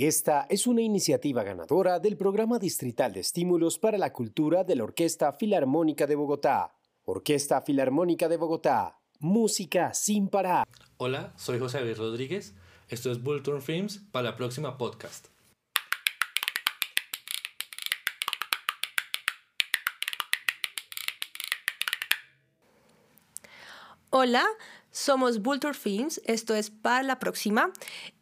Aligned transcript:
Esta 0.00 0.46
es 0.48 0.68
una 0.68 0.80
iniciativa 0.80 1.42
ganadora 1.42 1.98
del 1.98 2.16
Programa 2.16 2.60
Distrital 2.60 3.12
de 3.12 3.18
Estímulos 3.18 3.80
para 3.80 3.98
la 3.98 4.12
Cultura 4.12 4.62
de 4.62 4.76
la 4.76 4.84
Orquesta 4.84 5.32
Filarmónica 5.32 6.06
de 6.06 6.14
Bogotá. 6.14 6.72
Orquesta 7.04 7.60
Filarmónica 7.62 8.28
de 8.28 8.36
Bogotá. 8.36 9.00
Música 9.18 9.92
sin 9.94 10.28
parar. 10.28 10.68
Hola, 10.98 11.32
soy 11.36 11.58
José 11.58 11.80
David 11.80 11.96
Rodríguez. 11.96 12.54
Esto 12.88 13.10
es 13.10 13.20
Bullturn 13.20 13.60
Films 13.60 14.04
para 14.12 14.30
la 14.30 14.36
próxima 14.36 14.78
podcast. 14.78 15.30
Hola, 24.10 24.46
somos 24.90 25.42
Vulture 25.42 25.74
Films, 25.74 26.22
esto 26.24 26.54
es 26.54 26.70
para 26.70 27.02
la 27.02 27.18
próxima. 27.18 27.70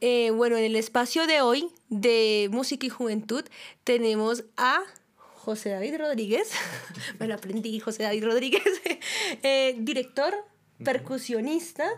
Eh, 0.01 0.33
bueno, 0.33 0.57
en 0.57 0.65
el 0.65 0.75
espacio 0.75 1.29
de 1.29 1.43
hoy 1.43 1.69
de 1.91 2.49
Música 2.51 2.87
y 2.87 2.89
Juventud 2.89 3.45
tenemos 3.85 4.43
a 4.57 4.81
José 5.17 5.69
David 5.69 5.99
Rodríguez, 5.99 6.51
me 7.21 7.29
lo 7.29 7.35
aprendí, 7.35 7.79
José 7.79 8.03
David 8.03 8.25
Rodríguez, 8.25 8.65
eh, 9.45 9.77
director, 9.79 10.35
percusionista 10.83 11.89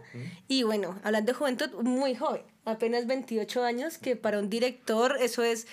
y 0.49 0.65
bueno, 0.65 1.01
hablando 1.03 1.33
de 1.33 1.39
juventud, 1.39 1.71
muy 1.83 2.15
joven, 2.15 2.43
apenas 2.67 3.07
28 3.07 3.65
años, 3.65 3.97
que 3.97 4.17
para 4.17 4.39
un 4.39 4.51
director 4.51 5.17
eso 5.19 5.43
es 5.43 5.67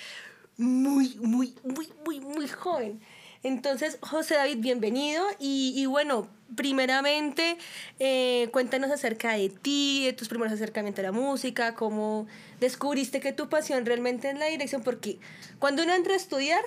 muy, 0.56 1.16
muy, 1.18 1.54
muy, 1.66 1.92
muy, 2.06 2.22
muy 2.22 2.48
joven. 2.48 3.02
Entonces, 3.44 4.00
José 4.02 4.36
David, 4.36 4.58
bienvenido. 4.60 5.24
Y, 5.38 5.74
y 5.76 5.86
bueno, 5.86 6.28
primeramente, 6.56 7.58
eh, 8.00 8.50
cuéntanos 8.52 8.92
acerca 8.92 9.34
de 9.34 9.50
ti, 9.50 10.06
de 10.06 10.14
tus 10.14 10.28
primeros 10.28 10.54
acercamientos 10.54 11.00
a 11.00 11.08
la 11.08 11.12
música, 11.12 11.76
cómo 11.76 12.28
descubriste 12.60 13.20
que 13.20 13.34
tu 13.34 13.50
pasión 13.50 13.86
realmente 13.86 14.30
es 14.30 14.38
la 14.38 14.46
dirección, 14.46 14.84
porque 14.84 15.18
cuando 15.60 15.84
uno 15.84 15.94
entra 15.94 16.14
a 16.14 16.18
estudiar, 16.18 16.62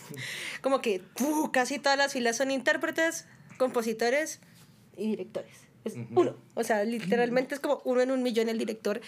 como 0.62 0.80
que 0.80 1.02
casi 1.52 1.78
todas 1.78 1.98
las 1.98 2.12
filas 2.12 2.36
son 2.36 2.50
intérpretes, 2.50 3.26
compositores 3.58 4.40
y 4.96 5.08
directores. 5.08 5.70
Es 5.82 5.94
uno, 6.14 6.36
o 6.54 6.62
sea, 6.62 6.84
literalmente 6.84 7.54
es 7.54 7.60
como 7.60 7.80
uno 7.84 8.02
en 8.02 8.10
un 8.10 8.22
millón 8.22 8.50
el 8.50 8.58
director. 8.58 9.00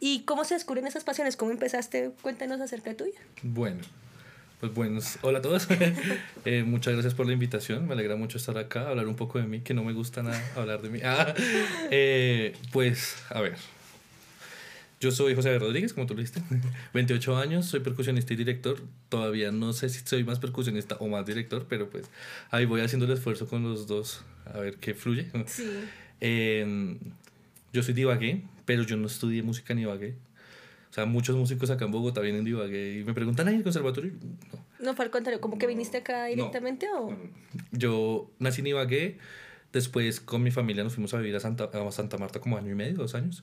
¿Y 0.00 0.20
cómo 0.20 0.44
se 0.44 0.54
descubren 0.54 0.86
esas 0.86 1.04
pasiones? 1.04 1.36
¿Cómo 1.36 1.50
empezaste? 1.50 2.12
Cuéntanos 2.22 2.62
acerca 2.62 2.90
de 2.90 2.96
tuya. 2.96 3.20
Bueno, 3.42 3.82
pues 4.60 4.74
buenos, 4.74 5.18
hola 5.22 5.38
a 5.38 5.42
todos. 5.42 5.68
Eh, 6.46 6.62
muchas 6.62 6.92
gracias 6.92 7.14
por 7.14 7.26
la 7.26 7.32
invitación. 7.32 7.86
Me 7.86 7.94
alegra 7.94 8.16
mucho 8.16 8.36
estar 8.36 8.58
acá, 8.58 8.90
hablar 8.90 9.08
un 9.08 9.16
poco 9.16 9.38
de 9.38 9.46
mí, 9.46 9.60
que 9.60 9.72
no 9.72 9.82
me 9.82 9.94
gusta 9.94 10.22
nada 10.22 10.38
hablar 10.56 10.82
de 10.82 10.90
mí. 10.90 11.00
Ah, 11.04 11.32
eh, 11.90 12.54
pues, 12.70 13.16
a 13.30 13.40
ver. 13.40 13.56
Yo 15.00 15.10
soy 15.10 15.34
José 15.34 15.58
Rodríguez, 15.58 15.94
como 15.94 16.06
tú 16.06 16.14
lo 16.14 16.20
dijiste. 16.20 16.42
28 16.92 17.36
años, 17.38 17.66
soy 17.66 17.80
percusionista 17.80 18.34
y 18.34 18.36
director. 18.36 18.80
Todavía 19.08 19.52
no 19.52 19.72
sé 19.72 19.88
si 19.88 20.00
soy 20.06 20.24
más 20.24 20.38
percusionista 20.38 20.96
o 21.00 21.08
más 21.08 21.24
director, 21.24 21.66
pero 21.68 21.88
pues 21.88 22.10
ahí 22.50 22.64
voy 22.66 22.82
haciendo 22.82 23.06
el 23.06 23.12
esfuerzo 23.12 23.46
con 23.46 23.62
los 23.62 23.86
dos 23.86 24.22
a 24.46 24.58
ver 24.58 24.76
qué 24.76 24.94
fluye. 24.94 25.30
Sí. 25.46 25.68
Em, 26.20 26.98
yo 27.72 27.82
soy 27.82 27.94
divagué, 27.94 28.42
pero 28.64 28.82
yo 28.82 28.96
no 28.96 29.06
estudié 29.06 29.42
música 29.42 29.74
ni 29.74 29.82
divagué. 29.82 30.14
O 30.94 30.96
sea, 30.96 31.06
muchos 31.06 31.34
músicos 31.34 31.70
acá 31.70 31.86
en 31.86 31.90
Bogotá 31.90 32.20
vienen 32.20 32.44
de 32.44 32.50
Ibagué 32.50 33.00
y 33.00 33.04
me 33.04 33.14
preguntan, 33.14 33.48
¿hay 33.48 33.56
el 33.56 33.64
conservatorio? 33.64 34.12
No. 34.52 34.64
No, 34.78 34.94
fue 34.94 35.04
al 35.04 35.10
contrario, 35.10 35.40
¿como 35.40 35.58
que 35.58 35.66
viniste 35.66 35.96
acá 35.96 36.26
directamente 36.26 36.86
o...? 36.88 37.12
Yo 37.72 38.30
nací 38.38 38.60
en 38.60 38.68
Ibagué, 38.68 39.18
después 39.72 40.20
con 40.20 40.44
mi 40.44 40.52
familia 40.52 40.84
nos 40.84 40.94
fuimos 40.94 41.12
a 41.12 41.18
vivir 41.18 41.34
a 41.34 41.40
Santa, 41.40 41.64
a 41.64 41.90
Santa 41.90 42.16
Marta 42.16 42.38
como 42.38 42.58
año 42.58 42.70
y 42.70 42.76
medio, 42.76 42.94
dos 42.94 43.16
años. 43.16 43.42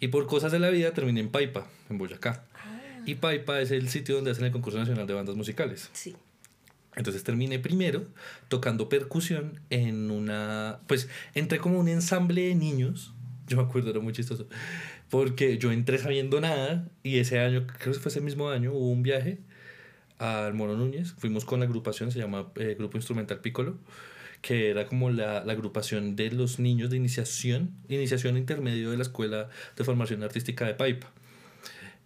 Y 0.00 0.08
por 0.08 0.26
cosas 0.26 0.50
de 0.50 0.58
la 0.58 0.70
vida 0.70 0.92
terminé 0.92 1.20
en 1.20 1.28
Paipa, 1.28 1.68
en 1.88 1.98
Boyacá. 1.98 2.44
Ah. 2.56 2.80
Y 3.06 3.14
Paipa 3.14 3.60
es 3.60 3.70
el 3.70 3.88
sitio 3.90 4.16
donde 4.16 4.32
hacen 4.32 4.46
el 4.46 4.50
concurso 4.50 4.80
nacional 4.80 5.06
de 5.06 5.14
bandas 5.14 5.36
musicales. 5.36 5.90
Sí. 5.92 6.16
Entonces 6.96 7.22
terminé 7.22 7.60
primero 7.60 8.08
tocando 8.48 8.88
percusión 8.88 9.60
en 9.70 10.10
una... 10.10 10.80
Pues 10.88 11.08
entré 11.34 11.60
como 11.60 11.78
un 11.78 11.86
ensamble 11.86 12.48
de 12.48 12.56
niños. 12.56 13.14
Yo 13.48 13.56
me 13.56 13.62
acuerdo, 13.62 13.90
era 13.90 14.00
muy 14.00 14.12
chistoso 14.12 14.46
porque 15.10 15.58
yo 15.58 15.72
entré 15.72 15.98
sabiendo 15.98 16.40
nada 16.40 16.88
y 17.02 17.18
ese 17.18 17.40
año, 17.40 17.66
creo 17.66 17.94
que 17.94 18.00
fue 18.00 18.10
ese 18.10 18.20
mismo 18.20 18.50
año, 18.50 18.72
hubo 18.72 18.90
un 18.90 19.02
viaje 19.02 19.38
al 20.18 20.54
Mono 20.54 20.76
Núñez. 20.76 21.14
Fuimos 21.18 21.44
con 21.44 21.60
la 21.60 21.66
agrupación, 21.66 22.12
se 22.12 22.18
llama 22.18 22.52
eh, 22.56 22.76
Grupo 22.78 22.98
Instrumental 22.98 23.40
Piccolo, 23.40 23.78
que 24.42 24.70
era 24.70 24.86
como 24.86 25.10
la, 25.10 25.44
la, 25.44 25.52
agrupación 25.52 26.16
de 26.16 26.30
los 26.30 26.58
niños 26.58 26.90
de 26.90 26.96
iniciación, 26.96 27.72
iniciación 27.88 28.36
intermedio 28.36 28.90
de 28.90 28.96
la 28.96 29.02
Escuela 29.02 29.48
de 29.76 29.84
Formación 29.84 30.22
Artística 30.22 30.66
de 30.66 30.74
Paipa. 30.74 31.10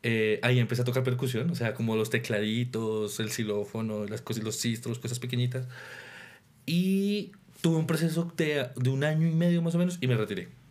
Eh, 0.04 0.40
ahí 0.42 0.58
empecé 0.58 0.82
a 0.82 0.84
tocar 0.84 1.04
percusión, 1.04 1.50
o 1.50 1.54
sea, 1.54 1.74
como 1.74 1.96
los 1.96 2.10
tecladitos, 2.10 3.20
el 3.20 3.30
xilófono, 3.30 4.04
las 4.06 4.20
cosas, 4.22 4.44
los 4.44 4.56
cistros, 4.56 4.98
cosas 4.98 5.18
pequeñitas. 5.18 5.66
Y 6.66 7.32
tuve 7.60 7.76
un 7.76 7.86
proceso 7.86 8.32
de, 8.36 8.68
de 8.76 8.90
un 8.90 9.04
año 9.04 9.26
y 9.26 9.32
medio 9.32 9.62
más 9.62 9.74
o 9.74 9.78
menos 9.78 9.98
y 10.00 10.06
me 10.06 10.16
retiré 10.16 10.61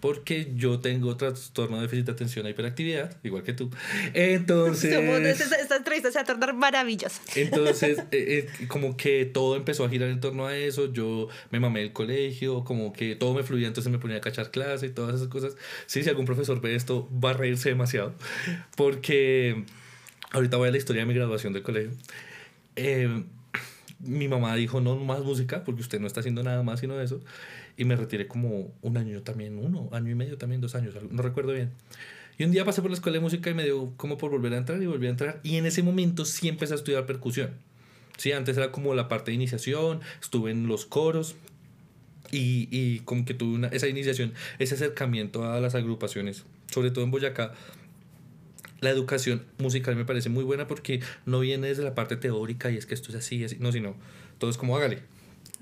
porque 0.00 0.52
yo 0.54 0.78
tengo 0.80 1.16
trastorno 1.16 1.76
de 1.76 1.82
déficit 1.82 2.06
de 2.06 2.12
atención 2.12 2.46
e 2.46 2.50
hiperactividad, 2.50 3.16
igual 3.24 3.42
que 3.42 3.52
tú. 3.52 3.70
Entonces... 4.14 4.92
esta, 4.92 5.76
entrevista 5.76 6.10
se 6.10 6.18
va 6.18 6.22
a 6.22 6.24
tornar 6.24 6.54
maravillosa. 6.54 7.20
Entonces, 7.34 7.98
eh, 8.12 8.48
eh, 8.60 8.66
como 8.68 8.96
que 8.96 9.24
todo 9.24 9.56
empezó 9.56 9.84
a 9.84 9.88
girar 9.88 10.08
en 10.08 10.20
torno 10.20 10.46
a 10.46 10.56
eso, 10.56 10.92
yo 10.92 11.28
me 11.50 11.58
mamé 11.58 11.82
el 11.82 11.92
colegio, 11.92 12.64
como 12.64 12.92
que 12.92 13.16
todo 13.16 13.34
me 13.34 13.42
fluía, 13.42 13.66
entonces 13.66 13.90
me 13.90 13.98
ponía 13.98 14.18
a 14.18 14.20
cachar 14.20 14.50
clase 14.50 14.86
y 14.86 14.90
todas 14.90 15.16
esas 15.16 15.28
cosas. 15.28 15.56
Sí, 15.86 16.02
si 16.02 16.08
algún 16.08 16.26
profesor 16.26 16.60
ve 16.60 16.74
esto, 16.74 17.08
va 17.12 17.30
a 17.30 17.34
reírse 17.34 17.68
demasiado, 17.68 18.14
porque 18.76 19.64
ahorita 20.30 20.56
voy 20.56 20.68
a 20.68 20.70
la 20.70 20.78
historia 20.78 21.02
de 21.02 21.06
mi 21.06 21.14
graduación 21.14 21.52
del 21.52 21.62
colegio. 21.62 21.90
Eh, 22.76 23.24
mi 23.98 24.28
mamá 24.28 24.54
dijo, 24.54 24.80
no 24.80 24.96
más 24.96 25.20
música, 25.20 25.64
porque 25.64 25.80
usted 25.80 26.00
no 26.00 26.06
está 26.06 26.20
haciendo 26.20 26.42
nada 26.42 26.62
más 26.62 26.80
sino 26.80 27.00
eso. 27.00 27.20
Y 27.76 27.84
me 27.84 27.96
retiré 27.96 28.26
como 28.26 28.72
un 28.82 28.96
año 28.96 29.22
también, 29.22 29.58
uno, 29.58 29.88
año 29.92 30.10
y 30.10 30.14
medio 30.14 30.38
también, 30.38 30.60
dos 30.60 30.74
años, 30.74 30.94
no 31.10 31.22
recuerdo 31.22 31.52
bien. 31.52 31.72
Y 32.38 32.44
un 32.44 32.50
día 32.50 32.64
pasé 32.64 32.82
por 32.82 32.90
la 32.90 32.94
escuela 32.94 33.16
de 33.16 33.20
música 33.20 33.50
y 33.50 33.54
me 33.54 33.64
dio 33.64 33.92
como 33.96 34.18
por 34.18 34.30
volver 34.30 34.52
a 34.52 34.58
entrar 34.58 34.82
y 34.82 34.86
volví 34.86 35.06
a 35.06 35.10
entrar. 35.10 35.40
Y 35.42 35.56
en 35.56 35.66
ese 35.66 35.82
momento 35.82 36.24
sí 36.24 36.48
empecé 36.48 36.74
a 36.74 36.76
estudiar 36.76 37.06
percusión. 37.06 37.50
Sí, 38.18 38.32
antes 38.32 38.56
era 38.56 38.72
como 38.72 38.94
la 38.94 39.08
parte 39.08 39.30
de 39.30 39.34
iniciación, 39.34 40.00
estuve 40.20 40.50
en 40.50 40.66
los 40.66 40.86
coros 40.86 41.36
y, 42.30 42.68
y 42.70 43.00
como 43.00 43.24
que 43.24 43.34
tuve 43.34 43.54
una, 43.54 43.68
esa 43.68 43.88
iniciación, 43.88 44.32
ese 44.58 44.74
acercamiento 44.74 45.50
a 45.50 45.60
las 45.60 45.74
agrupaciones, 45.74 46.44
sobre 46.70 46.90
todo 46.90 47.04
en 47.04 47.10
Boyacá. 47.10 47.52
La 48.80 48.90
educación 48.90 49.44
musical 49.58 49.96
me 49.96 50.04
parece 50.04 50.28
muy 50.28 50.44
buena 50.44 50.66
porque 50.66 51.00
no 51.24 51.40
viene 51.40 51.68
desde 51.68 51.82
la 51.82 51.94
parte 51.94 52.16
teórica 52.16 52.70
y 52.70 52.76
es 52.76 52.84
que 52.84 52.94
esto 52.94 53.10
es 53.10 53.16
así, 53.16 53.42
así 53.44 53.56
no, 53.58 53.72
sino 53.72 53.94
todo 54.38 54.50
es 54.50 54.58
como 54.58 54.76
hágale. 54.76 55.00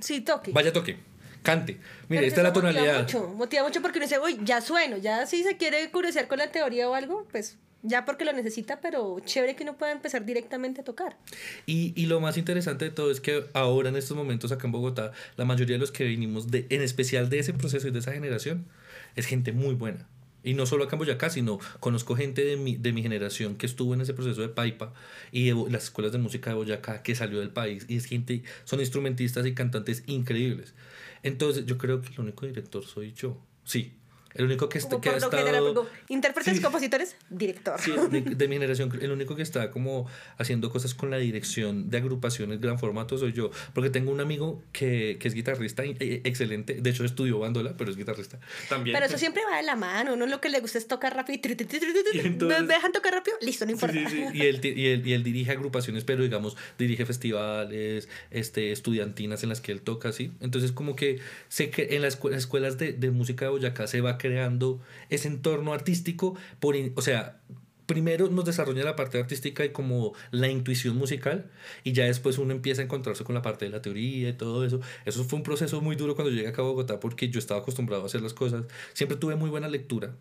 Sí, 0.01 0.21
toque. 0.21 0.51
Vaya 0.53 0.73
toque 0.73 0.97
cante. 1.45 1.79
Mire, 2.09 2.27
esta 2.27 2.41
es 2.41 2.45
la 2.45 2.53
tonalidad. 2.53 2.99
Motiva 2.99 3.03
mucho, 3.03 3.35
motiva 3.37 3.63
mucho 3.63 3.83
porque 3.83 3.99
uno 3.99 4.07
dice, 4.07 4.19
uy, 4.19 4.41
ya 4.43 4.61
sueno, 4.61 4.97
ya 4.97 5.27
si 5.27 5.45
se 5.45 5.57
quiere 5.57 5.89
curiosear 5.93 6.27
con 6.27 6.39
la 6.39 6.51
teoría 6.51 6.89
o 6.89 6.95
algo, 6.95 7.29
pues 7.31 7.59
ya 7.83 8.07
porque 8.07 8.25
lo 8.25 8.33
necesita, 8.33 8.81
pero 8.81 9.21
chévere 9.21 9.55
que 9.55 9.63
uno 9.63 9.77
pueda 9.77 9.93
empezar 9.93 10.25
directamente 10.25 10.81
a 10.81 10.85
tocar. 10.85 11.17
Y, 11.67 11.93
y, 11.95 12.07
lo 12.07 12.19
más 12.19 12.39
interesante 12.39 12.87
de 12.87 12.91
todo 12.91 13.11
es 13.11 13.21
que 13.21 13.45
ahora 13.53 13.91
en 13.91 13.97
estos 13.97 14.17
momentos 14.17 14.51
acá 14.51 14.67
en 14.67 14.73
Bogotá, 14.73 15.13
la 15.37 15.45
mayoría 15.45 15.77
de 15.77 15.81
los 15.81 15.93
que 15.93 16.05
vinimos, 16.05 16.51
de, 16.51 16.67
en 16.71 16.81
especial 16.81 17.29
de 17.29 17.41
ese 17.41 17.53
proceso 17.53 17.87
y 17.87 17.91
de 17.91 17.99
esa 17.99 18.13
generación, 18.13 18.65
es 19.15 19.27
gente 19.27 19.53
muy 19.53 19.75
buena. 19.75 20.09
Y 20.43 20.53
no 20.53 20.67
solo 20.67 20.85
acá 20.85 20.97
en 20.97 20.99
Boyacá, 20.99 21.31
sino 21.31 21.59
conozco 21.81 22.17
gente 22.17 22.45
de 22.45 22.57
mi, 22.57 22.77
de 22.77 22.93
mi 22.93 23.03
generación 23.03 23.57
que 23.57 23.65
estuvo 23.65 23.95
en 23.95 24.03
ese 24.03 24.13
proceso 24.13 24.43
de 24.43 24.49
Paipa 24.49 24.93
y 25.33 25.49
de 25.49 25.71
las 25.71 25.85
escuelas 25.85 26.13
de 26.13 26.19
música 26.19 26.51
de 26.51 26.57
Boyacá 26.57 27.03
que 27.03 27.15
salió 27.15 27.41
del 27.41 27.51
país. 27.51 27.87
Y 27.89 27.97
es 27.97 28.05
gente, 28.05 28.43
son 28.65 28.81
instrumentistas 28.81 29.47
y 29.47 29.55
cantantes 29.55 30.05
increíbles. 30.07 30.75
Entonces, 31.25 31.65
yo 31.67 31.79
creo 31.79 32.01
que 32.03 32.13
el 32.13 32.21
único 32.21 32.47
director 32.47 32.85
soy 32.85 33.13
yo. 33.15 33.37
Sí, 33.65 33.95
el 34.35 34.47
único 34.47 34.69
que, 34.69 34.79
está, 34.79 35.01
que 35.01 35.11
ha 35.11 35.17
estado... 35.17 35.89
Intérpretes, 36.09 36.61
compositores, 36.61 37.17
director. 37.31 37.81
Sí, 37.81 37.93
de, 38.11 38.49
mi 38.49 38.57
generación, 38.57 38.91
el 39.01 39.13
único 39.13 39.37
que 39.37 39.43
está 39.43 39.71
como 39.71 40.09
haciendo 40.39 40.71
cosas 40.71 40.95
con 40.95 41.11
la 41.11 41.19
dirección 41.19 41.91
de 41.91 41.99
agrupaciones 41.99 42.61
gran 42.61 42.79
formato 42.79 43.17
soy 43.19 43.33
yo. 43.33 43.51
Porque 43.73 43.91
tengo 43.91 44.11
un 44.11 44.21
amigo 44.21 44.63
que, 44.73 45.17
que 45.21 45.29
es 45.29 45.35
guitarrista 45.35 45.85
eh, 45.85 46.23
excelente. 46.25 46.75
De 46.75 46.91
hecho, 46.91 47.05
estudió 47.05 47.39
bandola, 47.39 47.75
pero 47.77 47.91
es 47.91 47.97
guitarrista 47.97 48.39
también. 48.69 48.95
Pero 48.95 49.07
eso 49.07 49.19
siempre 49.19 49.43
va 49.51 49.59
de 49.59 49.63
la 49.63 49.77
mano. 49.77 50.15
Uno 50.15 50.27
lo 50.27 50.41
que 50.41 50.49
le 50.49 50.61
gusta 50.61 50.79
es 50.79 50.89
tocar 50.89 51.15
rápido. 51.15 51.41
¿Me 51.45 52.63
dejan 52.63 52.93
tocar 52.93 53.15
rápido? 53.15 53.37
Listo, 53.41 53.65
no 53.65 53.73
importa. 53.73 53.97
Y, 53.97 54.43
él, 54.43 54.61
y, 54.63 54.87
él, 54.87 55.07
y 55.07 55.13
él 55.13 55.23
dirige 55.23 55.53
agrupaciones, 55.53 56.05
pero 56.05 56.23
digamos, 56.23 56.57
dirige 56.79 57.07
festivales, 57.07 58.09
este, 58.31 58.73
estudiantinas 58.73 59.43
en 59.43 59.49
las 59.49 59.61
que 59.61 59.73
él 59.73 59.81
toca, 59.81 60.13
¿sí? 60.13 60.33
Entonces, 60.41 60.73
como 60.73 60.97
que 60.97 61.21
sé 61.49 61.71
que 61.71 61.97
en 61.97 62.03
las 62.03 62.19
escuelas 62.33 62.79
de, 62.79 62.93
de 62.93 63.11
música 63.11 63.45
de 63.45 63.51
Boyacá 63.51 63.87
se 63.87 64.01
va 64.01 64.19
creando 64.25 64.81
ese 65.11 65.29
entorno 65.29 65.75
artístico, 65.75 66.35
por, 66.59 66.75
o 66.95 67.03
sea, 67.03 67.43
primero 67.85 68.31
nos 68.31 68.47
desarrolla 68.47 68.83
la 68.83 68.97
parte 68.97 69.19
artística 69.19 69.67
y 69.67 69.69
como 69.69 70.15
la 70.31 70.49
intuición 70.49 70.97
musical 70.97 71.51
y 71.83 71.93
ya 71.93 72.07
después 72.07 72.39
uno 72.39 72.53
empieza 72.53 72.81
a 72.81 72.87
encontrarse 72.87 73.23
con 73.23 73.35
la 73.35 73.43
parte 73.43 73.67
de 73.67 73.71
la 73.71 73.83
teoría 73.83 74.31
y 74.31 74.33
todo 74.33 74.65
eso. 74.65 74.81
Eso 75.05 75.25
fue 75.25 75.37
un 75.37 75.43
proceso 75.43 75.83
muy 75.83 75.95
duro 75.95 76.15
cuando 76.15 76.33
llegué 76.33 76.49
acá 76.49 76.63
a 76.63 76.65
Bogotá 76.65 77.01
porque 77.01 77.29
yo 77.29 77.39
estaba 77.39 77.61
acostumbrado 77.61 78.03
a 78.03 78.07
hacer 78.07 78.23
las 78.23 78.33
cosas. 78.33 78.65
Siempre 78.95 79.19
tuve 79.19 79.37
muy 79.37 79.51
buena 79.51 79.69
lectura, 79.69 80.15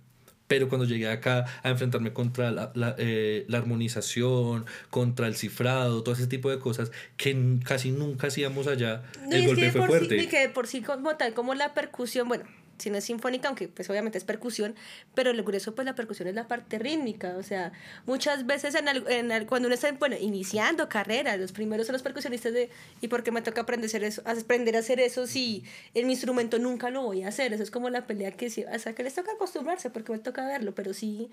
Pero 0.50 0.68
cuando 0.68 0.86
llegué 0.86 1.08
acá 1.08 1.46
a 1.64 1.70
enfrentarme 1.70 2.12
contra 2.12 2.52
la, 2.52 2.74
la, 2.76 2.96
eh, 2.98 3.46
la, 3.48 3.60
armonización, 3.60 4.66
contra 4.90 5.28
el 5.28 5.36
cifrado, 5.38 6.04
todo 6.04 6.14
ese 6.14 6.28
tipo 6.28 6.50
de 6.50 6.60
cosas 6.60 6.92
que 7.16 7.60
casi 7.64 7.92
nunca 7.92 8.28
hacíamos 8.28 8.68
allá, 8.68 9.04
el 9.32 9.48
golpe 9.48 9.72
fue 9.72 9.88
fuerte. 9.88 10.20
Sí, 10.20 10.26
y 10.26 10.28
que 10.28 10.50
por 10.50 10.68
sí 10.68 10.82
como 10.82 11.16
tal, 11.16 11.34
como 11.34 11.56
la 11.56 11.74
percusión, 11.74 12.28
bueno, 12.28 12.44
si 12.78 12.90
no 12.90 12.98
es 12.98 13.06
sinfónica, 13.06 13.48
aunque 13.48 13.68
pues 13.68 13.90
obviamente 13.90 14.18
es 14.18 14.24
percusión, 14.24 14.76
pero 15.14 15.34
lo 15.34 15.44
curioso 15.44 15.76
pues 15.76 15.86
la 15.86 15.96
percusión 15.96 16.28
es 16.28 16.36
la 16.36 16.48
parte 16.48 16.80
rítmica, 16.80 17.36
o 17.38 17.44
sea, 17.44 17.72
muchas 18.06 18.46
veces 18.46 18.76
en, 18.76 18.88
en 18.88 19.46
cuando 19.46 19.68
uno 19.68 19.76
está, 19.76 19.92
bueno, 19.94 20.16
iniciando 20.20 20.90
carrera, 20.90 21.38
los 21.38 21.52
primeros 21.52 21.88
son 21.88 21.94
los 21.94 22.04
percusionistas 22.04 22.54
de, 22.54 22.70
¿y 23.02 23.08
por 23.08 23.24
qué 23.24 23.32
me 23.32 23.42
toca 23.42 23.62
aprender 23.62 23.86
a 23.86 23.90
hacer 23.90 24.04
eso, 24.04 24.22
aprender 24.26 24.76
a 24.76 24.80
hacer 24.80 25.00
eso 25.00 25.28
si 25.28 25.64
en 25.94 26.08
mi 26.08 26.14
instrumento 26.14 26.60
nunca 26.60 26.90
lo 26.90 27.04
voy 27.04 27.24
a 27.24 27.30
hacer? 27.30 27.54
Eso 27.54 27.64
es 27.64 27.72
como 27.72 27.90
la 27.90 28.08
pelea 28.08 28.32
que, 28.32 28.48
o 28.48 28.80
sea, 28.80 28.94
que 28.94 29.04
les 29.04 29.14
toca 29.14 29.32
acostumbrarse 29.34 29.90
porque 29.90 30.12
me 30.12 30.20
toca 30.20 30.46
verlo, 30.46 30.74
pero 30.76 30.94
sí 30.94 31.30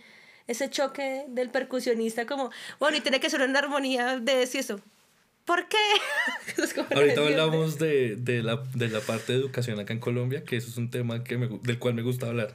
ese 0.47 0.69
choque 0.69 1.27
del 1.29 1.51
percusionista 1.51 2.27
como, 2.27 2.51
bueno, 2.79 2.97
y 2.97 3.01
tiene 3.01 3.21
que 3.21 3.31
ser 3.31 3.41
una 3.43 3.59
armonía 3.59 4.19
de 4.19 4.43
eso, 4.43 4.81
¿Por 5.51 5.67
qué? 5.67 6.95
Ahorita 6.95 7.23
hablamos 7.23 7.77
de, 7.81 8.15
de, 8.15 8.41
la, 8.41 8.63
de, 8.73 8.87
la, 8.87 9.01
parte 9.01 9.33
de 9.33 9.41
educación 9.41 9.81
acá 9.81 9.93
en 9.93 9.99
Colombia, 9.99 10.45
que 10.45 10.57
eso 10.57 10.71
es 10.71 10.77
un 10.77 10.93
tema 10.93 11.25
que 11.25 11.39
me, 11.39 11.49
del 11.65 11.77
cual 11.81 11.95
me 11.95 12.03
gusta 12.03 12.29
hablar. 12.29 12.55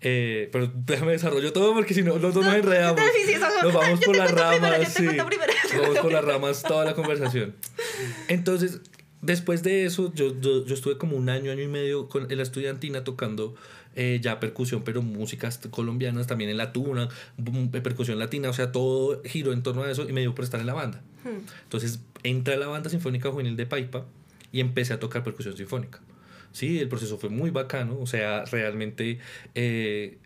Eh, 0.00 0.48
pero 0.50 0.72
déjame 0.74 1.12
desarrollo 1.12 1.52
todo 1.52 1.74
porque 1.74 1.92
si 1.92 2.02
no, 2.02 2.16
los 2.16 2.32
dos 2.32 2.46
nos 2.46 2.54
enredamos. 2.54 2.98
nos 3.62 3.74
vamos 3.74 4.00
por 4.06 4.16
las 4.16 4.30
ramas. 4.30 4.90
sí, 4.90 5.06
vamos 5.06 5.98
por 5.98 6.12
las 6.12 6.24
ramas 6.24 6.62
toda 6.62 6.86
la 6.86 6.94
conversación. 6.94 7.56
Entonces, 8.28 8.80
después 9.20 9.62
de 9.62 9.84
eso, 9.84 10.10
yo, 10.14 10.40
yo, 10.40 10.64
yo, 10.64 10.72
estuve 10.72 10.96
como 10.96 11.18
un 11.18 11.28
año, 11.28 11.52
año 11.52 11.62
y 11.62 11.68
medio 11.68 12.08
con, 12.08 12.26
la 12.34 12.42
estudiantina 12.42 13.04
tocando 13.04 13.54
eh, 13.96 14.18
ya 14.22 14.40
percusión, 14.40 14.82
pero 14.82 15.02
músicas 15.02 15.60
colombianas, 15.70 16.26
también 16.26 16.48
en 16.48 16.56
la 16.56 16.72
tuna, 16.72 17.10
percusión 17.70 18.18
latina, 18.18 18.48
o 18.48 18.54
sea, 18.54 18.72
todo 18.72 19.20
giró 19.24 19.52
en 19.52 19.62
torno 19.62 19.82
a 19.82 19.90
eso 19.90 20.08
y 20.08 20.12
me 20.14 20.22
dio 20.22 20.34
por 20.34 20.44
estar 20.44 20.58
en 20.58 20.66
la 20.66 20.74
banda. 20.74 21.02
Hmm. 21.22 21.46
Entonces 21.64 22.00
entré 22.24 22.54
a 22.54 22.56
la 22.56 22.66
banda 22.66 22.90
sinfónica 22.90 23.30
juvenil 23.30 23.56
de 23.56 23.66
Paipa 23.66 24.06
y 24.52 24.60
empecé 24.60 24.92
a 24.94 25.00
tocar 25.00 25.22
percusión 25.22 25.56
sinfónica. 25.56 26.00
Sí, 26.52 26.78
el 26.80 26.88
proceso 26.88 27.18
fue 27.18 27.30
muy 27.30 27.50
bacano, 27.50 27.98
o 28.00 28.06
sea, 28.06 28.44
realmente 28.46 29.18
eh, 29.54 30.18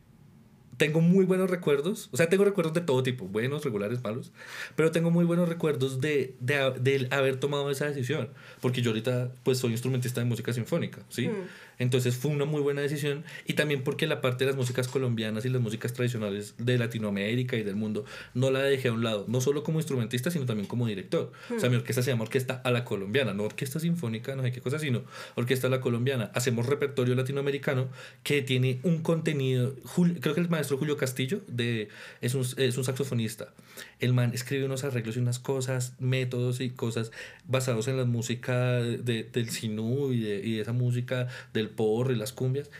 tengo 0.78 1.00
muy 1.00 1.26
buenos 1.26 1.50
recuerdos, 1.50 2.08
o 2.12 2.16
sea, 2.16 2.28
tengo 2.28 2.44
recuerdos 2.44 2.72
de 2.72 2.80
todo 2.80 3.02
tipo, 3.02 3.26
buenos, 3.26 3.64
regulares, 3.64 4.02
malos, 4.02 4.32
pero 4.76 4.92
tengo 4.92 5.10
muy 5.10 5.25
buenos 5.25 5.48
recuerdos 5.48 6.00
de, 6.00 6.34
de, 6.40 6.72
de 6.80 7.08
haber 7.10 7.36
tomado 7.36 7.70
esa 7.70 7.86
decisión, 7.86 8.28
porque 8.60 8.80
yo 8.80 8.90
ahorita 8.90 9.32
pues 9.42 9.58
soy 9.58 9.72
instrumentista 9.72 10.20
de 10.20 10.26
música 10.26 10.52
sinfónica, 10.52 11.02
¿sí? 11.10 11.28
Hmm. 11.28 11.48
Entonces 11.78 12.16
fue 12.16 12.30
una 12.30 12.44
muy 12.44 12.60
buena 12.60 12.82
decisión 12.82 13.25
y 13.46 13.54
también 13.54 13.82
porque 13.82 14.06
la 14.06 14.20
parte 14.20 14.44
de 14.44 14.50
las 14.50 14.56
músicas 14.56 14.88
colombianas 14.88 15.44
y 15.44 15.48
las 15.48 15.62
músicas 15.62 15.92
tradicionales 15.92 16.54
de 16.58 16.76
Latinoamérica 16.76 17.56
y 17.56 17.62
del 17.62 17.76
mundo 17.76 18.04
no 18.34 18.50
la 18.50 18.60
dejé 18.62 18.88
a 18.88 18.92
un 18.92 19.04
lado, 19.04 19.24
no 19.28 19.40
solo 19.40 19.62
como 19.62 19.78
instrumentista, 19.78 20.31
sino 20.31 20.44
también 20.44 20.66
como 20.66 20.86
director. 20.86 21.32
O 21.54 21.58
sea, 21.58 21.70
mi 21.70 21.76
orquesta 21.76 22.02
se 22.02 22.10
llama 22.10 22.24
Orquesta 22.24 22.60
a 22.64 22.70
la 22.70 22.84
Colombiana, 22.84 23.32
no 23.32 23.44
orquesta 23.44 23.78
sinfónica, 23.78 24.34
no 24.34 24.42
sé 24.42 24.52
qué 24.52 24.60
cosa, 24.60 24.78
sino 24.78 25.02
Orquesta 25.36 25.69
a 25.69 25.70
la 25.70 25.81
Colombiana. 25.81 26.31
Hacemos 26.34 26.66
repertorio 26.66 27.14
latinoamericano 27.14 27.88
que 28.22 28.42
tiene 28.42 28.81
un 28.82 29.02
contenido, 29.02 29.76
creo 30.20 30.34
que 30.34 30.40
el 30.40 30.48
maestro 30.48 30.68
Julio 30.76 30.97
Castillo 30.97 31.41
de, 31.47 31.88
es, 32.20 32.35
un, 32.35 32.44
es 32.56 32.76
un 32.76 32.85
saxofonista. 32.85 33.53
El 34.00 34.12
man 34.12 34.32
escribe 34.35 34.67
unos 34.67 34.85
arreglos 34.85 35.17
y 35.17 35.20
unas 35.20 35.38
cosas, 35.38 35.94
métodos 35.99 36.61
y 36.61 36.70
cosas 36.70 37.12
basados 37.47 37.88
en 37.88 37.97
la 37.97 38.05
música 38.05 38.75
de, 38.82 39.25
del 39.25 39.50
sinú 39.50 40.12
y 40.12 40.20
de, 40.20 40.47
y 40.47 40.59
esa 40.61 40.73
música 40.73 41.29
del 41.53 41.70
porro 41.70 42.12
y 42.12 42.17
las 42.17 42.32
cumbias, 42.32 42.70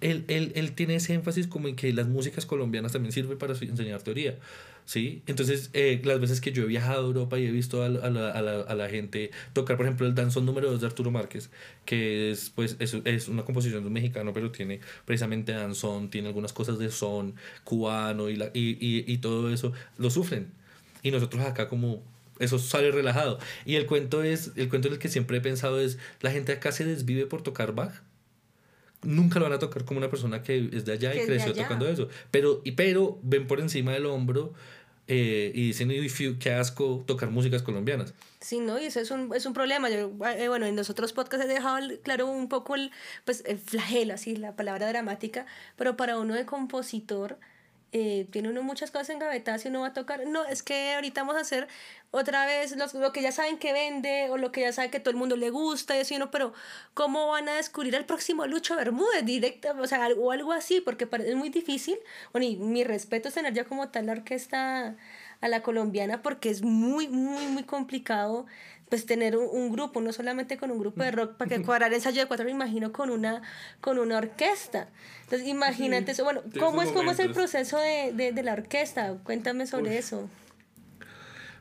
él, 0.00 0.24
él, 0.28 0.52
él, 0.54 0.72
tiene 0.72 0.96
ese 0.96 1.14
énfasis 1.14 1.46
como 1.46 1.68
en 1.68 1.76
que 1.76 1.92
las 1.92 2.08
músicas 2.08 2.46
colombianas 2.46 2.92
también 2.92 3.12
sirven 3.12 3.38
para 3.38 3.54
enseñar 3.54 4.02
teoría. 4.02 4.38
¿sí? 4.84 5.22
Entonces, 5.26 5.70
eh, 5.72 6.00
las 6.04 6.20
veces 6.20 6.40
que 6.40 6.52
yo 6.52 6.64
he 6.64 6.66
viajado 6.66 7.02
a 7.02 7.06
Europa 7.06 7.38
y 7.38 7.46
he 7.46 7.50
visto 7.50 7.82
a, 7.82 7.88
la, 7.88 8.00
a, 8.00 8.10
la, 8.10 8.60
a 8.60 8.74
la, 8.74 8.88
gente 8.88 9.30
tocar, 9.52 9.76
por 9.76 9.86
ejemplo, 9.86 10.06
el 10.06 10.14
danzón 10.14 10.46
número 10.46 10.70
2 10.70 10.80
de 10.80 10.86
Arturo 10.86 11.10
Márquez, 11.10 11.50
que 11.84 12.30
es, 12.30 12.50
pues, 12.50 12.76
es, 12.80 12.94
es, 13.04 13.28
una 13.28 13.44
composición 13.44 13.82
de 13.82 13.86
un 13.86 13.92
mexicano, 13.92 14.32
pero 14.32 14.50
tiene 14.50 14.80
precisamente 15.04 15.52
danzón, 15.52 16.10
tiene 16.10 16.28
algunas 16.28 16.52
cosas 16.52 16.78
de 16.78 16.90
son 16.90 17.34
cubano 17.64 18.28
y, 18.28 18.36
la, 18.36 18.50
y, 18.52 18.70
y, 18.80 19.04
y 19.06 19.18
todo 19.18 19.52
eso, 19.52 19.72
lo 19.98 20.10
sufren. 20.10 20.48
Y 21.02 21.10
nosotros 21.10 21.44
acá 21.44 21.68
como 21.68 22.02
eso 22.40 22.58
sale 22.58 22.90
relajado. 22.90 23.38
Y 23.64 23.76
el 23.76 23.86
cuento 23.86 24.22
es, 24.22 24.52
el 24.56 24.68
cuento 24.68 24.88
en 24.88 24.94
el 24.94 24.98
que 24.98 25.08
siempre 25.08 25.38
he 25.38 25.40
pensado 25.40 25.78
es, 25.78 25.98
la 26.20 26.32
gente 26.32 26.52
acá 26.52 26.72
se 26.72 26.84
desvive 26.84 27.26
por 27.26 27.42
tocar 27.42 27.74
Bach. 27.74 27.92
Nunca 29.02 29.38
lo 29.38 29.46
van 29.46 29.54
a 29.54 29.58
tocar 29.58 29.84
como 29.84 29.98
una 29.98 30.10
persona 30.10 30.42
que 30.42 30.68
es 30.72 30.84
de 30.84 30.92
allá 30.92 31.14
y 31.14 31.24
creció 31.24 31.52
tocando 31.54 31.88
eso. 31.88 32.08
Pero, 32.30 32.60
y, 32.64 32.72
pero 32.72 33.18
ven 33.22 33.46
por 33.46 33.60
encima 33.60 33.92
del 33.92 34.06
hombro 34.06 34.52
eh, 35.12 35.50
y 35.54 35.68
dicen, 35.68 35.90
qué 36.38 36.52
asco 36.52 37.02
tocar 37.06 37.30
músicas 37.30 37.62
colombianas. 37.62 38.14
Sí, 38.40 38.60
¿no? 38.60 38.78
Y 38.78 38.84
eso 38.84 39.00
es 39.00 39.10
un, 39.10 39.34
es 39.34 39.44
un 39.44 39.54
problema. 39.54 39.90
Yo, 39.90 40.12
eh, 40.36 40.48
bueno, 40.48 40.66
en 40.66 40.76
los 40.76 40.88
otros 40.88 41.12
podcasts 41.12 41.44
he 41.44 41.48
dejado 41.48 41.78
claro 42.02 42.26
un 42.26 42.48
poco 42.48 42.76
el, 42.76 42.92
pues, 43.24 43.42
el 43.46 43.58
flagelo, 43.58 44.14
así, 44.14 44.36
la 44.36 44.54
palabra 44.54 44.88
dramática, 44.88 45.46
pero 45.76 45.96
para 45.96 46.16
uno 46.16 46.34
de 46.34 46.46
compositor 46.46 47.38
eh, 47.92 48.26
tiene 48.30 48.48
uno 48.48 48.62
muchas 48.62 48.90
cosas 48.90 49.10
engavetadas 49.10 49.64
y 49.64 49.68
uno 49.68 49.80
va 49.80 49.88
a 49.88 49.92
tocar. 49.92 50.26
No, 50.26 50.44
es 50.44 50.62
que 50.62 50.94
ahorita 50.94 51.22
vamos 51.22 51.36
a 51.36 51.40
hacer 51.40 51.68
otra 52.12 52.46
vez 52.46 52.76
los, 52.76 52.94
lo 52.94 53.12
que 53.12 53.22
ya 53.22 53.32
saben 53.32 53.58
que 53.58 53.72
vende 53.72 54.28
o 54.30 54.36
lo 54.36 54.52
que 54.52 54.62
ya 54.62 54.72
saben 54.72 54.90
que 54.90 55.00
todo 55.00 55.10
el 55.10 55.16
mundo 55.16 55.36
le 55.36 55.50
gusta 55.50 55.96
y 55.96 56.00
así, 56.00 56.18
¿no? 56.18 56.30
Pero 56.30 56.52
¿cómo 56.94 57.28
van 57.28 57.48
a 57.48 57.54
descubrir 57.54 57.94
el 57.94 58.04
próximo 58.04 58.46
Lucho 58.46 58.76
Bermúdez 58.76 59.24
directo? 59.24 59.70
O 59.80 59.86
sea, 59.86 60.08
o 60.16 60.30
algo 60.32 60.52
así, 60.52 60.80
porque 60.80 61.08
es 61.26 61.34
muy 61.36 61.50
difícil. 61.50 61.98
Bueno, 62.32 62.46
y 62.46 62.56
mi 62.56 62.84
respeto 62.84 63.28
es 63.28 63.34
tener 63.34 63.54
ya 63.54 63.64
como 63.64 63.88
tal 63.90 64.06
la 64.06 64.12
orquesta 64.12 64.96
a 65.40 65.48
la 65.48 65.62
colombiana 65.62 66.22
porque 66.22 66.50
es 66.50 66.62
muy, 66.62 67.08
muy, 67.08 67.46
muy 67.46 67.64
complicado 67.64 68.46
pues 68.90 69.06
tener 69.06 69.36
un, 69.36 69.72
grupo, 69.72 70.02
no 70.02 70.12
solamente 70.12 70.58
con 70.58 70.70
un 70.70 70.78
grupo 70.78 71.02
de 71.02 71.12
rock, 71.12 71.36
para 71.36 71.48
que 71.48 71.62
cuadrar 71.62 71.94
ensayo 71.94 72.20
de 72.20 72.26
cuatro, 72.26 72.44
me 72.44 72.50
imagino 72.50 72.92
con 72.92 73.08
una, 73.08 73.40
con 73.80 73.98
una 73.98 74.18
orquesta. 74.18 74.88
Entonces, 75.22 75.48
imagínate 75.48 76.12
eso. 76.12 76.24
Bueno, 76.24 76.42
¿cómo 76.58 76.82
es, 76.82 76.90
¿cómo 76.90 77.12
es 77.12 77.18
el 77.20 77.32
proceso 77.32 77.78
de, 77.78 78.12
de, 78.12 78.32
de 78.32 78.42
la 78.42 78.52
orquesta? 78.52 79.14
Cuéntame 79.24 79.66
sobre 79.66 79.96
eso. 79.96 80.28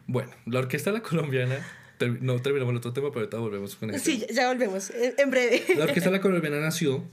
Bueno, 0.08 0.32
la 0.46 0.60
orquesta 0.60 0.92
la 0.92 1.02
colombiana 1.02 1.64
no 2.08 2.42
terminamos 2.42 2.72
el 2.72 2.78
otro 2.78 2.94
tema, 2.94 3.10
pero 3.10 3.22
ahorita 3.22 3.38
volvemos 3.38 3.76
con 3.76 3.90
eso. 3.90 4.04
Sí, 4.04 4.26
ya 4.32 4.48
volvemos, 4.48 4.92
en 4.92 5.30
breve. 5.30 5.64
La 5.76 5.86
Orquesta 5.86 6.10
La 6.10 6.22
Colombiana 6.22 6.60
nació 6.60 7.04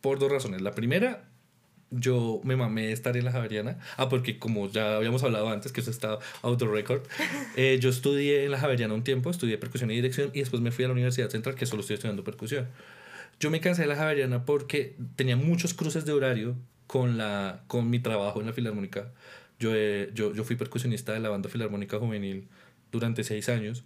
por 0.00 0.18
dos 0.18 0.30
razones. 0.30 0.62
La 0.62 0.72
primera, 0.72 1.28
yo 1.92 2.40
me 2.44 2.56
mamé 2.56 2.86
de 2.86 2.92
estar 2.92 3.16
en 3.16 3.24
la 3.24 3.32
Javeriana. 3.32 3.78
Ah, 3.96 4.08
porque 4.08 4.38
como 4.38 4.70
ya 4.70 4.96
habíamos 4.96 5.22
hablado 5.22 5.48
antes, 5.48 5.72
que 5.72 5.80
eso 5.80 5.90
está 5.90 6.18
auto 6.42 6.66
record, 6.66 7.02
eh, 7.56 7.78
yo 7.80 7.90
estudié 7.90 8.44
en 8.44 8.50
la 8.50 8.58
Javeriana 8.58 8.94
un 8.94 9.04
tiempo, 9.04 9.30
estudié 9.30 9.58
percusión 9.58 9.90
y 9.90 9.94
dirección 9.94 10.30
y 10.32 10.40
después 10.40 10.62
me 10.62 10.70
fui 10.70 10.84
a 10.84 10.88
la 10.88 10.92
Universidad 10.92 11.28
Central, 11.30 11.54
que 11.54 11.66
solo 11.66 11.80
estoy 11.80 11.94
estudiando 11.94 12.24
percusión. 12.24 12.68
Yo 13.40 13.50
me 13.50 13.60
cansé 13.60 13.82
de 13.82 13.88
la 13.88 13.96
Javeriana 13.96 14.44
porque 14.44 14.96
tenía 15.16 15.36
muchos 15.36 15.74
cruces 15.74 16.04
de 16.04 16.12
horario 16.12 16.56
con, 16.86 17.18
la, 17.18 17.64
con 17.66 17.90
mi 17.90 17.98
trabajo 17.98 18.40
en 18.40 18.46
la 18.46 18.52
Filarmónica. 18.52 19.12
Yo, 19.58 19.72
yo, 20.14 20.34
yo 20.34 20.44
fui 20.44 20.56
percusionista 20.56 21.12
de 21.12 21.20
la 21.20 21.28
banda 21.28 21.48
Filarmónica 21.48 21.98
Juvenil 21.98 22.48
durante 22.90 23.24
seis 23.24 23.48
años 23.48 23.84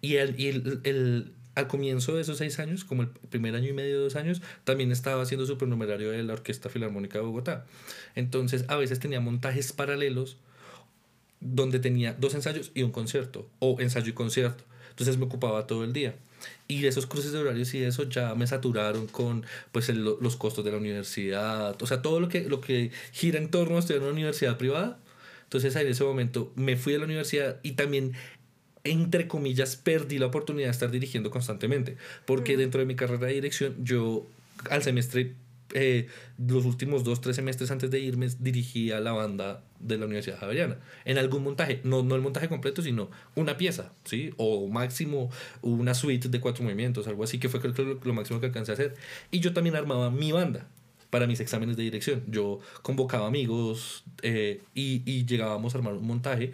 y 0.00 0.16
el, 0.16 0.38
y 0.40 0.48
el, 0.48 0.80
el 0.84 1.32
al 1.56 1.66
comienzo 1.66 2.14
de 2.14 2.22
esos 2.22 2.38
seis 2.38 2.60
años, 2.60 2.84
como 2.84 3.02
el 3.02 3.08
primer 3.08 3.56
año 3.56 3.68
y 3.68 3.72
medio, 3.72 4.00
dos 4.00 4.14
años, 4.14 4.42
también 4.62 4.92
estaba 4.92 5.22
haciendo 5.22 5.46
supernumerario 5.46 6.12
de 6.12 6.22
la 6.22 6.34
Orquesta 6.34 6.68
Filarmónica 6.68 7.18
de 7.18 7.24
Bogotá. 7.24 7.66
Entonces, 8.14 8.64
a 8.68 8.76
veces 8.76 9.00
tenía 9.00 9.20
montajes 9.20 9.72
paralelos 9.72 10.36
donde 11.40 11.78
tenía 11.78 12.14
dos 12.14 12.34
ensayos 12.34 12.70
y 12.74 12.82
un 12.82 12.90
concierto, 12.92 13.48
o 13.58 13.80
ensayo 13.80 14.10
y 14.10 14.12
concierto. 14.12 14.64
Entonces 14.90 15.18
me 15.18 15.24
ocupaba 15.24 15.66
todo 15.66 15.84
el 15.84 15.92
día. 15.92 16.14
Y 16.68 16.86
esos 16.86 17.06
cruces 17.06 17.32
de 17.32 17.38
horarios 17.38 17.72
y 17.74 17.82
eso 17.82 18.04
ya 18.04 18.34
me 18.34 18.46
saturaron 18.46 19.06
con 19.06 19.44
pues 19.72 19.88
los 19.88 20.36
costos 20.36 20.64
de 20.64 20.72
la 20.72 20.78
universidad, 20.78 21.80
o 21.82 21.86
sea, 21.86 22.02
todo 22.02 22.20
lo 22.20 22.28
que, 22.28 22.48
lo 22.48 22.60
que 22.60 22.90
gira 23.12 23.38
en 23.38 23.50
torno 23.50 23.76
a 23.76 23.80
estudiar 23.80 23.98
en 23.98 24.04
una 24.04 24.12
universidad 24.12 24.56
privada. 24.58 24.98
Entonces 25.44 25.76
en 25.76 25.86
ese 25.86 26.02
momento 26.02 26.52
me 26.56 26.76
fui 26.76 26.94
a 26.94 26.98
la 26.98 27.04
universidad 27.04 27.60
y 27.62 27.72
también 27.72 28.14
entre 28.86 29.28
comillas, 29.28 29.76
perdí 29.76 30.18
la 30.18 30.26
oportunidad 30.26 30.68
de 30.68 30.72
estar 30.72 30.90
dirigiendo 30.90 31.30
constantemente, 31.30 31.96
porque 32.24 32.56
dentro 32.56 32.80
de 32.80 32.86
mi 32.86 32.96
carrera 32.96 33.26
de 33.26 33.34
dirección, 33.34 33.74
yo 33.84 34.26
al 34.70 34.82
semestre, 34.82 35.34
eh, 35.74 36.06
los 36.38 36.64
últimos 36.64 37.02
dos, 37.04 37.20
tres 37.20 37.36
semestres 37.36 37.70
antes 37.70 37.90
de 37.90 38.00
irme, 38.00 38.28
dirigía 38.38 39.00
la 39.00 39.12
banda 39.12 39.62
de 39.80 39.98
la 39.98 40.06
Universidad 40.06 40.38
Javeriana, 40.38 40.78
en 41.04 41.18
algún 41.18 41.42
montaje, 41.42 41.80
no, 41.84 42.02
no 42.02 42.14
el 42.14 42.22
montaje 42.22 42.48
completo, 42.48 42.82
sino 42.82 43.10
una 43.34 43.56
pieza, 43.56 43.92
¿sí? 44.04 44.32
O 44.36 44.68
máximo 44.68 45.30
una 45.62 45.92
suite 45.94 46.28
de 46.28 46.40
cuatro 46.40 46.64
movimientos, 46.64 47.06
algo 47.08 47.24
así, 47.24 47.38
que 47.38 47.48
fue 47.48 47.60
creo, 47.60 48.00
lo 48.02 48.14
máximo 48.14 48.40
que 48.40 48.46
alcancé 48.46 48.72
a 48.72 48.74
hacer. 48.74 48.94
Y 49.30 49.40
yo 49.40 49.52
también 49.52 49.76
armaba 49.76 50.10
mi 50.10 50.32
banda. 50.32 50.68
para 51.10 51.26
mis 51.26 51.40
exámenes 51.40 51.76
de 51.76 51.82
dirección. 51.84 52.22
Yo 52.26 52.60
convocaba 52.82 53.26
amigos 53.26 54.04
eh, 54.22 54.60
y, 54.74 55.02
y 55.10 55.24
llegábamos 55.24 55.74
a 55.74 55.78
armar 55.78 55.94
un 55.94 56.06
montaje 56.06 56.52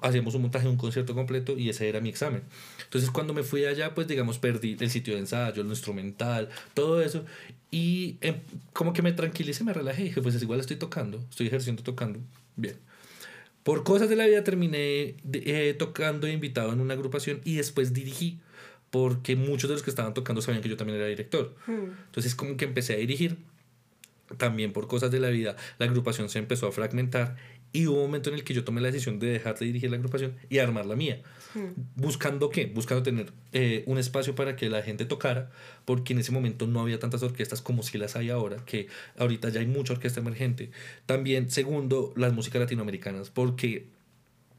hacíamos 0.00 0.34
un 0.34 0.42
montaje 0.42 0.66
de 0.66 0.70
un 0.70 0.76
concierto 0.76 1.14
completo 1.14 1.56
y 1.58 1.68
ese 1.68 1.88
era 1.88 2.00
mi 2.00 2.08
examen. 2.08 2.42
Entonces 2.84 3.10
cuando 3.10 3.34
me 3.34 3.42
fui 3.42 3.64
allá, 3.64 3.94
pues 3.94 4.06
digamos, 4.06 4.38
perdí 4.38 4.76
el 4.78 4.90
sitio 4.90 5.14
de 5.14 5.20
ensayo, 5.20 5.62
el 5.62 5.68
instrumental, 5.68 6.48
todo 6.74 7.00
eso. 7.02 7.24
Y 7.70 8.16
em, 8.20 8.36
como 8.72 8.92
que 8.92 9.02
me 9.02 9.12
tranquilicé, 9.12 9.64
me 9.64 9.72
relajé 9.72 10.02
y 10.02 10.04
dije, 10.06 10.22
pues 10.22 10.34
es 10.34 10.42
igual 10.42 10.60
estoy 10.60 10.76
tocando, 10.76 11.18
estoy 11.30 11.46
ejerciendo 11.46 11.82
tocando. 11.82 12.20
Bien. 12.56 12.76
Por 13.62 13.82
cosas 13.82 14.08
de 14.08 14.16
la 14.16 14.26
vida 14.26 14.44
terminé 14.44 15.16
eh, 15.32 15.74
tocando 15.78 16.28
invitado 16.28 16.72
en 16.72 16.80
una 16.80 16.94
agrupación 16.94 17.40
y 17.44 17.56
después 17.56 17.94
dirigí 17.94 18.38
porque 18.90 19.34
muchos 19.34 19.68
de 19.68 19.74
los 19.74 19.82
que 19.82 19.90
estaban 19.90 20.14
tocando 20.14 20.40
sabían 20.40 20.62
que 20.62 20.68
yo 20.68 20.76
también 20.76 20.98
era 20.98 21.08
director. 21.08 21.54
Hmm. 21.66 21.90
Entonces 22.06 22.34
como 22.34 22.56
que 22.56 22.64
empecé 22.64 22.92
a 22.92 22.96
dirigir 22.96 23.38
también 24.36 24.72
por 24.72 24.86
cosas 24.86 25.10
de 25.10 25.20
la 25.20 25.28
vida, 25.28 25.56
la 25.78 25.86
agrupación 25.86 26.28
se 26.28 26.38
empezó 26.38 26.66
a 26.66 26.72
fragmentar 26.72 27.36
y 27.74 27.88
hubo 27.88 27.96
un 27.96 28.06
momento 28.06 28.30
en 28.30 28.36
el 28.36 28.44
que 28.44 28.54
yo 28.54 28.62
tomé 28.62 28.80
la 28.80 28.86
decisión 28.86 29.18
de 29.18 29.26
dejar 29.26 29.58
de 29.58 29.66
dirigir 29.66 29.90
la 29.90 29.96
agrupación 29.96 30.36
y 30.48 30.58
armar 30.58 30.86
la 30.86 30.94
mía. 30.94 31.20
Hmm. 31.54 31.72
¿Buscando 31.96 32.48
qué? 32.48 32.66
Buscando 32.66 33.02
tener 33.02 33.32
eh, 33.52 33.82
un 33.86 33.98
espacio 33.98 34.36
para 34.36 34.54
que 34.54 34.70
la 34.70 34.80
gente 34.82 35.06
tocara, 35.06 35.50
porque 35.84 36.12
en 36.12 36.20
ese 36.20 36.30
momento 36.30 36.68
no 36.68 36.80
había 36.80 37.00
tantas 37.00 37.24
orquestas 37.24 37.60
como 37.60 37.82
si 37.82 37.98
las 37.98 38.14
hay 38.14 38.30
ahora, 38.30 38.64
que 38.64 38.86
ahorita 39.18 39.48
ya 39.48 39.58
hay 39.58 39.66
mucha 39.66 39.92
orquesta 39.92 40.20
emergente. 40.20 40.70
También, 41.04 41.50
segundo, 41.50 42.14
las 42.16 42.32
músicas 42.32 42.60
latinoamericanas, 42.60 43.30
porque, 43.30 43.88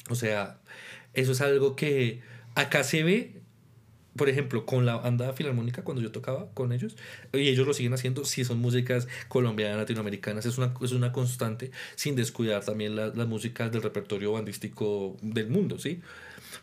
o 0.10 0.16
sea, 0.16 0.60
eso 1.14 1.32
es 1.32 1.40
algo 1.40 1.78
que 1.78 2.20
acá 2.54 2.84
se 2.84 3.04
ve 3.04 3.45
por 4.16 4.30
ejemplo, 4.30 4.66
con 4.66 4.86
la 4.86 4.96
banda 4.96 5.34
filarmónica, 5.34 5.84
cuando 5.84 6.02
yo 6.02 6.12
tocaba 6.12 6.48
con 6.54 6.72
ellos, 6.72 6.96
y 7.34 7.50
ellos 7.50 7.68
lo 7.68 7.74
siguen 7.74 7.94
haciendo, 7.94 8.24
si 8.24 8.46
son 8.46 8.60
músicas 8.60 9.08
colombianas, 9.28 9.78
latinoamericanas, 9.78 10.46
es 10.46 10.58
una, 10.58 10.74
es 10.82 10.92
una 10.92 11.12
constante, 11.12 11.72
sin 11.96 12.16
descuidar 12.16 12.64
también 12.64 12.96
las 12.96 13.28
músicas 13.28 13.72
del 13.72 13.82
repertorio 13.82 14.32
bandístico 14.32 15.18
del 15.22 15.50
mundo, 15.50 15.78
¿sí? 15.80 16.02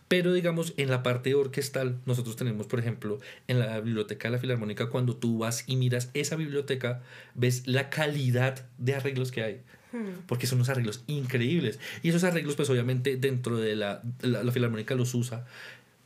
Pero 0.09 0.32
digamos, 0.32 0.75
en 0.76 0.90
la 0.90 1.02
parte 1.02 1.35
orquestal, 1.35 1.99
nosotros 2.06 2.37
tenemos, 2.37 2.66
por 2.66 2.78
ejemplo, 2.78 3.18
en 3.49 3.59
la 3.59 3.80
biblioteca 3.80 4.28
de 4.28 4.32
la 4.32 4.38
Filarmónica, 4.38 4.88
cuando 4.88 5.16
tú 5.16 5.38
vas 5.38 5.64
y 5.66 5.76
miras 5.76 6.11
esa 6.14 6.37
biblioteca, 6.37 7.02
ves 7.35 7.66
la 7.66 7.90
calidad 7.90 8.66
de 8.78 8.94
arreglos 8.94 9.30
que 9.30 9.42
hay. 9.42 9.61
Hmm. 9.92 10.25
Porque 10.26 10.47
son 10.47 10.59
unos 10.59 10.71
arreglos 10.71 11.04
increíbles. 11.06 11.78
Y 12.02 12.09
esos 12.09 12.25
arreglos, 12.25 12.56
pues 12.56 12.71
obviamente, 12.71 13.16
dentro 13.16 13.59
de 13.59 13.76
la, 13.76 14.02
la, 14.23 14.42
la 14.42 14.52
Filarmónica 14.52 14.94
los 14.94 15.14
usa 15.14 15.47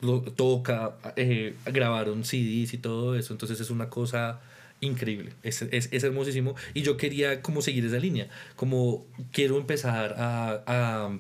lo 0.01 0.21
toca, 0.21 0.97
eh, 1.17 1.55
grabaron 1.65 2.25
CDs 2.25 2.75
y 2.75 2.79
todo 2.79 3.17
eso, 3.17 3.33
entonces 3.33 3.61
es 3.61 3.71
una 3.71 3.89
cosa 3.89 4.41
increíble, 4.81 5.33
es, 5.43 5.63
es, 5.63 5.89
es, 5.91 6.05
hermosísimo. 6.05 6.55
Y 6.75 6.83
yo 6.83 6.97
quería 6.97 7.41
como 7.43 7.63
seguir 7.63 7.85
esa 7.87 7.99
línea, 7.99 8.29
como 8.57 9.07
quiero 9.33 9.57
empezar 9.57 10.15
a, 10.19 10.63
a, 10.67 11.19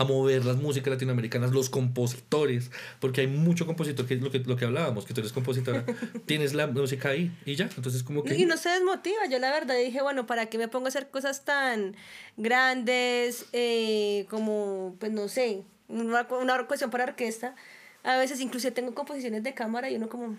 a 0.00 0.04
mover 0.04 0.46
las 0.46 0.56
músicas 0.56 0.92
latinoamericanas, 0.92 1.52
los 1.52 1.68
compositores, 1.68 2.70
porque 3.00 3.20
hay 3.20 3.26
mucho 3.26 3.66
compositor, 3.66 4.06
que 4.06 4.14
es 4.14 4.22
lo 4.22 4.30
que, 4.30 4.38
lo 4.40 4.56
que 4.56 4.64
hablábamos, 4.64 5.04
que 5.04 5.14
tú 5.14 5.20
eres 5.20 5.32
compositora, 5.32 5.84
tienes 6.26 6.54
la 6.54 6.66
música 6.66 7.10
ahí 7.10 7.30
y 7.44 7.54
ya, 7.54 7.68
entonces 7.76 8.02
como 8.02 8.24
que... 8.24 8.34
Y 8.34 8.46
no 8.46 8.56
se 8.56 8.70
desmotiva, 8.70 9.26
yo 9.30 9.38
la 9.38 9.50
verdad 9.50 9.76
dije, 9.76 10.00
bueno, 10.00 10.26
¿para 10.26 10.46
qué 10.46 10.56
me 10.56 10.68
pongo 10.68 10.86
a 10.86 10.88
hacer 10.88 11.10
cosas 11.10 11.44
tan 11.44 11.94
grandes 12.38 13.44
eh, 13.52 14.26
como, 14.30 14.96
pues 14.98 15.12
no 15.12 15.28
sé, 15.28 15.64
una, 15.90 16.26
una 16.30 16.66
cuestión 16.66 16.90
para 16.90 17.04
orquesta. 17.04 17.54
A 18.02 18.16
veces 18.16 18.40
incluso 18.40 18.72
tengo 18.72 18.94
composiciones 18.94 19.42
de 19.42 19.54
cámara 19.54 19.90
y 19.90 19.96
uno 19.96 20.08
como... 20.08 20.36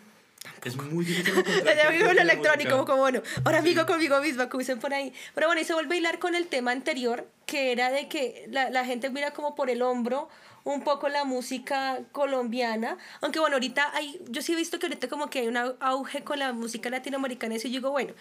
Es 0.66 0.76
muy 0.76 1.06
difícil 1.06 1.38
encontrar. 1.38 2.18
electrónico, 2.18 2.86
como, 2.86 2.98
bueno, 2.98 3.22
ahora 3.44 3.60
amigo 3.60 3.86
conmigo 3.86 4.20
misma, 4.22 4.50
como 4.50 4.60
dicen 4.60 4.80
por 4.80 4.94
ahí. 4.94 5.14
Pero 5.36 5.48
bueno, 5.48 5.62
y 5.62 5.66
se 5.66 5.74
vuelve 5.74 5.96
a 5.96 5.98
hilar 6.00 6.18
con 6.18 6.34
el 6.34 6.48
tema 6.48 6.72
anterior, 6.72 7.28
que 7.46 7.72
era 7.72 7.92
de 7.92 8.08
que 8.08 8.48
la, 8.50 8.72
la 8.72 8.84
gente 8.84 9.10
mira 9.12 9.32
como 9.32 9.54
por 9.54 9.70
el 9.70 9.84
hombro 9.84 10.30
un 10.64 10.84
poco 10.84 11.10
la 11.10 11.26
música 11.26 12.00
colombiana. 12.12 12.98
Aunque 13.22 13.40
bueno, 13.40 13.56
ahorita 13.56 13.96
hay, 13.96 14.20
yo 14.30 14.42
sí 14.42 14.54
he 14.54 14.56
visto 14.56 14.80
que 14.80 14.88
ahorita 14.88 15.08
como 15.08 15.30
que 15.30 15.40
hay 15.40 15.48
un 15.48 15.58
auge 15.58 16.24
con 16.24 16.40
la 16.40 16.54
música 16.54 16.90
latinoamericana. 16.90 17.56
Y 17.56 17.60
yo 17.60 17.70
digo, 17.70 17.92
bueno, 17.92 18.14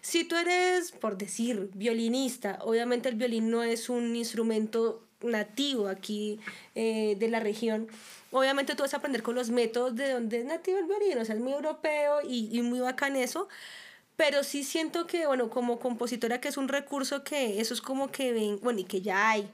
si 0.00 0.24
tú 0.24 0.36
eres, 0.36 0.92
por 0.92 1.18
decir, 1.18 1.70
violinista, 1.74 2.58
obviamente 2.62 3.08
el 3.08 3.16
violín 3.16 3.50
no 3.50 3.62
es 3.62 3.88
un 3.88 4.14
instrumento 4.16 5.07
nativo 5.22 5.88
aquí 5.88 6.40
eh, 6.74 7.16
de 7.18 7.28
la 7.28 7.40
región, 7.40 7.88
obviamente 8.30 8.74
tú 8.74 8.82
vas 8.82 8.94
a 8.94 8.98
aprender 8.98 9.22
con 9.22 9.34
los 9.34 9.50
métodos 9.50 9.96
de 9.96 10.12
donde 10.12 10.40
es 10.40 10.44
nativo 10.44 10.78
el 10.78 10.86
violín, 10.86 11.18
o 11.18 11.24
sea, 11.24 11.34
es 11.34 11.40
muy 11.40 11.52
europeo 11.52 12.20
y, 12.22 12.48
y 12.56 12.62
muy 12.62 12.80
bacán 12.80 13.16
eso, 13.16 13.48
pero 14.16 14.42
sí 14.44 14.64
siento 14.64 15.06
que, 15.06 15.26
bueno, 15.26 15.50
como 15.50 15.78
compositora 15.78 16.40
que 16.40 16.48
es 16.48 16.56
un 16.56 16.68
recurso 16.68 17.22
que 17.24 17.60
eso 17.60 17.74
es 17.74 17.80
como 17.80 18.10
que 18.10 18.32
ven, 18.32 18.58
bueno, 18.62 18.80
y 18.80 18.84
que 18.84 19.00
ya 19.00 19.30
hay, 19.30 19.48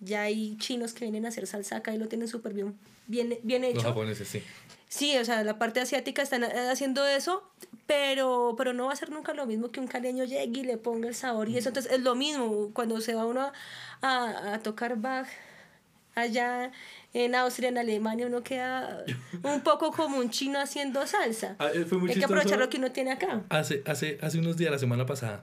ya 0.00 0.22
hay 0.22 0.56
chinos 0.58 0.92
que 0.92 1.04
vienen 1.04 1.26
a 1.26 1.28
hacer 1.28 1.46
salsa 1.46 1.76
acá 1.76 1.94
y 1.94 1.98
lo 1.98 2.08
tienen 2.08 2.28
súper 2.28 2.52
bien, 2.52 2.78
bien, 3.06 3.38
bien 3.42 3.64
hecho. 3.64 3.76
Los 3.76 3.84
japoneses, 3.84 4.28
sí. 4.28 4.42
Sí, 4.92 5.16
o 5.16 5.24
sea, 5.24 5.42
la 5.42 5.58
parte 5.58 5.80
asiática 5.80 6.20
están 6.20 6.44
haciendo 6.44 7.06
eso, 7.06 7.50
pero, 7.86 8.54
pero 8.58 8.74
no 8.74 8.88
va 8.88 8.92
a 8.92 8.96
ser 8.96 9.08
nunca 9.08 9.32
lo 9.32 9.46
mismo 9.46 9.70
que 9.70 9.80
un 9.80 9.86
caleño 9.86 10.24
llegue 10.24 10.60
y 10.60 10.64
le 10.64 10.76
ponga 10.76 11.08
el 11.08 11.14
sabor 11.14 11.48
y 11.48 11.56
eso. 11.56 11.70
Entonces 11.70 11.90
es 11.90 12.02
lo 12.02 12.14
mismo 12.14 12.72
cuando 12.74 13.00
se 13.00 13.14
va 13.14 13.24
uno 13.24 13.50
a, 14.02 14.52
a 14.52 14.58
tocar 14.58 14.98
Bach 14.98 15.26
allá 16.14 16.72
en 17.14 17.34
Austria, 17.34 17.70
en 17.70 17.78
Alemania, 17.78 18.26
uno 18.26 18.42
queda 18.42 19.02
un 19.42 19.62
poco 19.62 19.92
como 19.92 20.18
un 20.18 20.28
chino 20.28 20.60
haciendo 20.60 21.06
salsa. 21.06 21.56
Ah, 21.58 21.70
eh, 21.72 21.86
Hay 22.10 22.18
que 22.18 22.24
aprovechar 22.26 22.58
lo 22.58 22.68
que 22.68 22.76
uno 22.76 22.92
tiene 22.92 23.12
acá. 23.12 23.44
Hace, 23.48 23.82
hace, 23.86 24.18
hace 24.20 24.40
unos 24.40 24.58
días, 24.58 24.70
la 24.70 24.78
semana 24.78 25.06
pasada, 25.06 25.42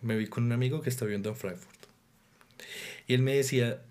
me 0.00 0.16
vi 0.16 0.26
con 0.26 0.44
un 0.44 0.52
amigo 0.52 0.80
que 0.80 0.88
está 0.88 1.04
viviendo 1.04 1.28
en 1.28 1.36
Frankfurt. 1.36 1.80
Y 3.06 3.12
él 3.12 3.20
me 3.20 3.34
decía, 3.34 3.82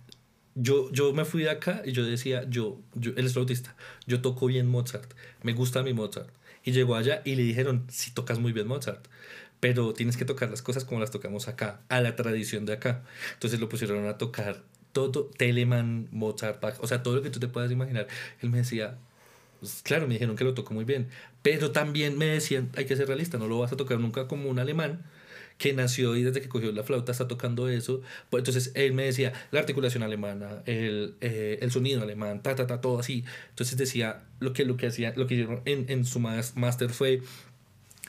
yo, 0.61 0.91
yo 0.91 1.13
me 1.13 1.25
fui 1.25 1.43
de 1.43 1.49
acá 1.49 1.81
y 1.85 1.93
yo 1.93 2.03
decía, 2.03 2.45
yo, 2.49 2.79
yo, 2.93 3.11
él 3.15 3.25
es 3.25 3.33
flautista, 3.33 3.75
yo 4.05 4.21
toco 4.21 4.47
bien 4.47 4.67
Mozart, 4.67 5.13
me 5.41 5.53
gusta 5.53 5.83
mi 5.83 5.93
Mozart. 5.93 6.29
Y 6.65 6.73
llegó 6.73 6.95
allá 6.95 7.21
y 7.23 7.35
le 7.35 7.43
dijeron, 7.43 7.85
si 7.89 8.11
tocas 8.11 8.39
muy 8.39 8.51
bien 8.51 8.67
Mozart, 8.67 9.07
pero 9.61 9.93
tienes 9.93 10.17
que 10.17 10.25
tocar 10.25 10.49
las 10.49 10.61
cosas 10.61 10.83
como 10.83 10.99
las 10.99 11.11
tocamos 11.11 11.47
acá, 11.47 11.81
a 11.87 12.01
la 12.01 12.15
tradición 12.15 12.65
de 12.65 12.73
acá. 12.73 13.03
Entonces 13.33 13.59
lo 13.59 13.69
pusieron 13.69 14.05
a 14.07 14.17
tocar 14.17 14.61
todo, 14.91 15.25
Telemann, 15.37 16.09
Mozart, 16.11 16.61
Bach, 16.61 16.75
o 16.81 16.87
sea, 16.87 17.03
todo 17.03 17.15
lo 17.15 17.21
que 17.21 17.29
tú 17.29 17.39
te 17.39 17.47
puedas 17.47 17.71
imaginar. 17.71 18.07
Él 18.41 18.49
me 18.49 18.57
decía, 18.57 18.97
pues, 19.59 19.81
claro, 19.83 20.07
me 20.07 20.13
dijeron 20.13 20.35
que 20.35 20.43
lo 20.43 20.53
tocó 20.53 20.73
muy 20.73 20.83
bien, 20.83 21.07
pero 21.41 21.71
también 21.71 22.17
me 22.17 22.25
decían, 22.25 22.69
hay 22.75 22.85
que 22.85 22.97
ser 22.97 23.07
realista, 23.07 23.37
no 23.37 23.47
lo 23.47 23.59
vas 23.59 23.71
a 23.71 23.77
tocar 23.77 23.99
nunca 23.99 24.27
como 24.27 24.49
un 24.49 24.59
alemán 24.59 25.05
que 25.59 25.73
nació 25.73 26.15
y 26.15 26.23
desde 26.23 26.41
que 26.41 26.49
cogió 26.49 26.71
la 26.71 26.83
flauta 26.83 27.11
está 27.11 27.27
tocando 27.27 27.69
eso. 27.69 28.01
Pues 28.31 28.41
entonces 28.41 28.71
él 28.73 28.93
me 28.93 29.03
decía 29.03 29.33
la 29.51 29.59
articulación 29.59 30.01
alemana, 30.01 30.63
el, 30.65 31.15
eh, 31.21 31.59
el 31.61 31.69
sonido 31.69 32.01
alemán, 32.01 32.41
ta, 32.41 32.55
ta, 32.55 32.65
ta, 32.65 32.81
todo 32.81 32.97
así. 32.97 33.25
Entonces 33.49 33.77
decía 33.77 34.23
lo 34.39 34.53
que, 34.53 34.65
lo 34.65 34.77
que 34.77 34.87
hacía, 34.87 35.13
lo 35.15 35.27
que 35.27 35.35
hicieron 35.35 35.61
en, 35.65 35.85
en 35.89 36.05
su 36.05 36.19
máster 36.19 36.89
fue 36.89 37.21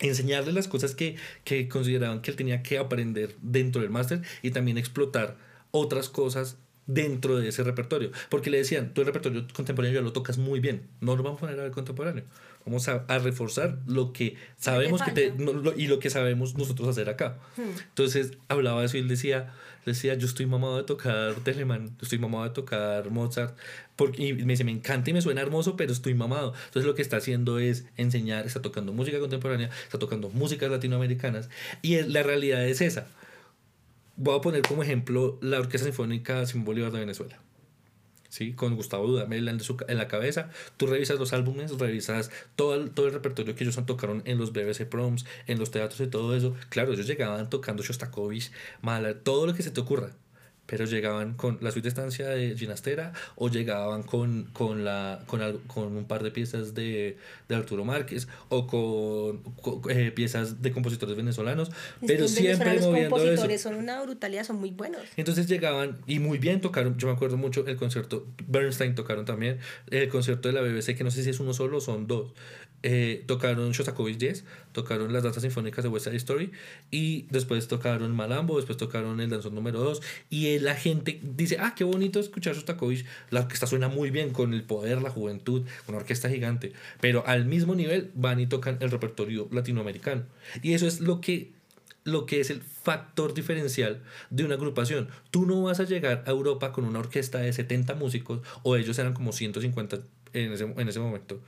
enseñarle 0.01 0.53
las 0.53 0.69
cosas 0.69 0.95
que, 0.95 1.17
que 1.45 1.69
consideraban 1.69 2.23
que 2.23 2.31
él 2.31 2.37
tenía 2.37 2.63
que 2.63 2.79
aprender 2.79 3.35
dentro 3.43 3.83
del 3.83 3.91
máster 3.91 4.23
y 4.43 4.53
también 4.53 4.79
explotar 4.79 5.37
otras 5.73 6.09
cosas 6.09 6.57
dentro 6.87 7.37
de 7.37 7.49
ese 7.49 7.65
repertorio. 7.65 8.13
Porque 8.29 8.51
le 8.51 8.59
decían, 8.59 8.95
tu 8.95 9.03
repertorio 9.03 9.47
contemporáneo 9.53 10.01
ya 10.01 10.05
lo 10.05 10.13
tocas 10.13 10.39
muy 10.39 10.61
bien, 10.61 10.83
no 11.01 11.17
lo 11.17 11.25
vamos 11.25 11.39
a 11.39 11.41
poner 11.41 11.59
a 11.59 11.65
ver 11.65 11.73
contemporáneo. 11.73 12.25
Vamos 12.67 12.89
a, 12.89 13.05
a 13.09 13.19
reforzar 13.19 13.79
lo 13.87 14.13
que 14.13 14.37
sabemos 14.57 15.03
que 15.03 15.13
te, 15.13 15.35
y 15.77 15.87
lo 15.87 15.99
que 15.99 16.11
sabemos 16.11 16.57
nosotros 16.57 16.89
hacer 16.89 17.09
acá. 17.09 17.39
Hmm. 17.57 17.79
Entonces 17.89 18.33
hablaba 18.49 18.81
de 18.81 18.87
eso 18.87 18.97
y 18.99 19.01
él 19.01 19.09
decía, 19.09 19.53
decía, 19.87 20.15
yo 20.15 20.27
estoy 20.27 20.47
mamado 20.47 20.77
de 20.77 20.85
tocar 20.85 21.35
Telemann, 21.37 21.89
yo 21.89 22.03
estoy 22.03 22.19
mamado 22.19 22.45
de 22.45 22.51
tocar 22.51 23.11
Mozart, 23.11 23.57
porque, 23.97 24.29
y 24.29 24.33
me 24.35 24.53
dice, 24.53 24.65
me 24.65 24.73
encanta 24.73 25.11
y 25.11 25.13
me 25.13 25.23
suena 25.23 25.41
hermoso, 25.41 25.77
pero 25.77 25.93
estoy 25.93 26.15
mamado. 26.15 26.55
Entonces 26.67 26.87
lo 26.87 26.95
que 26.95 27.03
está 27.03 27.17
haciendo 27.17 27.59
es 27.59 27.87
enseñar, 27.97 28.47
está 28.47 28.63
tocando 28.63 28.93
música 28.93 29.19
contemporánea, 29.19 29.71
está 29.85 29.99
tocando 29.99 30.31
músicas 30.31 30.71
latinoamericanas, 30.71 31.49
y 31.83 32.01
la 32.03 32.23
realidad 32.23 32.65
es 32.67 32.81
esa. 32.81 33.07
Voy 34.17 34.37
a 34.37 34.41
poner 34.41 34.63
como 34.63 34.83
ejemplo 34.83 35.39
la 35.41 35.59
Orquesta 35.59 35.87
Sinfónica 35.87 36.45
Simón 36.47 36.67
Bolívar 36.67 36.93
de 36.93 37.01
Venezuela. 37.01 37.41
¿Sí? 38.31 38.55
Con 38.55 38.75
Gustavo 38.77 39.07
Dudamel 39.07 39.49
en, 39.49 39.61
en 39.89 39.99
la 39.99 40.09
cabeza. 40.09 40.49
Tú 40.79 40.87
revisas 40.87 41.19
los 41.19 41.35
álbumes, 41.35 41.77
revisas 41.79 42.31
todo 42.57 42.75
el, 42.75 42.91
todo 42.91 43.07
el 43.07 43.13
repertorio 43.13 43.55
que 43.55 43.65
ellos 43.65 43.79
tocaron 43.85 44.23
en 44.25 44.39
los 44.39 44.53
BBC 44.53 44.87
Proms, 44.87 45.27
en 45.47 45.59
los 45.59 45.71
teatros 45.71 46.01
y 46.01 46.07
todo 46.07 46.35
eso. 46.35 46.57
Claro, 46.71 46.95
ellos 46.95 47.07
llegaban 47.07 47.51
tocando 47.51 47.83
Shostakovich, 47.83 48.51
Mahler, 48.81 49.21
todo 49.21 49.47
lo 49.47 49.55
que 49.55 49.63
se 49.63 49.71
te 49.71 49.81
ocurra 49.81 50.13
pero 50.71 50.85
llegaban 50.85 51.35
con 51.35 51.59
la 51.61 51.73
suite 51.73 51.87
de 51.87 51.89
estancia 51.89 52.29
de 52.29 52.57
Ginastera 52.57 53.13
o 53.35 53.49
llegaban 53.49 54.05
con, 54.05 54.45
con, 54.53 54.85
la, 54.85 55.19
con, 55.27 55.59
con 55.67 55.97
un 55.97 56.05
par 56.05 56.23
de 56.23 56.31
piezas 56.31 56.75
de, 56.75 57.17
de 57.49 57.55
Arturo 57.57 57.85
Márquez 57.85 58.29
o 58.51 58.69
con, 58.69 59.43
eh, 59.91 60.13
piezas 60.13 60.63
de 60.63 60.71
compositores 60.71 61.17
venezolanos, 61.17 61.73
pero 62.07 62.29
siempre 62.29 62.79
moviendo 62.79 63.17
Los 63.17 63.19
compositores 63.19 63.61
son 63.61 63.75
una 63.75 64.01
brutalidad, 64.01 64.45
son 64.45 64.61
muy 64.61 64.71
buenos. 64.71 65.03
Entonces 65.17 65.49
llegaban 65.49 65.99
y 66.07 66.21
muy 66.21 66.39
bien 66.39 66.61
tocaron, 66.61 66.97
yo 66.97 67.09
me 67.09 67.15
acuerdo 67.15 67.37
mucho 67.37 67.67
el 67.67 67.77
concierto, 67.77 68.29
Bernstein 68.47 68.95
tocaron 68.95 69.25
también, 69.25 69.59
el 69.91 70.09
concierto 70.09 70.47
de 70.47 70.55
la 70.55 70.61
BBC, 70.61 70.97
que 70.97 71.03
no 71.03 71.11
sé 71.11 71.25
si 71.25 71.31
es 71.31 71.41
uno 71.41 71.53
solo 71.53 71.79
o 71.79 71.81
son 71.81 72.07
dos, 72.07 72.33
eh, 72.83 73.25
tocaron 73.27 73.73
Shostakovich 73.73 74.19
10, 74.19 74.45
tocaron 74.73 75.13
las 75.13 75.23
danzas 75.23 75.43
sinfónicas 75.43 75.83
de 75.83 75.89
West 75.89 76.07
Side 76.07 76.17
Story 76.17 76.51
y 76.91 77.27
después 77.31 77.69
tocaron 77.69 78.15
Malambo, 78.15 78.57
después 78.57 78.79
tocaron 78.79 79.21
el 79.21 79.31
danzón 79.31 79.55
número 79.55 79.81
2 79.81 80.01
y 80.31 80.59
la 80.61 80.75
gente 80.75 81.21
dice, 81.23 81.59
ah, 81.61 81.75
qué 81.77 81.85
bonito 81.85 82.21
escuchar 82.21 82.55
Shostakovich, 82.55 83.05
la 83.31 83.41
orquesta 83.41 83.67
suena 83.67 83.89
muy 83.89 84.11
bien 84.11 84.31
con 84.31 84.55
el 84.55 84.63
poder, 84.63 85.03
la 85.03 85.11
juventud, 85.11 85.63
una 85.89 85.99
orquesta 85.99 86.29
gigante, 86.29 86.73
pero 87.01 87.27
al 87.27 87.45
mismo 87.45 87.75
nivel 87.75 88.11
van 88.15 88.41
y 88.41 88.47
tocan 88.47 88.79
el 88.81 88.91
repertorio 88.91 89.49
latinoamericano 89.51 90.25
y 90.63 90.75
eso 90.75 90.87
es 90.87 91.01
lo 91.01 91.21
que 91.21 91.53
lo 92.05 92.27
que 92.27 92.41
es 92.41 92.51
el 92.51 92.63
factor 92.63 93.35
diferencial 93.35 94.03
de 94.31 94.45
una 94.45 94.55
agrupación. 94.55 95.09
Tú 95.31 95.47
no 95.47 95.63
vas 95.63 95.81
a 95.81 95.85
llegar 95.85 96.25
a 96.27 96.31
Europa 96.31 96.73
con 96.73 96.85
una 96.85 96.99
orquesta 96.99 97.39
de 97.39 97.53
70 97.53 97.95
músicos, 97.95 98.41
o 98.63 98.77
ellos 98.77 98.99
eran 98.99 99.13
como 99.13 99.33
150 99.33 99.99
en 100.33 100.53
ese, 100.53 100.65
en 100.65 100.89
ese 100.89 101.01
momento, 101.01 101.41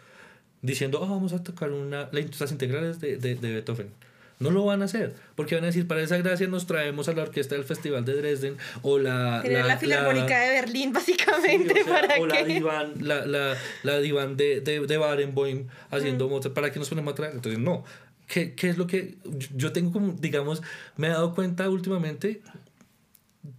diciendo, 0.62 1.00
oh, 1.02 1.06
vamos 1.06 1.32
a 1.32 1.42
tocar 1.42 1.70
una, 1.72 2.08
las 2.12 2.52
integrales 2.52 3.00
de, 3.00 3.16
de, 3.18 3.34
de, 3.34 3.52
Beethoven. 3.52 3.90
No 4.38 4.50
lo 4.50 4.64
van 4.64 4.82
a 4.82 4.86
hacer, 4.86 5.14
porque 5.36 5.54
van 5.54 5.64
a 5.64 5.68
decir, 5.68 5.86
para 5.86 6.02
esa 6.02 6.16
gracia 6.16 6.48
nos 6.48 6.66
traemos 6.66 7.08
a 7.08 7.12
la 7.12 7.22
orquesta 7.22 7.54
del 7.54 7.64
Festival 7.64 8.04
de 8.04 8.14
Dresden 8.14 8.56
o 8.82 8.98
la... 8.98 9.42
la, 9.44 9.66
la 9.66 9.76
Filarmónica 9.76 10.40
de 10.40 10.50
Berlín, 10.60 10.92
básicamente, 10.94 11.74
sí, 11.74 11.80
o 11.80 11.84
sea, 11.84 12.00
para 12.00 12.20
o 12.20 12.26
la 12.26 12.38
que... 12.38 12.44
divan, 12.44 12.94
la, 13.00 13.26
la, 13.26 13.56
la 13.82 13.98
divan 13.98 14.36
de, 14.36 14.60
de, 14.60 14.80
de 14.80 14.96
Barenboim 14.96 15.68
haciendo 15.90 16.28
Mozart, 16.28 16.54
¿para 16.54 16.72
qué 16.72 16.78
nos 16.78 16.88
ponemos 16.88 17.12
a 17.12 17.14
traer? 17.14 17.34
Entonces, 17.34 17.60
no. 17.60 17.84
¿Qué, 18.26 18.54
¿Qué 18.54 18.68
es 18.70 18.78
lo 18.78 18.86
que 18.86 19.16
yo 19.54 19.72
tengo 19.72 19.92
como, 19.92 20.12
digamos, 20.12 20.62
me 20.96 21.08
he 21.08 21.10
dado 21.10 21.34
cuenta 21.34 21.68
últimamente 21.68 22.40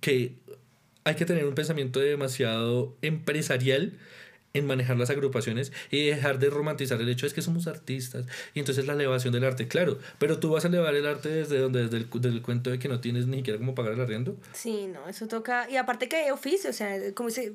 que 0.01 0.35
hay 1.03 1.15
que 1.15 1.25
tener 1.25 1.45
un 1.45 1.55
pensamiento 1.55 1.99
demasiado 1.99 2.95
empresarial 3.01 3.93
en 4.55 4.67
manejar 4.67 4.97
las 4.97 5.09
agrupaciones 5.09 5.71
y 5.89 6.05
dejar 6.05 6.37
de 6.37 6.51
romantizar 6.51 7.01
el 7.01 7.09
hecho 7.09 7.25
es 7.25 7.33
que 7.33 7.41
somos 7.41 7.65
artistas 7.65 8.27
y 8.53 8.59
entonces 8.59 8.85
la 8.85 8.93
elevación 8.93 9.33
del 9.33 9.43
arte, 9.45 9.67
claro, 9.67 9.97
pero 10.19 10.37
tú 10.39 10.51
vas 10.51 10.63
a 10.63 10.67
elevar 10.67 10.93
el 10.93 11.07
arte 11.07 11.29
desde 11.29 11.57
donde 11.57 11.87
desde 11.87 11.97
el, 11.97 12.41
cuento 12.43 12.69
de 12.69 12.77
que 12.77 12.87
no 12.87 12.99
tienes 12.99 13.25
ni 13.25 13.37
siquiera 13.37 13.57
cómo 13.57 13.73
pagar 13.73 13.93
el 13.93 14.01
arriendo. 14.01 14.37
Sí, 14.53 14.85
no, 14.85 15.09
eso 15.09 15.27
toca, 15.27 15.67
y 15.71 15.77
aparte 15.77 16.07
que 16.07 16.17
hay 16.17 16.29
oficio, 16.29 16.69
o 16.69 16.73
sea, 16.73 16.95
como 17.15 17.31
se 17.31 17.53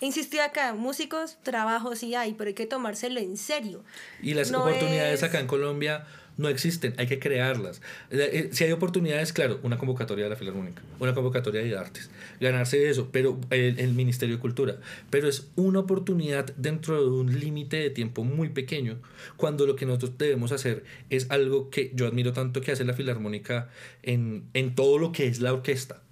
insistí 0.00 0.40
acá, 0.40 0.74
músicos, 0.74 1.38
trabajos 1.44 2.00
sí 2.00 2.16
hay, 2.16 2.34
pero 2.34 2.48
hay 2.48 2.54
que 2.54 2.66
tomárselo 2.66 3.20
en 3.20 3.36
serio. 3.36 3.84
Y 4.20 4.34
las 4.34 4.50
No 4.50 4.64
oportunidades 4.64 5.20
es- 5.20 5.22
acá 5.22 5.38
en 5.38 5.46
Colombia 5.46 6.04
no 6.40 6.48
existen, 6.48 6.94
hay 6.96 7.06
que 7.06 7.18
crearlas. 7.18 7.82
Eh, 8.10 8.30
eh, 8.32 8.48
Si 8.52 8.64
hay 8.64 8.72
oportunidades, 8.72 9.32
claro, 9.32 9.60
una 9.62 9.76
convocatoria 9.76 10.24
de 10.24 10.30
la 10.30 10.36
Filarmónica, 10.36 10.82
una 10.98 11.14
convocatoria 11.14 11.62
de 11.62 11.76
artes, 11.76 12.10
ganarse 12.40 12.88
eso, 12.88 13.10
pero 13.12 13.38
el, 13.50 13.92
Ministerio 13.94 14.36
de 14.36 14.40
Cultura, 14.40 14.76
pero 15.10 15.28
es 15.28 15.48
una 15.56 15.80
oportunidad 15.80 16.46
dentro 16.56 17.02
de 17.02 17.10
un 17.10 17.38
límite 17.38 17.76
de 17.76 17.90
tiempo 17.90 18.24
muy 18.24 18.48
pequeño, 18.48 18.98
cuando 19.36 19.66
lo 19.66 19.76
que 19.76 19.84
nosotros 19.84 20.16
debemos 20.16 20.52
hacer 20.52 20.84
es 21.10 21.30
algo 21.30 21.68
que 21.68 21.92
yo 21.94 22.06
admiro 22.06 22.32
tanto 22.32 22.62
que 22.62 22.72
hace 22.72 22.84
la 22.84 22.94
Filarmónica 22.94 23.68
en, 24.02 24.44
en 24.54 24.74
todo 24.74 24.98
lo 24.98 25.12
que 25.12 25.26
es 25.26 25.40
la 25.40 25.52
orquesta. 25.52 26.02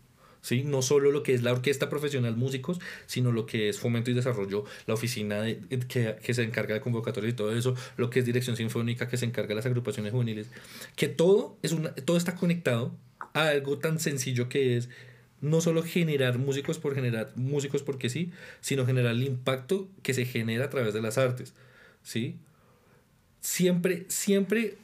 ¿Sí? 0.41 0.63
No 0.65 0.83
solo 0.83 1.11
lo 1.11 1.23
que 1.23 1.35
es 1.35 1.43
la 1.43 1.53
orquesta 1.53 1.89
profesional 1.89 2.37
músicos, 2.37 2.81
sino 3.07 3.33
lo 3.33 3.47
que 3.47 3.69
es 3.69 3.79
fomento 3.79 4.11
y 4.11 4.15
desarrollo, 4.15 4.65
la 4.87 4.95
oficina 4.95 5.41
de, 5.41 5.61
que, 5.89 6.17
que 6.23 6.35
se 6.35 6.43
encarga 6.43 6.75
de 6.75 6.81
convocatorias 6.81 7.33
y 7.33 7.37
todo 7.37 7.55
eso, 7.57 7.75
lo 7.97 8.11
que 8.11 8.21
es 8.21 8.25
dirección 8.25 8.57
sinfónica 8.57 9.09
que 9.09 9.17
se 9.17 9.25
encarga 9.25 9.49
de 9.49 9.55
las 9.57 9.67
agrupaciones 9.67 10.13
juveniles, 10.13 10.49
que 10.97 11.09
todo, 11.09 11.57
es 11.63 11.73
una, 11.73 11.95
todo 11.95 12.17
está 12.17 12.35
conectado 12.35 12.95
a 13.35 13.49
algo 13.49 13.79
tan 13.79 14.01
sencillo 14.01 14.49
que 14.49 14.77
es 14.77 14.89
no 15.41 15.61
solo 15.61 15.83
generar 15.83 16.39
músicos 16.39 16.79
por 16.79 16.95
generar 16.95 17.33
músicos 17.37 17.83
porque 17.83 18.09
sí, 18.09 18.33
sino 18.61 18.87
generar 18.87 19.13
el 19.13 19.23
impacto 19.23 19.89
que 20.03 20.15
se 20.15 20.25
genera 20.25 20.65
a 20.65 20.71
través 20.71 20.95
de 20.95 21.03
las 21.03 21.19
artes, 21.19 21.55
¿sí? 22.03 22.37
Siempre, 23.41 24.05
siempre 24.09 24.77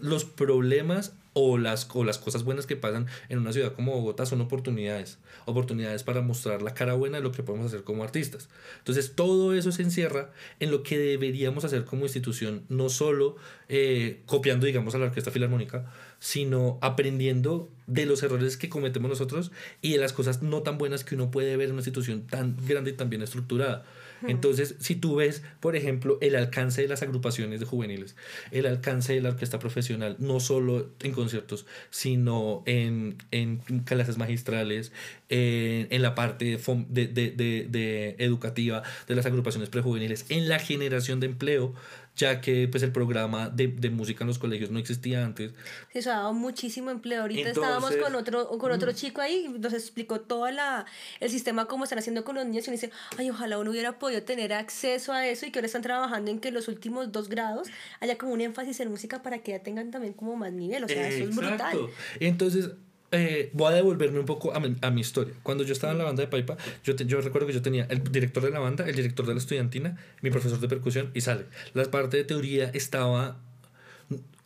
los 0.00 0.24
problemas 0.24 1.14
o 1.34 1.58
las, 1.58 1.88
o 1.92 2.04
las 2.04 2.18
cosas 2.18 2.44
buenas 2.44 2.66
que 2.66 2.76
pasan 2.76 3.06
en 3.28 3.38
una 3.38 3.52
ciudad 3.52 3.72
como 3.72 3.92
Bogotá 3.92 4.26
son 4.26 4.40
oportunidades, 4.40 5.18
oportunidades 5.46 6.02
para 6.02 6.20
mostrar 6.20 6.62
la 6.62 6.74
cara 6.74 6.94
buena 6.94 7.18
de 7.18 7.22
lo 7.22 7.32
que 7.32 7.42
podemos 7.42 7.66
hacer 7.66 7.84
como 7.84 8.04
artistas. 8.04 8.48
Entonces 8.78 9.14
todo 9.14 9.54
eso 9.54 9.72
se 9.72 9.82
encierra 9.82 10.30
en 10.60 10.70
lo 10.70 10.82
que 10.82 10.98
deberíamos 10.98 11.64
hacer 11.64 11.84
como 11.84 12.04
institución, 12.04 12.64
no 12.68 12.88
solo 12.88 13.36
eh, 13.68 14.20
copiando, 14.26 14.66
digamos, 14.66 14.94
a 14.94 14.98
la 14.98 15.06
Orquesta 15.06 15.30
Filarmónica, 15.30 15.90
sino 16.18 16.78
aprendiendo 16.82 17.68
de 17.86 18.06
los 18.06 18.22
errores 18.22 18.56
que 18.56 18.68
cometemos 18.68 19.08
nosotros 19.08 19.50
y 19.80 19.92
de 19.92 19.98
las 19.98 20.12
cosas 20.12 20.42
no 20.42 20.62
tan 20.62 20.78
buenas 20.78 21.04
que 21.04 21.14
uno 21.14 21.30
puede 21.30 21.56
ver 21.56 21.66
en 21.66 21.72
una 21.72 21.80
institución 21.80 22.26
tan 22.26 22.56
grande 22.66 22.90
y 22.90 22.94
tan 22.94 23.10
bien 23.10 23.22
estructurada. 23.22 23.84
Entonces, 24.28 24.76
si 24.78 24.94
tú 24.94 25.16
ves, 25.16 25.42
por 25.60 25.76
ejemplo, 25.76 26.18
el 26.20 26.36
alcance 26.36 26.82
de 26.82 26.88
las 26.88 27.02
agrupaciones 27.02 27.60
de 27.60 27.66
juveniles, 27.66 28.16
el 28.50 28.66
alcance 28.66 29.12
de 29.14 29.20
la 29.20 29.30
orquesta 29.30 29.58
profesional, 29.58 30.16
no 30.18 30.40
solo 30.40 30.90
en 31.02 31.12
conciertos, 31.12 31.66
sino 31.90 32.62
en, 32.66 33.16
en 33.30 33.58
clases 33.84 34.18
magistrales, 34.18 34.92
en, 35.28 35.88
en 35.90 36.02
la 36.02 36.14
parte 36.14 36.44
de, 36.88 37.06
de- 37.08 37.66
de 37.68 38.16
educativa 38.18 38.82
de 39.08 39.14
las 39.14 39.26
agrupaciones 39.26 39.68
prejuveniles, 39.68 40.26
en 40.28 40.48
la 40.48 40.58
generación 40.58 41.20
de 41.20 41.26
empleo, 41.26 41.74
ya 42.16 42.40
que 42.40 42.68
pues, 42.68 42.82
el 42.82 42.92
programa 42.92 43.48
de, 43.48 43.68
de 43.68 43.90
música 43.90 44.24
en 44.24 44.28
los 44.28 44.38
colegios 44.38 44.70
no 44.70 44.78
existía 44.78 45.24
antes. 45.24 45.52
Sí, 45.92 45.98
Eso 45.98 46.10
ha 46.12 46.16
dado 46.16 46.34
muchísimo 46.34 46.90
empleo. 46.90 47.22
Ahorita 47.22 47.48
Entonces, 47.48 47.62
estábamos 47.62 47.96
con 47.96 48.14
otro, 48.14 48.48
con 48.58 48.72
otro 48.72 48.92
chico 48.92 49.20
ahí, 49.20 49.48
nos 49.58 49.72
explicó 49.72 50.20
todo 50.20 50.50
la, 50.50 50.84
el 51.20 51.30
sistema, 51.30 51.66
cómo 51.66 51.84
están 51.84 51.98
haciendo 51.98 52.24
con 52.24 52.34
los 52.34 52.44
niños, 52.44 52.66
y 52.66 52.70
uno 52.70 52.74
dice, 52.74 52.90
ay, 53.16 53.30
ojalá 53.30 53.58
uno 53.58 53.70
hubiera 53.70 53.98
podido 53.98 54.22
tener 54.22 54.52
acceso 54.52 55.12
a 55.12 55.26
eso 55.26 55.46
y 55.46 55.50
que 55.50 55.58
ahora 55.58 55.66
están 55.66 55.82
trabajando 55.82 56.30
en 56.30 56.38
que 56.38 56.50
los 56.50 56.68
últimos 56.68 57.12
dos 57.12 57.28
grados 57.28 57.68
haya 58.00 58.18
como 58.18 58.32
un 58.32 58.40
énfasis 58.40 58.80
en 58.80 58.90
música 58.90 59.22
para 59.22 59.38
que 59.38 59.52
ya 59.52 59.62
tengan 59.62 59.90
también 59.90 60.12
como 60.12 60.36
más 60.36 60.52
nivel. 60.52 60.84
O 60.84 60.88
sea, 60.88 61.08
eso 61.08 61.24
es 61.24 61.34
brutal. 61.34 61.54
Exacto. 61.54 61.90
Entonces, 62.20 62.70
eh, 63.12 63.50
voy 63.52 63.72
a 63.72 63.76
devolverme 63.76 64.18
un 64.18 64.26
poco 64.26 64.52
a 64.54 64.60
mi, 64.60 64.74
a 64.80 64.90
mi 64.90 65.00
historia. 65.02 65.34
Cuando 65.42 65.62
yo 65.64 65.72
estaba 65.72 65.92
en 65.92 65.98
la 65.98 66.04
banda 66.04 66.22
de 66.22 66.28
Paipa, 66.28 66.56
yo, 66.82 66.96
te- 66.96 67.06
yo 67.06 67.20
recuerdo 67.20 67.46
que 67.46 67.52
yo 67.52 67.62
tenía 67.62 67.86
el 67.90 68.02
director 68.02 68.42
de 68.42 68.50
la 68.50 68.58
banda, 68.58 68.84
el 68.88 68.96
director 68.96 69.24
de 69.26 69.32
la 69.34 69.38
estudiantina, 69.38 69.96
mi 70.22 70.30
profesor 70.30 70.58
de 70.58 70.68
percusión 70.68 71.10
y 71.14 71.20
sale. 71.20 71.44
La 71.74 71.84
parte 71.84 72.16
de 72.16 72.24
teoría 72.24 72.70
estaba... 72.74 73.38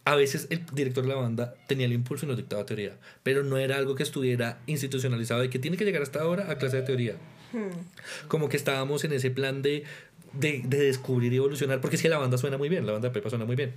A 0.05 0.15
veces 0.15 0.47
el 0.51 0.65
director 0.73 1.03
de 1.03 1.09
la 1.09 1.17
banda 1.17 1.55
tenía 1.67 1.87
el 1.87 1.93
impulso 1.93 2.27
y 2.27 2.29
nos 2.29 2.37
dictaba 2.37 2.65
teoría, 2.65 2.93
pero 3.25 3.43
no 3.43 3.57
era 3.57 3.77
algo 3.77 3.97
que 3.97 4.05
estuviera 4.05 4.61
institucionalizado 4.67 5.41
de 5.41 5.51
que 5.51 5.59
tiene 5.59 5.77
que 5.77 5.85
llegar 5.85 6.01
hasta 6.03 6.21
ahora 6.21 6.49
a 6.49 6.59
clase 6.59 6.77
de 6.77 6.83
teoría. 6.83 7.17
Como 8.29 8.49
que 8.49 8.57
estábamos 8.57 9.03
en 9.05 9.13
ese 9.13 9.31
plan 9.33 9.63
de, 9.63 9.83
de, 10.33 10.63
de 10.65 10.79
descubrir 10.79 11.33
y 11.33 11.37
evolucionar, 11.37 11.81
porque 11.81 11.97
es 11.97 12.03
que 12.03 12.09
la 12.09 12.19
banda 12.19 12.39
suena 12.39 12.57
muy 12.57 12.69
bien, 12.69 12.87
la 12.87 12.93
banda 12.93 13.09
de 13.09 13.13
Paipa 13.15 13.31
suena 13.31 13.47
muy 13.47 13.57
bien. 13.57 13.73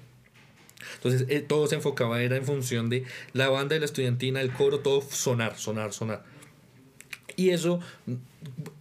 Entonces 0.95 1.25
eh, 1.29 1.41
todo 1.41 1.67
se 1.67 1.75
enfocaba 1.75 2.21
era 2.21 2.37
en 2.37 2.45
función 2.45 2.89
de 2.89 3.05
la 3.33 3.49
banda 3.49 3.73
de 3.73 3.79
la 3.79 3.85
estudiantina, 3.85 4.41
el 4.41 4.51
coro, 4.51 4.79
todo 4.79 5.01
sonar, 5.01 5.57
sonar, 5.57 5.93
sonar. 5.93 6.23
Y 7.35 7.51
eso 7.51 7.79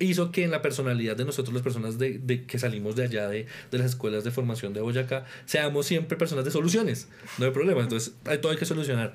hizo 0.01 0.33
que 0.33 0.43
en 0.43 0.51
la 0.51 0.63
personalidad 0.63 1.17
de 1.17 1.25
nosotros, 1.25 1.55
las 1.55 1.63
personas 1.63 1.97
de, 1.97 2.45
que 2.45 2.59
salimos 2.59 2.97
de 2.97 3.05
allá, 3.05 3.29
de, 3.29 3.47
de 3.71 3.79
las 3.79 3.87
escuelas 3.87 4.25
de 4.25 4.33
formación 4.33 4.73
de 4.75 4.81
Boyacá, 4.81 5.27
seamos 5.47 5.87
siempre 5.87 6.17
personas 6.17 6.45
de 6.45 6.51
soluciones, 6.51 7.07
no 7.39 7.47
hay 7.47 7.53
problema. 7.53 7.83
Entonces, 7.83 8.15
hay, 8.25 8.39
todo 8.39 8.51
hay 8.51 8.59
que 8.59 8.65
solucionar. 8.65 9.15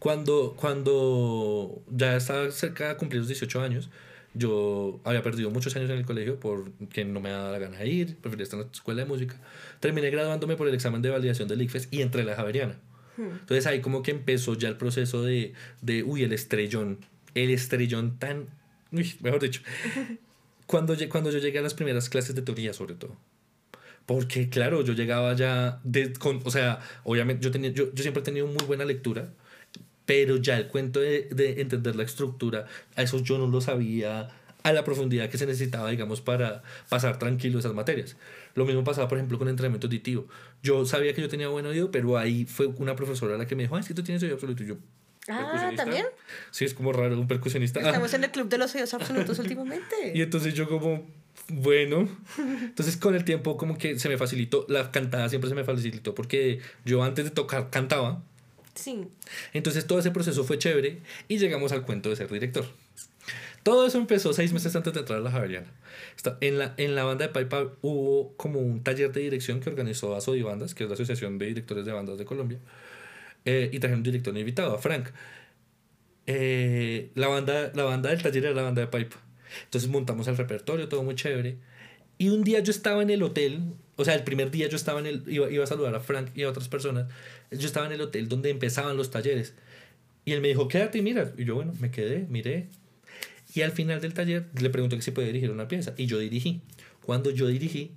Cuando, 0.00 0.56
cuando 0.56 1.80
ya 1.88 2.16
estaba 2.16 2.50
cerca 2.50 2.88
de 2.88 2.96
cumplir 2.96 3.20
los 3.20 3.28
18 3.28 3.60
años, 3.60 3.90
yo 4.34 5.00
había 5.04 5.22
perdido 5.22 5.50
muchos 5.50 5.74
años 5.76 5.90
en 5.90 5.98
el 5.98 6.04
colegio 6.04 6.38
porque 6.38 7.04
no 7.04 7.20
me 7.20 7.30
daba 7.30 7.50
la 7.50 7.58
gana 7.58 7.78
de 7.78 7.88
ir, 7.88 8.16
prefería 8.16 8.44
estar 8.44 8.60
en 8.60 8.66
la 8.66 8.72
escuela 8.72 9.02
de 9.02 9.08
música. 9.08 9.36
Terminé 9.80 10.10
graduándome 10.10 10.56
por 10.56 10.68
el 10.68 10.74
examen 10.74 11.02
de 11.02 11.10
validación 11.10 11.48
del 11.48 11.62
ICFES 11.62 11.88
y 11.90 12.02
entré 12.02 12.22
a 12.22 12.24
la 12.24 12.36
Javeriana. 12.36 12.78
Entonces 13.18 13.66
ahí 13.66 13.80
como 13.80 14.02
que 14.02 14.12
empezó 14.12 14.54
ya 14.54 14.68
el 14.68 14.76
proceso 14.76 15.22
de, 15.22 15.52
de 15.82 16.02
uy, 16.02 16.22
el 16.22 16.32
estrellón, 16.32 16.98
el 17.34 17.50
estrellón 17.50 18.18
tan, 18.18 18.46
uy, 18.92 19.14
mejor 19.20 19.42
dicho, 19.42 19.60
cuando, 20.66 20.96
cuando 21.10 21.30
yo 21.30 21.38
llegué 21.38 21.58
a 21.58 21.62
las 21.62 21.74
primeras 21.74 22.08
clases 22.08 22.34
de 22.34 22.42
teoría 22.42 22.72
sobre 22.72 22.94
todo. 22.94 23.16
Porque 24.06 24.48
claro, 24.48 24.82
yo 24.82 24.94
llegaba 24.94 25.34
ya, 25.34 25.80
de, 25.84 26.12
con, 26.14 26.40
o 26.44 26.50
sea, 26.50 26.80
obviamente 27.04 27.44
yo, 27.44 27.50
tenía, 27.50 27.70
yo, 27.70 27.92
yo 27.92 28.02
siempre 28.02 28.22
he 28.22 28.24
tenido 28.24 28.46
muy 28.46 28.64
buena 28.66 28.84
lectura, 28.84 29.32
pero 30.10 30.38
ya 30.38 30.58
el 30.58 30.66
cuento 30.66 30.98
de, 30.98 31.28
de 31.30 31.60
entender 31.60 31.94
la 31.94 32.02
estructura, 32.02 32.66
a 32.96 33.02
eso 33.02 33.20
yo 33.22 33.38
no 33.38 33.46
lo 33.46 33.60
sabía 33.60 34.28
a 34.64 34.72
la 34.72 34.82
profundidad 34.82 35.30
que 35.30 35.38
se 35.38 35.46
necesitaba, 35.46 35.88
digamos, 35.88 36.20
para 36.20 36.64
pasar 36.88 37.20
tranquilo 37.20 37.60
esas 37.60 37.74
materias. 37.74 38.16
Lo 38.56 38.66
mismo 38.66 38.82
pasaba, 38.82 39.06
por 39.06 39.18
ejemplo, 39.18 39.38
con 39.38 39.46
entrenamiento 39.46 39.86
auditivo. 39.86 40.26
Yo 40.64 40.84
sabía 40.84 41.14
que 41.14 41.20
yo 41.20 41.28
tenía 41.28 41.46
buen 41.46 41.64
oído, 41.64 41.92
pero 41.92 42.18
ahí 42.18 42.44
fue 42.44 42.66
una 42.66 42.96
profesora 42.96 43.38
la 43.38 43.46
que 43.46 43.54
me 43.54 43.62
dijo, 43.62 43.76
ah, 43.76 43.80
es 43.80 43.86
que 43.86 43.94
tú 43.94 44.02
tienes 44.02 44.20
oído 44.24 44.34
absoluto. 44.34 44.64
Y 44.64 44.66
yo, 44.66 44.78
Ah. 45.28 45.70
¿también? 45.76 46.06
Sí, 46.50 46.64
es 46.64 46.74
como 46.74 46.92
raro, 46.92 47.20
un 47.20 47.28
percusionista. 47.28 47.78
Estamos 47.78 48.12
en 48.14 48.24
el 48.24 48.32
club 48.32 48.48
de 48.48 48.58
los 48.58 48.74
oídos 48.74 48.92
absolutos 48.94 49.38
últimamente. 49.44 50.12
Y 50.12 50.22
entonces 50.22 50.54
yo 50.54 50.68
como, 50.68 51.06
bueno, 51.48 52.08
entonces 52.38 52.96
con 52.96 53.14
el 53.14 53.24
tiempo 53.24 53.56
como 53.56 53.78
que 53.78 53.96
se 53.98 54.08
me 54.08 54.18
facilitó, 54.18 54.66
la 54.68 54.90
cantada 54.90 55.28
siempre 55.28 55.48
se 55.48 55.54
me 55.54 55.62
facilitó 55.62 56.16
porque 56.16 56.58
yo 56.84 57.04
antes 57.04 57.26
de 57.26 57.30
tocar 57.30 57.70
cantaba, 57.70 58.24
Sí. 58.80 59.06
entonces 59.52 59.86
todo 59.86 59.98
ese 59.98 60.10
proceso 60.10 60.44
fue 60.44 60.58
chévere 60.58 61.00
y 61.28 61.38
llegamos 61.38 61.72
al 61.72 61.82
cuento 61.84 62.08
de 62.10 62.16
ser 62.16 62.30
director. 62.30 62.64
Todo 63.62 63.86
eso 63.86 63.98
empezó 63.98 64.32
seis 64.32 64.52
meses 64.52 64.74
antes 64.74 64.92
de 64.94 65.00
entrar 65.00 65.18
a 65.18 65.22
la 65.22 65.30
Javeriana. 65.30 65.66
En 66.40 66.58
la, 66.58 66.74
en 66.78 66.94
la 66.94 67.04
banda 67.04 67.26
de 67.26 67.32
Paipa 67.32 67.72
hubo 67.82 68.34
como 68.36 68.58
un 68.60 68.82
taller 68.82 69.12
de 69.12 69.20
dirección 69.20 69.60
que 69.60 69.68
organizó 69.70 70.16
ASODI 70.16 70.42
Bandas, 70.42 70.74
que 70.74 70.84
es 70.84 70.88
la 70.90 70.94
Asociación 70.94 71.38
de 71.38 71.46
Directores 71.46 71.84
de 71.84 71.92
Bandas 71.92 72.18
de 72.18 72.24
Colombia. 72.24 72.58
eh, 73.44 73.70
y 73.72 73.78
trajeron 73.80 74.00
un 74.00 74.04
director 74.04 74.36
invitado, 74.36 74.74
a 74.74 74.78
Frank. 74.78 75.08
Eh, 76.26 77.10
la, 77.14 77.28
banda, 77.28 77.72
la 77.74 77.84
banda 77.84 78.10
del 78.10 78.22
taller 78.22 78.44
era 78.46 78.54
la 78.54 78.62
banda 78.62 78.80
de 78.82 78.86
Paipa. 78.88 79.16
Entonces 79.64 79.90
montamos 79.90 80.28
el 80.28 80.36
repertorio, 80.36 80.88
todo 80.88 81.02
muy 81.02 81.14
chévere. 81.14 81.58
Y 82.18 82.28
un 82.30 82.44
día 82.44 82.60
yo 82.60 82.70
estaba 82.70 83.02
en 83.02 83.10
el 83.10 83.22
hotel, 83.22 83.62
o 83.96 84.04
sea, 84.04 84.14
el 84.14 84.24
primer 84.24 84.50
día 84.50 84.68
yo 84.68 84.76
estaba 84.76 85.00
en 85.00 85.06
el, 85.06 85.24
iba, 85.26 85.50
iba 85.50 85.64
a 85.64 85.66
saludar 85.66 85.94
a 85.94 86.00
Frank 86.00 86.28
y 86.34 86.42
a 86.44 86.50
otras 86.50 86.68
personas. 86.68 87.08
Yo 87.50 87.66
estaba 87.66 87.86
en 87.86 87.92
el 87.92 88.00
hotel 88.00 88.28
donde 88.28 88.50
empezaban 88.50 88.96
los 88.96 89.10
talleres. 89.10 89.54
Y 90.24 90.32
él 90.32 90.40
me 90.40 90.48
dijo, 90.48 90.68
quédate 90.68 90.98
y 90.98 91.02
mira. 91.02 91.32
Y 91.36 91.44
yo, 91.44 91.54
bueno, 91.54 91.72
me 91.80 91.90
quedé, 91.90 92.26
miré. 92.28 92.68
Y 93.54 93.62
al 93.62 93.72
final 93.72 94.00
del 94.00 94.14
taller 94.14 94.46
le 94.60 94.70
pregunté 94.70 94.96
que 94.96 95.02
si 95.02 95.10
podía 95.10 95.28
dirigir 95.28 95.50
una 95.50 95.66
pieza. 95.66 95.94
Y 95.96 96.06
yo 96.06 96.18
dirigí. 96.18 96.60
Cuando 97.02 97.30
yo 97.30 97.48
dirigí, 97.48 97.92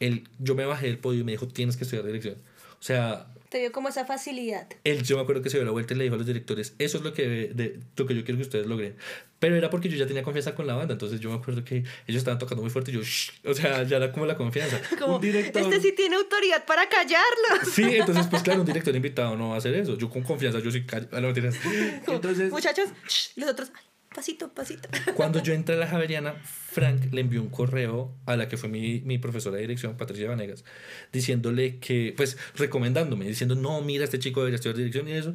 él, 0.00 0.24
yo 0.38 0.54
me 0.54 0.64
bajé 0.64 0.86
del 0.86 0.98
podio 0.98 1.20
y 1.20 1.24
me 1.24 1.32
dijo, 1.32 1.46
tienes 1.46 1.76
que 1.76 1.84
estudiar 1.84 2.06
dirección. 2.06 2.36
O 2.78 2.82
sea, 2.82 3.26
Te 3.48 3.58
dio 3.58 3.72
como 3.72 3.88
esa 3.88 4.04
facilidad. 4.04 4.66
él, 4.84 5.02
yo 5.02 5.16
me 5.16 5.22
acuerdo 5.22 5.40
que 5.42 5.50
se 5.50 5.56
dio 5.56 5.64
la 5.64 5.70
vuelta 5.72 5.94
y 5.94 5.96
le 5.96 6.04
dijo 6.04 6.14
a 6.16 6.18
los 6.18 6.26
directores, 6.26 6.74
eso 6.78 6.98
es 6.98 7.04
lo 7.04 7.12
que, 7.14 7.26
de, 7.54 7.80
lo 7.96 8.06
que 8.06 8.14
yo 8.14 8.24
quiero 8.24 8.38
que 8.38 8.42
ustedes 8.42 8.66
logren. 8.66 8.96
Pero 9.38 9.54
era 9.54 9.68
porque 9.70 9.88
yo 9.90 9.96
ya 9.96 10.06
tenía 10.06 10.22
confianza 10.22 10.54
con 10.54 10.66
la 10.66 10.74
banda, 10.74 10.94
entonces 10.94 11.20
yo 11.20 11.30
me 11.30 11.36
acuerdo 11.36 11.62
que 11.62 11.76
ellos 12.06 12.18
estaban 12.20 12.38
tocando 12.38 12.62
muy 12.62 12.70
fuerte 12.70 12.90
y 12.90 12.94
yo, 12.94 13.02
"Shh", 13.02 13.32
o 13.44 13.54
sea, 13.54 13.82
ya 13.82 13.98
era 13.98 14.10
como 14.10 14.24
la 14.26 14.36
confianza. 14.36 14.80
Como, 14.98 15.16
un 15.16 15.20
director... 15.20 15.62
este 15.62 15.80
sí 15.80 15.92
tiene 15.92 16.16
autoridad 16.16 16.64
para 16.64 16.88
callarlo. 16.88 17.26
Sí, 17.72 17.82
entonces 17.82 18.26
pues 18.28 18.42
claro, 18.42 18.60
un 18.60 18.66
director 18.72 18.94
invitado 18.96 19.36
no 19.36 19.50
va 19.50 19.54
a 19.56 19.58
hacer 19.58 19.74
eso. 19.74 19.96
Yo 19.98 20.08
con 20.10 20.22
confianza, 20.22 20.58
yo 20.60 20.70
sí 20.70 20.84
callo. 20.84 21.06
Ah, 21.12 21.20
no. 21.20 21.28
Entonces, 21.28 22.50
Muchachos, 22.50 22.88
shh, 23.08 23.32
los 23.36 23.50
otros, 23.50 23.70
ay, 23.74 23.84
pasito, 24.14 24.48
pasito. 24.52 24.88
cuando 25.14 25.42
yo 25.42 25.52
entré 25.54 25.74
a 25.74 25.78
la 25.78 25.86
Javeriana, 25.86 26.34
Frank 26.34 27.12
le 27.12 27.20
envió 27.20 27.42
un 27.42 27.48
correo 27.48 28.12
a 28.26 28.36
la 28.36 28.48
que 28.48 28.56
fue 28.56 28.68
mi, 28.68 29.00
mi 29.00 29.18
profesora 29.18 29.56
de 29.56 29.62
dirección, 29.62 29.96
Patricia 29.96 30.28
Vanegas, 30.28 30.64
diciéndole 31.12 31.76
que, 31.78 32.14
pues, 32.16 32.36
recomendándome, 32.56 33.26
diciendo, 33.26 33.54
no, 33.54 33.80
mira, 33.82 34.04
este 34.04 34.18
chico 34.18 34.40
debería 34.40 34.56
estudiar 34.56 34.76
dirección 34.76 35.08
y 35.08 35.12
eso. 35.12 35.34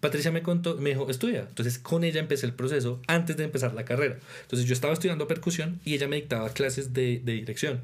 Patricia 0.00 0.30
me 0.30 0.42
contó, 0.42 0.76
me 0.76 0.90
dijo, 0.90 1.08
estudia. 1.08 1.46
Entonces, 1.48 1.78
con 1.78 2.04
ella 2.04 2.20
empecé 2.20 2.44
el 2.46 2.52
proceso 2.52 3.00
antes 3.06 3.36
de 3.38 3.44
empezar 3.44 3.72
la 3.74 3.84
carrera. 3.86 4.18
Entonces, 4.42 4.68
yo 4.68 4.74
estaba 4.74 4.92
estudiando 4.92 5.26
percusión 5.26 5.80
y 5.84 5.94
ella 5.94 6.08
me 6.08 6.16
dictaba 6.16 6.50
clases 6.50 6.92
de, 6.92 7.20
de 7.24 7.32
dirección. 7.32 7.80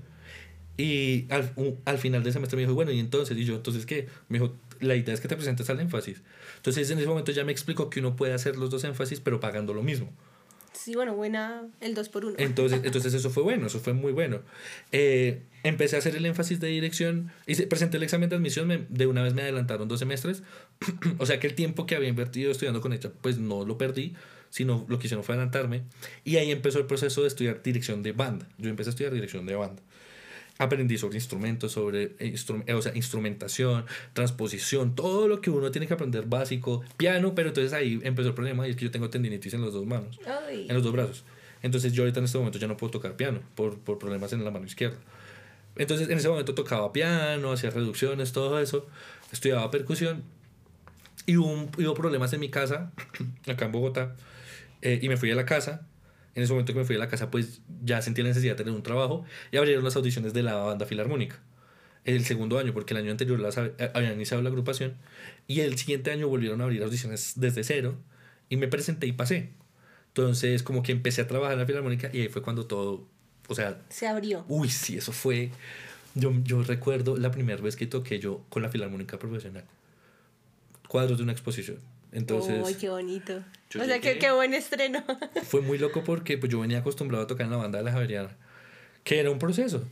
Y 0.77 1.27
al, 1.31 1.53
un- 1.57 1.79
al 1.85 1.99
final 1.99 2.23
del 2.23 2.33
semestre 2.33 2.57
me 2.57 2.62
dijo, 2.62 2.75
bueno, 2.75 2.90
¿y 2.93 2.99
entonces? 3.01 3.37
Y 3.37 3.45
yo, 3.45 3.55
¿entonces 3.57 3.87
qué? 3.87 4.09
Me 4.29 4.38
dijo, 4.38 4.55
la 4.81 4.97
idea 4.97 5.14
es 5.14 5.21
que 5.21 5.29
te 5.29 5.37
presentes 5.37 5.69
al 5.71 5.81
énfasis. 5.81 6.23
Entonces, 6.57 6.90
en 6.90 6.99
ese 6.99 7.07
momento 7.09 7.33
ya 7.33 7.45
me 7.45 7.53
explicó 7.53 7.90
que 7.90 8.01
uno 8.01 8.16
puede 8.16 8.33
hacer 8.35 8.57
los 8.57 8.71
dos 8.71 8.85
énfasis, 8.85 9.21
pero 9.21 9.40
pagando 9.40 9.75
lo 9.75 9.83
mismo. 9.83 10.12
Sí, 10.73 10.95
bueno, 10.95 11.14
buena 11.14 11.66
el 11.81 11.95
2 11.95 12.09
por 12.09 12.25
1 12.25 12.37
Entonces, 12.38 12.81
entonces 12.85 13.12
eso 13.12 13.29
fue 13.29 13.43
bueno, 13.43 13.66
eso 13.66 13.81
fue 13.81 13.93
muy 13.93 14.12
bueno. 14.12 14.40
Eh, 14.93 15.43
empecé 15.62 15.97
a 15.97 15.99
hacer 15.99 16.16
el 16.16 16.25
énfasis 16.25 16.59
de 16.61 16.69
dirección, 16.69 17.31
hice, 17.47 17.66
presenté 17.66 17.99
el 17.99 18.03
examen 18.05 18.31
de 18.31 18.37
admisión, 18.37 18.66
me- 18.69 18.87
de 18.88 19.07
una 19.07 19.23
vez 19.23 19.35
me 19.35 19.43
adelantaron 19.43 19.88
dos 19.88 19.99
semestres, 19.99 20.43
o 21.19 21.27
sea 21.27 21.38
que 21.38 21.49
el 21.49 21.55
tiempo 21.55 21.85
que 21.87 21.97
había 21.97 22.09
invertido 22.09 22.51
estudiando 22.51 22.81
con 22.81 22.93
ella, 22.95 23.11
pues 23.21 23.37
no 23.38 23.66
lo 23.66 23.77
perdí, 23.77 24.14
sino 24.49 24.87
lo 24.88 24.99
que 24.99 25.07
hice 25.09 25.16
no 25.16 25.23
fue 25.23 25.35
adelantarme, 25.35 25.83
y 26.25 26.37
ahí 26.37 26.51
empezó 26.51 26.79
el 26.79 26.87
proceso 26.87 27.23
de 27.23 27.29
estudiar 27.29 27.62
dirección 27.62 28.03
de 28.03 28.12
banda. 28.12 28.49
Yo 28.57 28.71
empecé 28.71 28.88
a 28.88 28.93
estudiar 28.93 29.12
dirección 29.12 29.45
de 29.47 29.57
banda. 29.57 29.83
Aprendí 30.62 30.99
sobre 30.99 31.16
instrumentos, 31.16 31.73
sobre 31.73 32.03
eh, 32.18 32.33
instru- 32.35 32.62
eh, 32.66 32.75
o 32.75 32.83
sea, 32.83 32.94
instrumentación, 32.94 33.87
transposición, 34.12 34.94
todo 34.94 35.27
lo 35.27 35.40
que 35.40 35.49
uno 35.51 35.70
tiene 35.70 35.87
que 35.87 35.94
aprender 35.94 36.27
básico, 36.27 36.83
piano, 36.99 37.35
pero 37.35 37.49
entonces 37.49 37.73
ahí 37.73 37.99
empezó 38.03 38.29
el 38.29 38.35
problema 38.35 38.66
y 38.68 38.70
es 38.70 38.77
que 38.77 38.85
yo 38.85 38.90
tengo 38.90 39.09
tendinitis 39.09 39.55
en 39.55 39.62
las 39.62 39.73
dos 39.73 39.87
manos 39.87 40.20
Ay. 40.49 40.66
en 40.68 40.75
los 40.75 40.83
dos 40.85 40.92
brazos. 40.92 41.25
Entonces 41.62 41.92
yo 41.94 42.03
ahorita 42.03 42.18
en 42.20 42.27
este 42.27 42.37
momento 42.38 42.59
ya 42.59 42.66
no 42.66 42.77
puedo 42.77 42.90
tocar 42.90 43.16
piano 43.16 43.40
por, 43.55 43.79
por 43.79 43.99
problemas 43.99 44.33
en 44.35 44.44
la 44.44 44.51
mano 44.51 44.66
izquierda. 44.66 44.99
Entonces 45.77 46.09
en 46.11 46.18
ese 46.18 46.29
momento 46.29 46.55
tocaba 46.55 46.92
piano, 46.92 47.53
hacía 47.53 47.70
reducciones, 47.70 48.33
todo 48.33 48.61
eso, 48.61 48.87
estudiaba 49.33 49.70
percusión 49.70 50.23
y 51.27 51.37
hubo, 51.38 51.51
un- 51.51 51.70
hubo 51.79 51.94
problemas 51.94 52.33
en 52.35 52.40
mi 52.40 52.51
casa, 52.51 52.92
acá 53.46 53.64
en 53.64 53.73
Bogotá, 53.73 54.14
eh, 54.83 54.99
y 55.03 55.09
me 55.09 55.16
fui 55.16 55.31
a 55.31 55.35
la 55.35 55.46
casa. 55.46 55.87
En 56.35 56.43
ese 56.43 56.53
momento 56.53 56.73
que 56.73 56.79
me 56.79 56.85
fui 56.85 56.97
a 56.97 56.99
la 56.99 57.09
casa, 57.09 57.31
pues 57.31 57.61
ya 57.85 58.01
sentí 58.03 58.23
la 58.23 58.29
necesidad 58.29 58.53
de 58.53 58.59
tener 58.59 58.75
un 58.75 58.83
trabajo 58.83 59.25
y 59.51 59.57
abrieron 59.57 59.83
las 59.85 59.97
audiciones 59.97 60.33
de 60.33 60.43
la 60.43 60.55
banda 60.57 60.87
filarmónica. 60.87 61.40
El 62.05 62.25
segundo 62.25 62.59
año, 62.59 62.73
porque 62.73 62.95
el 62.95 63.01
año 63.01 63.11
anterior 63.11 63.38
las 63.40 63.59
eh, 63.59 63.73
habían 63.95 64.14
iniciado 64.14 64.43
la 64.43 64.49
agrupación 64.49 64.95
y 65.47 65.61
el 65.61 65.77
siguiente 65.77 66.11
año 66.11 66.29
volvieron 66.29 66.61
a 66.61 66.64
abrir 66.64 66.83
audiciones 66.83 67.35
desde 67.37 67.62
cero 67.64 67.97
y 68.49 68.57
me 68.57 68.69
presenté 68.69 69.07
y 69.07 69.12
pasé. 69.12 69.51
Entonces, 70.09 70.62
como 70.62 70.83
que 70.83 70.93
empecé 70.93 71.21
a 71.23 71.27
trabajar 71.29 71.55
en 71.55 71.61
la 71.61 71.66
filarmónica 71.66 72.11
y 72.12 72.23
ahí 72.23 72.29
fue 72.29 72.43
cuando 72.43 72.66
todo, 72.66 73.07
o 73.49 73.55
sea, 73.55 73.81
Se 73.90 74.07
abrió. 74.07 74.45
uy, 74.49 74.69
sí, 74.71 74.97
eso 74.97 75.12
fue. 75.12 75.51
Yo, 76.14 76.33
yo 76.43 76.62
recuerdo 76.62 77.16
la 77.16 77.31
primera 77.31 77.61
vez 77.62 77.77
que 77.77 77.87
toqué 77.87 78.19
yo 78.19 78.45
con 78.49 78.62
la 78.62 78.69
filarmónica 78.71 79.19
profesional. 79.19 79.64
Cuadros 80.88 81.19
de 81.19 81.25
una 81.25 81.33
exposición. 81.33 81.79
Entonces, 82.12 82.64
Ay, 82.66 82.75
qué 82.75 82.88
bonito. 82.88 83.45
Yo 83.70 83.80
O 83.80 83.85
sea, 83.85 84.00
qué, 84.00 84.18
qué 84.18 84.30
buen 84.33 84.52
estreno. 84.54 85.02
fue 85.44 85.61
muy 85.62 85.78
loco 85.78 86.02
porque 86.04 86.37
pues, 86.38 86.50
yo 86.52 86.61
venía 86.61 86.78
acostumbrado 86.78 87.24
a 87.24 87.26
tocar 87.26 87.46
en 87.46 87.52
la 87.52 87.56
banda 87.59 87.78
de 87.78 87.85
la 87.85 87.92
Javeriana, 87.92 88.37
que 89.04 89.18
era 89.20 89.30
un 89.30 89.38
proceso. 89.38 89.85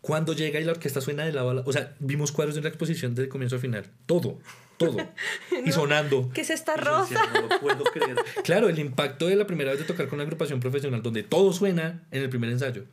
Cuando 0.00 0.32
llega 0.32 0.58
y 0.58 0.64
la 0.64 0.72
orquesta 0.72 1.00
suena 1.00 1.24
de 1.24 1.32
la 1.32 1.42
bala, 1.44 1.62
o 1.64 1.72
sea, 1.72 1.94
vimos 2.00 2.32
cuadros 2.32 2.56
de 2.56 2.60
una 2.60 2.68
exposición 2.68 3.14
desde 3.14 3.28
comienzo 3.28 3.54
a 3.54 3.58
final, 3.60 3.86
todo, 4.06 4.40
todo, 4.76 4.96
y 5.64 5.70
sonando. 5.70 6.28
¿Qué 6.34 6.40
es 6.40 6.50
esta 6.50 6.74
decía, 6.74 6.90
rosa? 6.90 7.30
no 7.32 7.42
lo 7.42 7.60
puedo 7.60 7.84
creer. 7.84 8.16
Claro, 8.42 8.68
el 8.68 8.80
impacto 8.80 9.28
de 9.28 9.36
la 9.36 9.46
primera 9.46 9.70
vez 9.70 9.78
de 9.78 9.86
tocar 9.86 10.08
con 10.08 10.16
una 10.16 10.24
agrupación 10.24 10.58
profesional 10.58 11.02
donde 11.02 11.22
todo 11.22 11.52
suena 11.52 12.02
en 12.10 12.22
el 12.22 12.28
primer 12.30 12.50
ensayo 12.50 12.84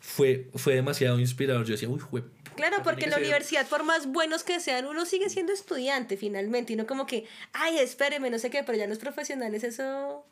fue, 0.00 0.48
fue 0.56 0.74
demasiado 0.74 1.20
inspirador. 1.20 1.64
Yo 1.66 1.72
decía, 1.72 1.88
uy, 1.88 2.00
jue- 2.00 2.24
Claro, 2.68 2.82
porque 2.84 3.04
en 3.04 3.10
la 3.10 3.16
universidad, 3.18 3.66
por 3.68 3.82
más 3.84 4.06
buenos 4.06 4.44
que 4.44 4.60
sean, 4.60 4.86
uno 4.86 5.04
sigue 5.06 5.28
siendo 5.30 5.52
estudiante 5.52 6.16
finalmente. 6.16 6.72
Y 6.72 6.76
no 6.76 6.86
como 6.86 7.06
que, 7.06 7.24
ay, 7.52 7.78
espéreme, 7.78 8.30
no 8.30 8.38
sé 8.38 8.50
qué, 8.50 8.62
pero 8.64 8.76
ya 8.78 8.86
los 8.86 8.98
profesionales, 8.98 9.64
eso. 9.64 10.24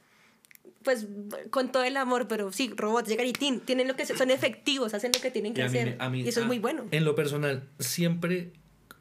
Pues 0.83 1.07
con 1.51 1.73
todo 1.73 1.83
el 1.85 1.97
amor, 1.97 2.29
pero 2.29 2.53
sí, 2.53 2.73
robots 2.77 3.09
llegan 3.09 3.27
y 3.27 3.33
tin, 3.33 3.61
tienen 3.61 3.89
lo 3.89 3.97
que 3.97 4.07
son 4.07 4.31
efectivos, 4.31 4.95
hacen 4.95 5.11
lo 5.15 5.21
que 5.21 5.31
tienen 5.31 5.53
que 5.55 5.61
Y 5.61 5.65
a 5.65 5.69
mí 5.69 5.79
hacer. 5.79 5.97
me- 5.99 6.05
a 6.05 6.09
mí- 6.09 6.23
y 6.23 6.29
eso 6.29 6.41
es 6.41 6.45
a- 6.45 6.47
muy 6.47 6.59
bueno. 6.59 6.87
En 6.93 7.05
lo 7.05 7.15
personal, 7.15 7.65
siempre, 7.79 8.53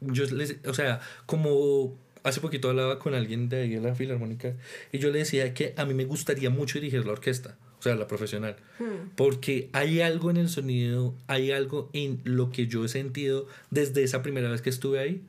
yo 0.02 0.26
les, 0.26 0.58
o 0.66 0.74
sea, 0.74 1.00
como 1.26 1.96
hace 2.24 2.42
poquito 2.42 2.70
hablaba 2.70 3.00
con 3.00 3.14
alguien 3.14 3.48
de 3.48 3.62
ahí 3.62 3.70
de 3.70 3.80
la 3.82 3.96
filarmónica 3.96 4.54
y 4.92 4.98
yo 4.98 5.12
le 5.12 5.20
decía 5.20 5.54
que 5.54 5.74
a 5.78 5.86
mí 5.86 5.94
me 5.94 6.04
gustaría 6.06 6.50
mucho 6.50 6.80
dirigir 6.80 7.06
la 7.06 7.12
orquesta, 7.14 7.58
sea, 7.88 7.96
la 7.96 8.08
profesional, 8.08 8.56
Hmm. 8.80 9.10
porque 9.16 9.70
hay 9.74 10.02
algo 10.02 10.30
en 10.30 10.38
el 10.38 10.50
sonido, 10.50 11.16
hay 11.28 11.52
algo 11.52 11.90
en 11.94 12.22
lo 12.24 12.52
que 12.52 12.68
yo 12.68 12.86
he 12.86 12.90
sentido 12.90 13.48
desde 13.72 14.04
esa 14.04 14.22
primera 14.22 14.50
vez 14.50 14.62
que 14.62 14.70
estuve 14.70 15.00
ahí, 15.00 15.24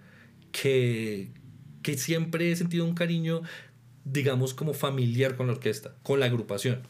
que, 0.52 1.28
que 1.82 1.96
siempre 1.96 2.50
he 2.50 2.56
sentido 2.56 2.84
un 2.84 2.94
cariño, 2.94 3.42
digamos, 4.04 4.54
como 4.54 4.74
familiar 4.74 5.36
con 5.36 5.46
la 5.46 5.52
orquesta, 5.54 5.94
con 6.02 6.20
la 6.20 6.26
agrupación. 6.26 6.82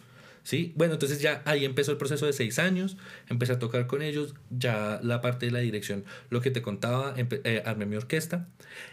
¿Sí? 0.45 0.73
Bueno, 0.77 0.95
entonces 0.95 1.21
ya 1.21 1.43
ahí 1.45 1.67
empezó 1.67 1.91
el 1.93 1.99
proceso 1.99 2.25
de 2.25 2.33
seis 2.33 2.59
años, 2.59 2.97
empecé 3.29 3.53
a 3.53 3.59
tocar 3.59 3.87
con 3.87 4.01
ellos, 4.01 4.35
ya 4.49 4.99
la 5.03 5.21
parte 5.21 5.45
de 5.45 5.53
la 5.53 5.59
dirección, 5.59 6.05
lo 6.31 6.41
que 6.41 6.51
te 6.51 6.63
contaba, 6.63 7.15
eh, 7.19 7.63
armé 7.67 7.85
mi 7.85 7.97
orquesta 7.97 8.49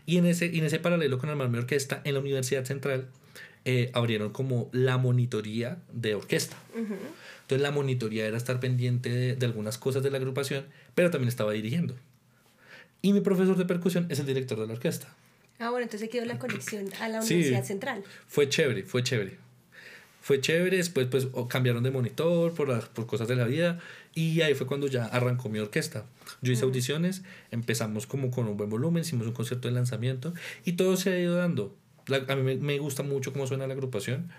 y 0.06 0.18
en 0.18 0.26
ese, 0.26 0.48
y 0.48 0.60
en 0.60 0.66
ese 0.66 0.80
paralelo 0.80 1.18
con 1.18 1.30
armar 1.30 1.48
mi 1.48 1.58
orquesta, 1.58 2.02
en 2.04 2.16
la 2.16 2.20
Universidad 2.20 2.66
Central 2.66 3.08
eh, 3.66 3.90
abrieron 3.94 4.30
como 4.32 4.70
la 4.72 4.98
monitoría 4.98 5.80
de 5.92 6.16
orquesta. 6.16 6.56
Entonces 6.76 7.62
la 7.62 7.72
monitoría 7.72 8.26
era 8.26 8.38
estar 8.38 8.60
pendiente 8.60 9.10
de, 9.10 9.36
de 9.36 9.46
algunas 9.46 9.78
cosas 9.78 10.02
de 10.04 10.12
la 10.12 10.18
agrupación, 10.18 10.66
pero 10.96 11.12
también 11.12 11.28
estaba 11.30 11.52
dirigiendo. 11.52 11.96
Y 13.02 13.14
mi 13.14 13.22
profesor 13.22 13.56
de 13.58 13.66
percusión 13.66 14.08
es 14.10 14.20
el 14.20 14.26
director 14.26 14.60
de 14.60 14.68
la 14.68 14.74
orquesta. 14.74 15.14
Ah, 15.60 15.70
bueno, 15.70 15.84
entonces 15.84 16.10
quedó 16.10 16.26
la 16.26 16.40
conexión 16.40 16.88
a 17.00 17.08
la 17.08 17.22
Sí. 17.22 17.34
Universidad 17.36 17.64
Central. 17.64 18.04
Fue 18.28 18.50
chévere, 18.50 18.84
fue 18.84 19.04
chévere. 19.04 19.38
Fue 20.22 20.42
chévere, 20.42 20.78
después 20.78 21.06
pues 21.06 21.28
cambiaron 21.50 21.84
de 21.84 21.92
monitor 21.92 22.52
por, 22.56 22.68
las- 22.68 22.86
por 22.90 23.06
cosas 23.06 23.28
de 23.28 23.36
la 23.36 23.46
vida 23.46 23.80
y 24.16 24.42
ahí 24.42 24.56
fue 24.56 24.66
cuando 24.66 24.88
ya 24.88 25.06
arrancó 25.06 25.50
mi 25.50 25.60
orquesta. 25.60 26.06
Yo 26.42 26.52
hice 26.52 26.64
audiciones, 26.66 27.22
empezamos 27.52 28.08
como 28.08 28.32
con 28.32 28.48
un 28.48 28.58
buen 28.58 28.70
volumen, 28.72 29.02
hicimos 29.02 29.28
un 29.28 29.34
concierto 29.34 29.68
de 29.68 29.76
lanzamiento 29.76 30.34
y 30.66 30.74
todo 30.74 30.98
se 30.98 31.12
ha 31.14 31.20
ido 31.20 31.36
dando. 31.36 31.76
La- 32.08 32.24
a 32.28 32.36
mí 32.36 32.56
me, 32.58 32.80
gusta 32.80 33.04
mucho 33.04 33.34
cómo 33.34 33.48
suena 33.48 33.68
la 33.68 33.74
agrupación, 33.74 34.30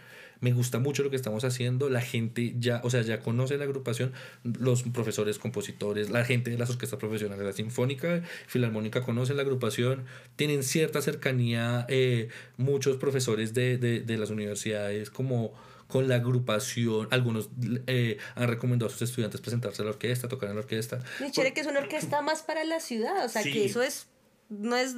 me 0.41 0.53
gusta 0.53 0.79
mucho 0.79 1.03
lo 1.03 1.09
que 1.11 1.17
estamos 1.17 1.45
haciendo, 1.45 1.89
la 1.89 2.03
gente 2.03 2.55
ya, 2.59 2.81
o 2.85 2.91
sea, 2.91 3.01
ya 3.03 3.21
conoce 3.21 3.57
la 3.57 3.65
agrupación, 3.65 4.13
los 4.45 4.83
profesores, 4.83 5.39
compositores, 5.39 6.11
la 6.11 6.25
gente 6.25 6.51
de 6.51 6.59
las 6.59 6.69
orquestas 6.71 6.99
profesionales, 6.99 7.45
la 7.45 7.53
sinfónica, 7.53 8.23
filarmónica 8.47 9.01
conocen 9.01 9.37
la 9.37 9.43
agrupación, 9.43 10.05
tienen 10.37 10.63
cierta 10.63 11.01
cercanía 11.01 11.87
eh, 11.89 12.29
muchos 12.59 12.97
profesores 12.99 13.55
de, 13.55 13.79
de, 13.79 14.01
de 14.01 14.19
las 14.19 14.29
universidades 14.31 15.09
como 15.11 15.55
con 15.89 16.09
la 16.09 16.17
agrupación, 16.17 17.07
algunos 17.13 17.49
eh, 17.87 18.19
han 18.35 18.49
recomendado 18.49 18.89
a 18.89 18.93
sus 18.93 19.03
estudiantes 19.03 19.41
presentarse 19.41 19.83
a 19.83 19.85
la 19.85 19.93
orquesta, 19.93 20.27
tocar 20.29 20.49
en 20.51 20.57
la 20.57 20.63
orquesta. 20.63 20.99
Y 21.27 21.31
chévere 21.31 21.55
que 21.55 21.61
es 21.61 21.67
una 21.67 21.79
orquesta 21.79 22.21
más 22.23 22.43
para 22.43 22.65
la 22.65 22.81
ciudad, 22.81 23.25
o 23.25 23.29
sea 23.29 23.43
Sí. 23.43 23.53
que 23.53 23.65
eso 23.67 23.83
es 23.83 24.07
no 24.49 24.77
es 24.77 24.95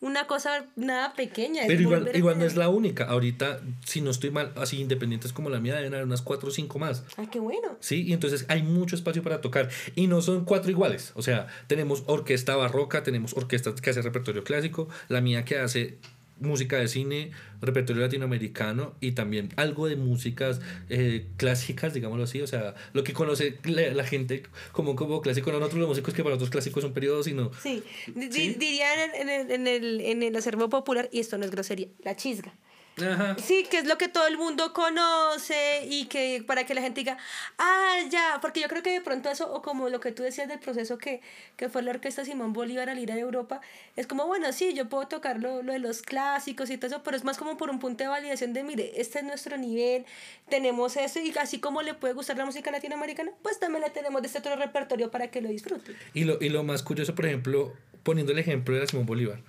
una 0.00 0.26
cosa 0.26 0.66
nada 0.76 1.14
pequeña. 1.14 1.62
es 1.62 1.68
Pero 1.68 1.82
igual, 1.82 2.10
igual 2.14 2.38
no 2.38 2.44
es 2.44 2.56
la 2.56 2.68
única. 2.68 3.04
Ahorita, 3.04 3.60
si 3.84 4.00
no 4.00 4.10
estoy 4.10 4.30
mal, 4.30 4.52
así 4.56 4.80
independientes 4.80 5.32
como 5.32 5.50
la 5.50 5.60
mía, 5.60 5.74
deben 5.74 5.94
haber 5.94 6.06
unas 6.06 6.22
cuatro 6.22 6.48
o 6.48 6.52
cinco 6.52 6.78
más. 6.78 7.04
Ah, 7.16 7.26
qué 7.30 7.40
bueno. 7.40 7.76
¿Sí? 7.80 8.02
Y 8.02 8.12
entonces 8.12 8.46
hay 8.48 8.62
mucho 8.62 8.96
espacio 8.96 9.22
para 9.22 9.40
tocar. 9.40 9.68
Y 9.94 10.06
no 10.06 10.22
son 10.22 10.44
cuatro 10.44 10.70
iguales. 10.70 11.12
O 11.14 11.22
sea, 11.22 11.48
tenemos 11.66 12.04
orquesta 12.06 12.56
barroca, 12.56 13.02
tenemos 13.02 13.36
orquesta 13.36 13.74
que 13.74 13.90
hace 13.90 14.02
repertorio 14.02 14.44
clásico, 14.44 14.88
la 15.08 15.20
mía 15.20 15.44
que 15.44 15.58
hace 15.58 15.98
música 16.38 16.76
de 16.78 16.88
cine, 16.88 17.30
repertorio 17.62 18.02
latinoamericano 18.02 18.94
y 19.00 19.12
también 19.12 19.48
algo 19.56 19.88
de 19.88 19.96
músicas 19.96 20.60
eh, 20.90 21.26
clásicas, 21.36 21.94
digámoslo 21.94 22.24
así. 22.24 22.40
O 22.42 22.46
sea, 22.46 22.74
lo 22.92 23.04
que 23.04 23.12
conoce 23.12 23.58
la, 23.64 23.88
la 23.92 24.04
gente 24.04 24.42
como, 24.72 24.96
como 24.96 25.20
clásico, 25.22 25.50
no 25.50 25.58
nosotros 25.58 25.80
los 25.80 25.88
músicos 25.88 26.14
que 26.14 26.22
para 26.22 26.34
nosotros 26.34 26.50
clásicos 26.50 26.82
son 26.82 26.92
periodos, 26.92 27.26
sino... 27.26 27.50
Sí, 27.62 27.82
Sí. 28.30 28.54
dirían 28.58 29.10
en 29.14 29.28
el, 29.28 29.50
en, 29.50 29.66
el, 29.66 30.00
en 30.00 30.22
el 30.22 30.36
acervo 30.36 30.68
popular, 30.68 31.08
y 31.12 31.20
esto 31.20 31.38
no 31.38 31.44
es 31.44 31.50
grosería, 31.50 31.88
la 32.04 32.16
chisga. 32.16 32.54
Ajá. 32.98 33.36
Sí, 33.38 33.66
que 33.70 33.78
es 33.78 33.86
lo 33.86 33.98
que 33.98 34.08
todo 34.08 34.26
el 34.26 34.38
mundo 34.38 34.72
conoce 34.72 35.86
y 35.86 36.06
que 36.06 36.42
para 36.46 36.64
que 36.64 36.74
la 36.74 36.80
gente 36.80 37.00
diga, 37.00 37.18
ah, 37.58 37.96
ya, 38.10 38.38
porque 38.40 38.60
yo 38.60 38.68
creo 38.68 38.82
que 38.82 38.90
de 38.90 39.02
pronto 39.02 39.30
eso, 39.30 39.52
o 39.52 39.60
como 39.60 39.90
lo 39.90 40.00
que 40.00 40.12
tú 40.12 40.22
decías 40.22 40.48
del 40.48 40.58
proceso 40.58 40.96
que, 40.96 41.20
que 41.56 41.68
fue 41.68 41.82
la 41.82 41.90
orquesta 41.90 42.24
Simón 42.24 42.54
Bolívar 42.54 42.88
al 42.88 42.98
ir 42.98 43.12
a 43.12 43.18
Europa, 43.18 43.60
es 43.96 44.06
como, 44.06 44.26
bueno, 44.26 44.50
sí, 44.52 44.72
yo 44.72 44.88
puedo 44.88 45.08
tocar 45.08 45.38
lo, 45.40 45.62
lo 45.62 45.72
de 45.74 45.78
los 45.78 46.00
clásicos 46.00 46.70
y 46.70 46.78
todo 46.78 46.86
eso, 46.86 47.02
pero 47.02 47.16
es 47.16 47.24
más 47.24 47.36
como 47.36 47.58
por 47.58 47.68
un 47.68 47.78
punto 47.78 48.02
de 48.02 48.08
validación 48.08 48.54
de, 48.54 48.64
mire, 48.64 48.98
este 49.00 49.18
es 49.18 49.24
nuestro 49.24 49.58
nivel, 49.58 50.06
tenemos 50.48 50.96
esto, 50.96 51.20
y 51.20 51.34
así 51.38 51.60
como 51.60 51.82
le 51.82 51.92
puede 51.92 52.14
gustar 52.14 52.38
la 52.38 52.46
música 52.46 52.70
latinoamericana, 52.70 53.30
pues 53.42 53.58
también 53.58 53.82
le 53.82 53.90
tenemos 53.90 54.22
de 54.22 54.28
este 54.28 54.38
otro 54.38 54.56
repertorio 54.56 55.10
para 55.10 55.30
que 55.30 55.42
lo 55.42 55.48
disfruten. 55.50 55.94
Y 56.14 56.24
lo, 56.24 56.38
y 56.40 56.48
lo 56.48 56.62
más 56.62 56.82
curioso, 56.82 57.14
por 57.14 57.26
ejemplo, 57.26 57.74
poniendo 58.02 58.32
el 58.32 58.38
ejemplo 58.38 58.74
de 58.74 58.80
la 58.80 58.86
Simón 58.86 59.04
Bolívar, 59.04 59.40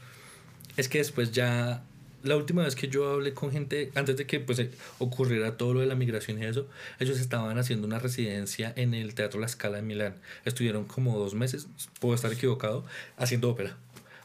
es 0.75 0.89
que 0.89 0.97
después 0.97 1.31
ya, 1.31 1.83
la 2.23 2.35
última 2.35 2.63
vez 2.63 2.75
que 2.75 2.87
yo 2.87 3.09
hablé 3.11 3.33
con 3.33 3.51
gente, 3.51 3.91
antes 3.95 4.17
de 4.17 4.25
que 4.25 4.39
pues, 4.39 4.61
ocurriera 4.99 5.57
todo 5.57 5.73
lo 5.73 5.79
de 5.81 5.85
la 5.87 5.95
migración 5.95 6.41
y 6.41 6.45
eso, 6.45 6.67
ellos 6.99 7.19
estaban 7.19 7.57
haciendo 7.57 7.87
una 7.87 7.99
residencia 7.99 8.73
en 8.75 8.93
el 8.93 9.13
Teatro 9.13 9.39
La 9.39 9.47
Scala 9.47 9.79
en 9.79 9.87
Milán. 9.87 10.15
Estuvieron 10.45 10.85
como 10.85 11.17
dos 11.17 11.33
meses, 11.35 11.67
puedo 11.99 12.15
estar 12.15 12.31
equivocado, 12.33 12.85
haciendo 13.17 13.49
ópera. 13.49 13.77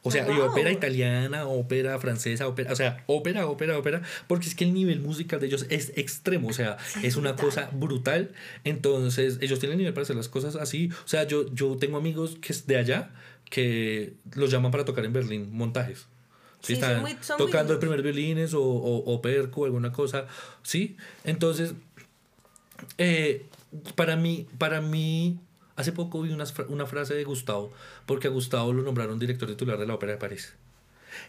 O 0.05 0.11
sea, 0.11 0.27
Wow. 0.27 0.47
ópera 0.51 0.73
italiana, 0.73 1.47
ópera 1.47 1.97
francesa, 2.01 2.49
ópera, 2.49 2.73
o 2.73 2.77
sea, 2.77 3.05
ópera, 3.07 3.47
ópera, 3.47 3.79
ópera, 3.79 4.03
porque 4.27 4.49
es 4.49 4.57
que 4.57 4.65
el 4.65 4.75
nivel 4.75 4.99
musical 5.01 5.39
de 5.39 5.47
ellos 5.47 5.65
es 5.71 5.93
extremo, 5.97 6.49
o 6.49 6.53
sea, 6.53 6.77
es 7.05 7.15
una 7.15 7.33
brutal. 7.35 7.47
cosa 7.47 7.71
brutal. 7.73 8.33
Entonces, 8.65 9.39
ellos 9.41 9.61
tienen 9.61 9.79
nivel 9.79 9.95
para 9.95 10.03
hacer 10.03 10.17
las 10.17 10.29
cosas 10.29 10.57
así. 10.57 10.91
O 11.05 11.09
sea, 11.09 11.25
yo, 11.25 11.47
yo 11.55 11.77
tengo 11.77 11.99
amigos 11.99 12.37
que 12.41 12.53
es 12.53 12.67
de 12.67 12.79
allá 12.79 13.11
que 13.49 14.15
los 14.35 14.51
llaman 14.51 14.73
para 14.73 14.85
tocar 14.85 15.05
en 15.05 15.13
Berlín 15.13 15.51
montajes. 15.53 16.07
Sí, 16.63 16.75
son 16.77 16.85
están 16.85 17.01
muy- 17.03 17.17
son 17.21 17.39
muy 17.39 17.47
tocando 17.47 17.73
el 17.75 17.79
primer 17.79 18.03
violines 18.03 18.55
o, 18.55 18.63
o, 18.63 19.13
o 19.15 19.21
perco, 19.23 19.65
alguna 19.65 19.93
cosa. 19.93 20.27
Sí, 20.63 20.97
entonces, 21.25 21.75
eh, 22.99 23.47
para 23.95 24.17
mí, 24.17 24.47
para 24.59 24.81
mí, 24.81 25.39
hace 25.77 25.93
poco 25.93 26.23
vi 26.23 26.31
una, 26.33 26.45
una 26.69 26.87
frase 26.87 27.15
de 27.15 27.25
Gustavo, 27.25 27.73
porque 28.07 28.29
a 28.29 28.31
Gustavo 28.31 28.73
lo 28.73 28.83
nombraron 28.83 29.19
director 29.19 29.49
titular 29.49 29.79
de 29.79 29.87
la 29.87 29.95
Ópera 29.95 30.13
de 30.13 30.19
París. 30.19 30.55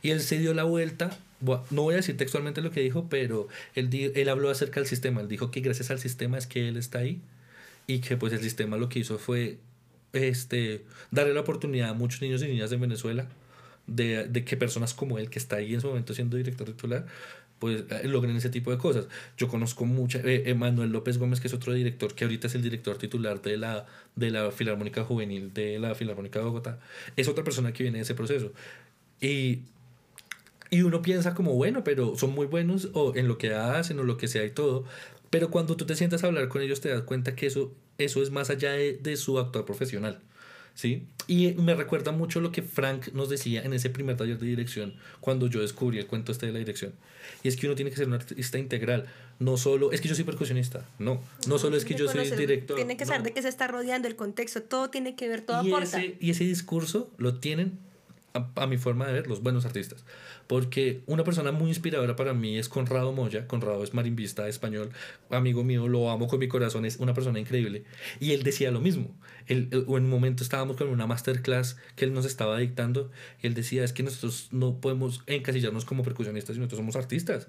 Y 0.02 0.12
él 0.12 0.22
se 0.22 0.38
dio 0.38 0.54
la 0.54 0.64
vuelta, 0.64 1.18
no 1.42 1.82
voy 1.82 1.94
a 1.94 1.98
decir 1.98 2.16
textualmente 2.16 2.62
lo 2.62 2.72
que 2.72 2.80
dijo, 2.82 3.08
pero 3.10 3.48
él, 3.76 3.90
él 4.16 4.30
habló 4.30 4.50
acerca 4.50 4.80
del 4.80 4.88
sistema, 4.88 5.20
él 5.22 5.28
dijo 5.28 5.52
que 5.52 5.60
gracias 5.60 5.92
al 5.92 6.00
sistema 6.00 6.38
es 6.38 6.48
que 6.48 6.70
él 6.70 6.78
está 6.78 7.00
ahí 7.00 7.22
y 7.86 8.00
que 8.00 8.16
pues 8.16 8.32
el 8.32 8.40
sistema 8.42 8.78
lo 8.78 8.88
que 8.88 9.00
hizo 9.00 9.18
fue 9.20 9.58
este, 10.14 10.86
darle 11.12 11.34
la 11.34 11.42
oportunidad 11.42 11.90
a 11.90 11.94
muchos 11.94 12.22
niños 12.22 12.42
y 12.44 12.48
niñas 12.48 12.70
de 12.70 12.78
Venezuela 12.78 13.28
de, 13.88 14.28
de 14.28 14.46
que 14.46 14.58
personas 14.58 14.94
como 14.94 15.18
él, 15.18 15.30
que 15.30 15.40
está 15.40 15.58
ahí 15.58 15.74
en 15.74 15.82
su 15.82 15.88
momento 15.88 16.14
siendo 16.14 16.38
director 16.38 16.68
titular, 16.68 17.06
pues 17.60 17.86
eh, 17.90 18.08
logren 18.10 18.36
ese 18.36 18.50
tipo 18.50 18.72
de 18.72 18.78
cosas. 18.78 19.08
Yo 19.38 19.48
conozco 19.48 19.86
mucha, 19.86 20.20
eh, 20.20 20.44
Emanuel 20.48 20.92
López 20.92 21.18
Gómez, 21.18 21.40
que 21.40 21.48
es 21.48 21.54
otro 21.54 21.74
director, 21.74 22.14
que 22.14 22.26
ahorita 22.26 22.48
es 22.48 22.56
el 22.56 22.62
director 22.62 22.98
titular 22.98 23.42
de 23.42 23.56
la, 23.58 23.86
de 24.16 24.32
la 24.32 24.52
Filarmónica 24.52 25.06
Juvenil 25.06 25.54
de 25.54 25.80
la 25.80 25.96
Filarmónica 25.96 26.40
de 26.40 26.46
Bogotá, 26.46 26.80
es 27.16 27.28
otra 27.30 27.44
persona 27.46 27.72
que 27.72 27.84
viene 27.84 28.00
de 28.00 28.04
ese 28.04 28.16
proceso. 28.16 28.52
Y, 29.22 29.62
y 30.70 30.82
uno 30.82 31.02
piensa 31.02 31.34
como, 31.36 31.54
bueno, 31.54 31.86
pero 31.86 32.18
son 32.18 32.32
muy 32.32 32.48
buenos 32.48 32.90
o 32.94 33.16
en 33.16 33.28
lo 33.30 33.38
que 33.38 33.54
hacen 33.54 33.98
o 34.00 34.04
lo 34.04 34.18
que 34.18 34.28
sea 34.28 34.44
y 34.44 34.52
todo. 34.52 34.84
Pero 35.30 35.50
cuando 35.50 35.78
tú 35.78 35.86
te 35.86 35.96
sientas 35.96 36.24
a 36.24 36.28
hablar 36.28 36.50
con 36.50 36.62
ellos 36.62 36.82
te 36.82 36.90
das 36.90 37.04
cuenta 37.04 37.34
que 37.36 37.48
eso, 37.48 37.74
eso 37.98 38.22
es 38.22 38.30
más 38.30 38.50
allá 38.50 38.74
de, 38.74 38.98
de 38.98 39.16
su 39.16 39.40
actuar 39.40 39.64
profesional. 39.66 40.20
¿Sí? 40.76 41.08
Y 41.28 41.54
me 41.54 41.76
recuerda 41.76 42.12
mucho 42.12 42.42
lo 42.42 42.52
que 42.52 42.62
Frank 42.62 43.10
nos 43.14 43.30
decía 43.30 43.62
en 43.62 43.74
ese 43.74 43.90
primer 43.90 44.18
taller 44.18 44.40
de 44.40 44.48
dirección 44.48 44.96
cuando 45.22 45.48
yo 45.48 45.62
descubrí 45.62 46.00
el 46.00 46.08
cuento 46.08 46.32
este 46.32 46.48
de 46.48 46.52
la 46.52 46.60
dirección. 46.60 46.94
Y 47.44 47.48
es 47.48 47.56
que 47.56 47.68
uno 47.68 47.76
tiene 47.76 47.92
que 47.92 47.98
ser 47.98 48.08
un 48.08 48.16
artista 48.16 48.58
integral. 48.58 49.06
No 49.40 49.58
solo, 49.58 49.92
es 49.92 50.02
que 50.02 50.08
yo 50.08 50.16
soy 50.16 50.24
percusionista. 50.24 50.86
No, 51.00 51.22
no 51.48 51.60
solo 51.60 51.78
es 51.78 51.86
que 51.86 51.96
yo 51.96 52.08
soy 52.10 52.30
director. 52.32 52.76
Tiene 52.76 52.98
que 52.98 53.06
saber 53.06 53.22
no. 53.22 53.26
de 53.26 53.34
qué 53.34 53.42
se 53.42 53.50
está 53.50 53.68
rodeando, 53.68 54.08
el 54.08 54.16
contexto, 54.16 54.64
todo 54.64 54.90
tiene 54.90 55.16
que 55.16 55.30
ver, 55.30 55.42
todo 55.42 55.64
y 55.64 55.70
aporta. 55.70 56.02
ese, 56.02 56.18
y 56.20 56.32
ese 56.32 56.44
discurso 56.44 57.12
lo 57.18 57.36
tienen, 57.36 57.78
a, 58.34 58.50
a 58.56 58.68
mi 58.68 58.78
forma 58.78 59.06
de 59.08 59.14
ver, 59.14 59.28
los 59.28 59.42
buenos 59.42 59.66
artistas. 59.66 60.06
Porque 60.48 61.02
una 61.06 61.24
persona 61.24 61.52
muy 61.52 61.70
inspiradora 61.70 62.16
para 62.16 62.34
mí 62.34 62.58
es 62.58 62.68
Conrado 62.70 63.12
Moya. 63.14 63.48
Conrado 63.48 63.84
es 63.84 63.94
marimbista 63.94 64.48
español, 64.48 64.92
amigo 65.30 65.64
mío, 65.64 65.88
lo 65.88 66.10
amo 66.10 66.28
con 66.28 66.40
mi 66.40 66.48
corazón, 66.48 66.86
es 66.86 66.98
una 66.98 67.14
persona 67.14 67.40
increíble. 67.40 67.84
Y 68.20 68.32
él 68.34 68.44
decía 68.44 68.72
lo 68.72 68.82
mismo. 68.82 69.16
Él, 69.48 69.68
él- 69.72 69.86
en 69.88 69.94
un 70.04 70.10
momento 70.10 70.44
estábamos 70.44 70.78
con 70.78 70.88
una 70.90 71.08
masterclass 71.08 71.78
que 71.96 72.06
él 72.06 72.14
nos 72.14 72.26
estaba 72.26 72.58
dictando 72.58 73.12
y 73.42 73.48
él 73.48 73.54
decía, 73.54 73.84
es 73.84 73.94
que 73.94 74.04
nosotros 74.04 74.48
no 74.52 74.80
podemos 74.80 75.22
encasillarnos 75.28 75.86
como 75.86 76.04
percusionistas, 76.04 76.56
sino 76.56 76.66
nosotros 76.66 76.80
somos 76.80 76.96
artistas. 76.96 77.48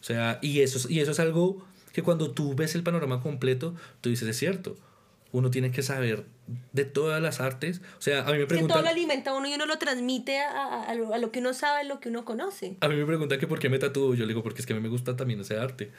O 0.00 0.04
sea, 0.04 0.38
y 0.42 0.60
eso, 0.60 0.78
es- 0.78 0.90
y 0.90 1.00
eso 1.00 1.10
es 1.12 1.20
algo 1.20 1.64
que 1.92 2.02
cuando 2.02 2.30
tú 2.32 2.54
ves 2.54 2.74
el 2.74 2.82
panorama 2.82 3.20
completo, 3.22 3.74
tú 4.00 4.10
dices, 4.10 4.28
es 4.28 4.36
cierto. 4.36 4.76
Uno 5.30 5.50
tiene 5.50 5.70
que 5.70 5.82
saber 5.82 6.24
de 6.72 6.84
todas 6.86 7.20
las 7.20 7.40
artes. 7.40 7.82
O 7.98 8.00
sea, 8.00 8.20
a 8.22 8.32
mí 8.32 8.32
me 8.32 8.38
que 8.38 8.44
todo 8.46 8.48
preguntan... 8.48 8.82
lo 8.84 8.88
alimenta 8.88 9.30
a 9.30 9.34
uno 9.36 9.46
y 9.46 9.52
uno 9.52 9.66
lo 9.66 9.76
transmite 9.76 10.38
a, 10.40 10.50
a- 10.50 10.84
a 10.84 10.94
lo, 10.94 11.12
a 11.12 11.18
lo 11.18 11.30
que 11.30 11.40
uno 11.40 11.52
sabe, 11.52 11.80
a 11.80 11.84
lo 11.84 12.00
que 12.00 12.08
uno 12.08 12.24
conoce. 12.24 12.76
A 12.80 12.88
mí 12.88 12.96
me 12.96 13.04
preguntan 13.04 13.38
que 13.38 13.46
por 13.46 13.58
qué 13.58 13.68
me 13.68 13.78
tatúo. 13.78 14.14
Yo 14.14 14.24
le 14.24 14.28
digo, 14.28 14.42
porque 14.42 14.60
es 14.60 14.66
que 14.66 14.72
a 14.72 14.76
mí 14.76 14.80
me 14.80 14.88
gusta 14.88 15.16
también 15.16 15.40
ese 15.40 15.58
arte. 15.58 15.90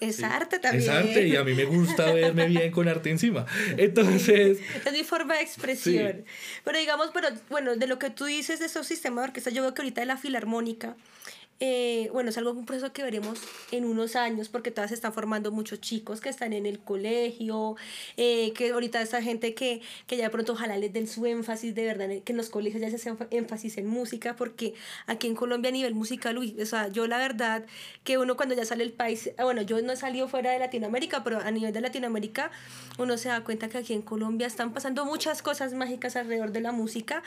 Es 0.00 0.22
arte 0.22 0.58
también. 0.58 0.82
Es 0.82 0.88
arte 0.90 1.26
y 1.26 1.34
a 1.36 1.44
mí 1.44 1.54
me 1.54 1.64
gusta 1.64 2.12
verme 2.12 2.46
bien 2.48 2.70
con 2.72 2.86
arte 2.88 3.08
encima. 3.10 3.46
Entonces, 3.78 4.58
Es 4.84 4.92
mi 4.92 5.02
forma 5.04 5.36
de 5.36 5.40
expresión. 5.42 6.24
Pero 6.64 6.78
digamos, 6.78 7.10
pero 7.14 7.28
bueno, 7.48 7.74
de 7.76 7.86
lo 7.86 7.98
que 7.98 8.10
tú 8.10 8.26
dices 8.26 8.58
de 8.60 8.66
esos 8.66 8.86
sistemas 8.86 9.24
de 9.24 9.28
orquesta, 9.28 9.48
yo 9.50 9.62
veo 9.62 9.72
que 9.72 9.80
ahorita 9.80 10.02
de 10.02 10.06
la 10.06 10.18
filarmónica, 10.18 10.94
eh, 11.60 12.10
bueno, 12.12 12.30
es 12.30 12.38
algo, 12.38 12.54
que 12.92 13.02
veremos 13.02 13.38
en 13.70 13.84
unos 13.84 14.16
años, 14.16 14.48
porque 14.48 14.70
todavía 14.70 14.88
se 14.88 14.94
están 14.94 15.12
formando 15.12 15.52
muchos 15.52 15.80
chicos 15.80 16.20
que 16.20 16.28
están 16.28 16.52
en 16.52 16.66
el 16.66 16.78
colegio, 16.78 17.76
eh, 18.16 18.52
que 18.54 18.70
ahorita 18.70 19.00
esta 19.00 19.22
gente 19.22 19.54
que, 19.54 19.80
que 20.06 20.16
ya 20.16 20.24
de 20.24 20.30
pronto 20.30 20.52
ojalá 20.52 20.76
les 20.76 20.92
den 20.92 21.06
su 21.06 21.24
énfasis 21.26 21.74
de 21.74 21.84
verdad, 21.86 22.08
que 22.24 22.32
en 22.32 22.36
los 22.36 22.48
colegios 22.50 22.80
ya 22.80 22.90
se 22.90 22.96
hace 22.96 23.12
énfa- 23.12 23.28
énfasis 23.30 23.78
en 23.78 23.86
música, 23.86 24.36
porque 24.36 24.74
aquí 25.06 25.26
en 25.26 25.34
Colombia 25.34 25.68
a 25.68 25.72
nivel 25.72 25.94
musical, 25.94 26.36
uy, 26.38 26.56
o 26.60 26.66
sea, 26.66 26.88
yo 26.88 27.06
la 27.06 27.18
verdad 27.18 27.64
que 28.02 28.18
uno 28.18 28.36
cuando 28.36 28.54
ya 28.54 28.64
sale 28.64 28.84
el 28.84 28.92
país, 28.92 29.30
ah, 29.38 29.44
bueno, 29.44 29.62
yo 29.62 29.80
no 29.82 29.92
he 29.92 29.96
salido 29.96 30.28
fuera 30.28 30.50
de 30.52 30.58
Latinoamérica, 30.58 31.24
pero 31.24 31.40
a 31.40 31.50
nivel 31.50 31.72
de 31.72 31.80
Latinoamérica 31.80 32.50
uno 32.98 33.16
se 33.16 33.28
da 33.28 33.42
cuenta 33.44 33.68
que 33.68 33.78
aquí 33.78 33.92
en 33.92 34.02
Colombia 34.02 34.46
están 34.46 34.72
pasando 34.72 35.04
muchas 35.04 35.42
cosas 35.42 35.72
mágicas 35.72 36.16
alrededor 36.16 36.52
de 36.52 36.60
la 36.60 36.72
música. 36.72 37.22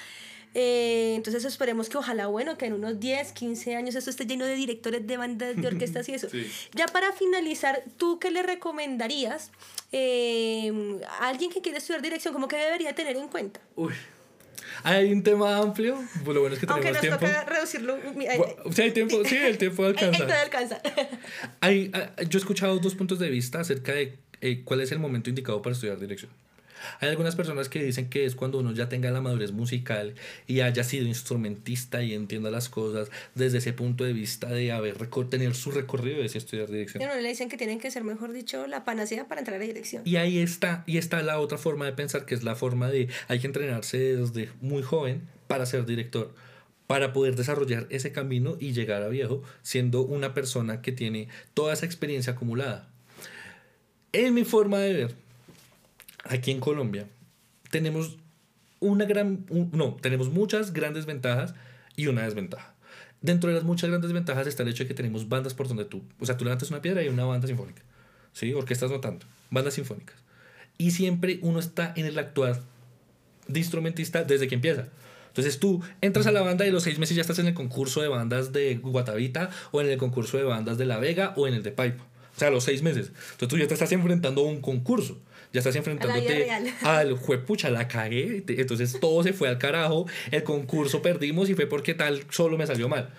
Eh, 0.53 1.13
entonces 1.15 1.45
esperemos 1.45 1.87
que 1.89 1.97
ojalá, 1.97 2.27
bueno, 2.27 2.57
que 2.57 2.65
en 2.65 2.73
unos 2.73 2.99
10, 2.99 3.31
15 3.33 3.75
años 3.75 3.95
esto 3.95 4.09
esté 4.09 4.25
lleno 4.25 4.45
de 4.45 4.55
directores 4.55 5.05
de 5.05 5.17
bandas, 5.17 5.55
de 5.55 5.67
orquestas 5.67 6.07
y 6.09 6.13
eso. 6.15 6.29
Sí. 6.29 6.49
Ya 6.73 6.87
para 6.87 7.11
finalizar, 7.11 7.83
¿tú 7.97 8.17
qué 8.19 8.31
le 8.31 8.41
recomendarías 8.43 9.51
eh, 9.91 10.99
a 11.19 11.27
alguien 11.29 11.51
que 11.51 11.61
quiere 11.61 11.77
estudiar 11.77 12.01
dirección? 12.01 12.33
¿Cómo 12.33 12.47
que 12.47 12.57
debería 12.57 12.93
tener 12.95 13.15
en 13.17 13.27
cuenta? 13.27 13.59
uy. 13.75 13.93
Hay 14.83 15.11
un 15.11 15.23
tema 15.23 15.57
amplio. 15.57 15.97
Pues 16.23 16.35
lo 16.35 16.41
bueno 16.41 16.55
es 16.55 16.59
que 16.59 16.67
Aunque 16.69 16.91
tenemos 16.91 17.09
nos 17.09 17.19
tiempo. 17.19 17.37
toca 17.39 17.49
reducirlo. 17.51 17.97
Bueno, 18.13 18.45
si 18.71 18.81
hay 18.83 18.91
tiempo, 18.91 19.23
sí, 19.25 19.35
el 19.35 19.57
tiempo 19.63 19.83
alcanza. 19.85 20.17
todavía 20.17 20.41
alcanza. 20.41 20.81
Hay, 21.61 21.89
ah, 21.93 22.11
yo 22.29 22.37
he 22.37 22.41
escuchado 22.41 22.77
dos 22.77 22.93
puntos 22.93 23.17
de 23.17 23.29
vista 23.29 23.59
acerca 23.59 23.93
de 23.93 24.17
eh, 24.41 24.61
cuál 24.63 24.81
es 24.81 24.91
el 24.91 24.99
momento 24.99 25.29
indicado 25.29 25.61
para 25.63 25.73
estudiar 25.73 25.99
dirección. 25.99 26.31
Hay 26.99 27.09
algunas 27.09 27.35
personas 27.35 27.69
que 27.69 27.83
dicen 27.83 28.09
que 28.09 28.25
es 28.25 28.35
cuando 28.35 28.59
uno 28.59 28.71
ya 28.71 28.89
tenga 28.89 29.11
la 29.11 29.21
madurez 29.21 29.51
musical 29.51 30.15
y 30.47 30.61
haya 30.61 30.83
sido 30.83 31.05
instrumentista 31.05 32.03
y 32.03 32.13
entienda 32.13 32.49
las 32.49 32.69
cosas 32.69 33.09
desde 33.35 33.59
ese 33.59 33.73
punto 33.73 34.03
de 34.03 34.13
vista 34.13 34.47
de 34.47 34.71
haber 34.71 34.97
tener 35.29 35.55
su 35.55 35.71
recorrido 35.71 36.19
de 36.19 36.25
estudiar 36.25 36.69
dirección. 36.69 37.01
Ya 37.01 37.07
no 37.07 37.19
le 37.19 37.27
dicen 37.27 37.49
que 37.49 37.57
tienen 37.57 37.79
que 37.79 37.91
ser, 37.91 38.03
mejor 38.03 38.31
dicho, 38.31 38.67
la 38.67 38.83
panacea 38.83 39.27
para 39.27 39.41
entrar 39.41 39.61
a 39.61 39.63
dirección. 39.63 40.03
Y 40.05 40.17
ahí 40.17 40.39
está, 40.39 40.83
y 40.85 40.97
está 40.97 41.21
la 41.21 41.39
otra 41.39 41.57
forma 41.57 41.85
de 41.85 41.93
pensar, 41.93 42.25
que 42.25 42.35
es 42.35 42.43
la 42.43 42.55
forma 42.55 42.89
de 42.89 43.09
hay 43.27 43.39
que 43.39 43.47
entrenarse 43.47 43.97
desde 43.97 44.49
muy 44.61 44.83
joven 44.83 45.27
para 45.47 45.65
ser 45.65 45.85
director, 45.85 46.33
para 46.87 47.13
poder 47.13 47.35
desarrollar 47.35 47.87
ese 47.89 48.11
camino 48.11 48.57
y 48.59 48.73
llegar 48.73 49.03
a 49.03 49.07
viejo 49.07 49.43
siendo 49.61 50.01
una 50.01 50.33
persona 50.33 50.81
que 50.81 50.91
tiene 50.91 51.27
toda 51.53 51.73
esa 51.73 51.85
experiencia 51.85 52.33
acumulada. 52.33 52.89
En 54.13 54.33
mi 54.33 54.45
forma 54.45 54.79
de 54.79 54.93
ver, 54.93 55.15
aquí 56.29 56.51
en 56.51 56.59
Colombia, 56.59 57.07
tenemos 57.71 58.17
una 58.79 59.05
gran, 59.05 59.45
no, 59.71 59.95
tenemos 59.95 60.29
muchas 60.29 60.73
grandes 60.73 61.05
ventajas 61.05 61.55
y 61.95 62.07
una 62.07 62.23
desventaja. 62.23 62.75
Dentro 63.21 63.49
de 63.49 63.55
las 63.55 63.63
muchas 63.63 63.89
grandes 63.89 64.13
ventajas 64.13 64.45
está 64.47 64.63
el 64.63 64.69
hecho 64.69 64.83
de 64.83 64.87
que 64.87 64.93
tenemos 64.93 65.27
bandas 65.27 65.53
por 65.53 65.67
donde 65.67 65.85
tú, 65.85 66.03
o 66.19 66.25
sea, 66.25 66.37
tú 66.37 66.45
levantas 66.45 66.69
una 66.69 66.81
piedra 66.81 67.01
y 67.01 67.05
hay 67.07 67.13
una 67.13 67.25
banda 67.25 67.47
sinfónica, 67.47 67.81
¿sí? 68.31 68.53
Orquestas 68.53 68.91
no 68.91 68.99
tanto, 68.99 69.25
bandas 69.49 69.73
sinfónicas. 69.73 70.15
Y 70.77 70.91
siempre 70.91 71.39
uno 71.41 71.59
está 71.59 71.93
en 71.95 72.05
el 72.05 72.19
actuar 72.19 72.61
de 73.47 73.59
instrumentista 73.59 74.23
desde 74.23 74.47
que 74.47 74.55
empieza. 74.55 74.89
Entonces 75.29 75.59
tú 75.59 75.81
entras 76.01 76.27
a 76.27 76.31
la 76.31 76.41
banda 76.41 76.65
y 76.65 76.71
los 76.71 76.83
seis 76.83 76.99
meses 76.99 77.15
ya 77.15 77.21
estás 77.21 77.39
en 77.39 77.47
el 77.47 77.53
concurso 77.53 78.01
de 78.01 78.07
bandas 78.07 78.53
de 78.53 78.75
Guatavita 78.75 79.49
o 79.71 79.81
en 79.81 79.87
el 79.87 79.97
concurso 79.97 80.37
de 80.37 80.43
bandas 80.43 80.77
de 80.77 80.85
La 80.85 80.97
Vega 80.97 81.33
o 81.35 81.47
en 81.47 81.53
el 81.53 81.63
de 81.63 81.71
Paipa. 81.71 82.03
O 82.35 82.39
sea, 82.39 82.49
los 82.49 82.63
seis 82.63 82.83
meses. 82.83 83.07
Entonces 83.07 83.47
tú 83.47 83.57
ya 83.57 83.67
te 83.67 83.73
estás 83.73 83.91
enfrentando 83.91 84.41
a 84.41 84.45
un 84.45 84.61
concurso. 84.61 85.19
Ya 85.53 85.59
estás 85.59 85.75
enfrentándote 85.75 86.49
al 86.81 87.13
juepucha, 87.13 87.69
la 87.69 87.87
cagué. 87.87 88.43
Entonces 88.47 88.99
todo 88.99 89.23
se 89.23 89.33
fue 89.33 89.47
al 89.47 89.57
carajo. 89.57 90.07
El 90.31 90.43
concurso 90.43 91.01
perdimos 91.01 91.49
y 91.49 91.55
fue 91.55 91.67
porque 91.67 91.93
tal 91.93 92.23
solo 92.29 92.57
me 92.57 92.67
salió 92.67 92.89
mal. 92.89 93.09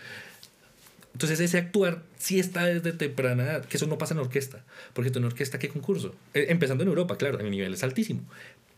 Entonces 1.19 1.41
ese 1.41 1.59
actuar 1.59 2.03
sí 2.17 2.39
está 2.39 2.67
desde 2.67 2.93
temprana 2.93 3.43
edad, 3.43 3.65
que 3.65 3.77
eso 3.77 3.89
no 3.89 3.99
pasa 3.99 4.15
en 4.15 4.21
orquesta, 4.21 4.63
porque 4.93 5.11
tú 5.11 5.19
en 5.19 5.25
orquesta, 5.25 5.59
¿qué 5.59 5.69
concurso? 5.69 6.15
Eh, 6.33 6.47
empezando 6.51 6.85
en 6.85 6.91
Europa, 6.91 7.17
claro, 7.17 7.41
el 7.41 7.51
nivel 7.51 7.75
es 7.75 7.83
altísimo, 7.83 8.23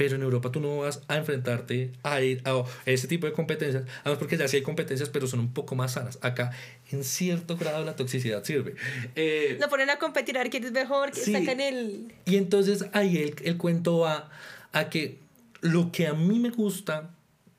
pero 0.00 0.16
en 0.16 0.22
Europa 0.22 0.50
tú 0.50 0.60
no 0.60 0.78
vas 0.78 1.02
a 1.08 1.16
enfrentarte 1.18 1.92
a, 2.02 2.22
ir 2.22 2.40
a 2.46 2.64
ese 2.86 3.06
tipo 3.06 3.26
de 3.26 3.34
competencias, 3.34 3.84
además 4.00 4.18
porque 4.18 4.38
ya 4.38 4.48
sí 4.48 4.56
hay 4.56 4.62
competencias, 4.62 5.10
pero 5.10 5.26
son 5.26 5.40
un 5.40 5.52
poco 5.52 5.74
más 5.76 5.92
sanas. 5.92 6.18
Acá, 6.22 6.52
en 6.90 7.04
cierto 7.04 7.58
grado, 7.58 7.84
la 7.84 7.96
toxicidad 7.96 8.42
sirve. 8.42 8.76
Eh, 9.14 9.60
ponen 9.68 9.90
a 9.90 9.98
competir 9.98 10.38
a 10.38 10.42
ver 10.42 10.48
quién 10.48 10.64
es 10.64 10.72
mejor, 10.72 11.10
que 11.10 11.20
sacan 11.20 11.60
el... 11.60 12.14
Y 12.24 12.36
entonces 12.36 12.86
ahí 12.94 13.18
el, 13.18 13.34
el 13.44 13.58
cuento 13.58 13.98
va 13.98 14.30
a 14.72 14.88
que 14.88 15.18
lo 15.60 15.92
que 15.92 16.06
a 16.06 16.14
mí 16.14 16.38
me 16.38 16.48
gusta 16.48 17.10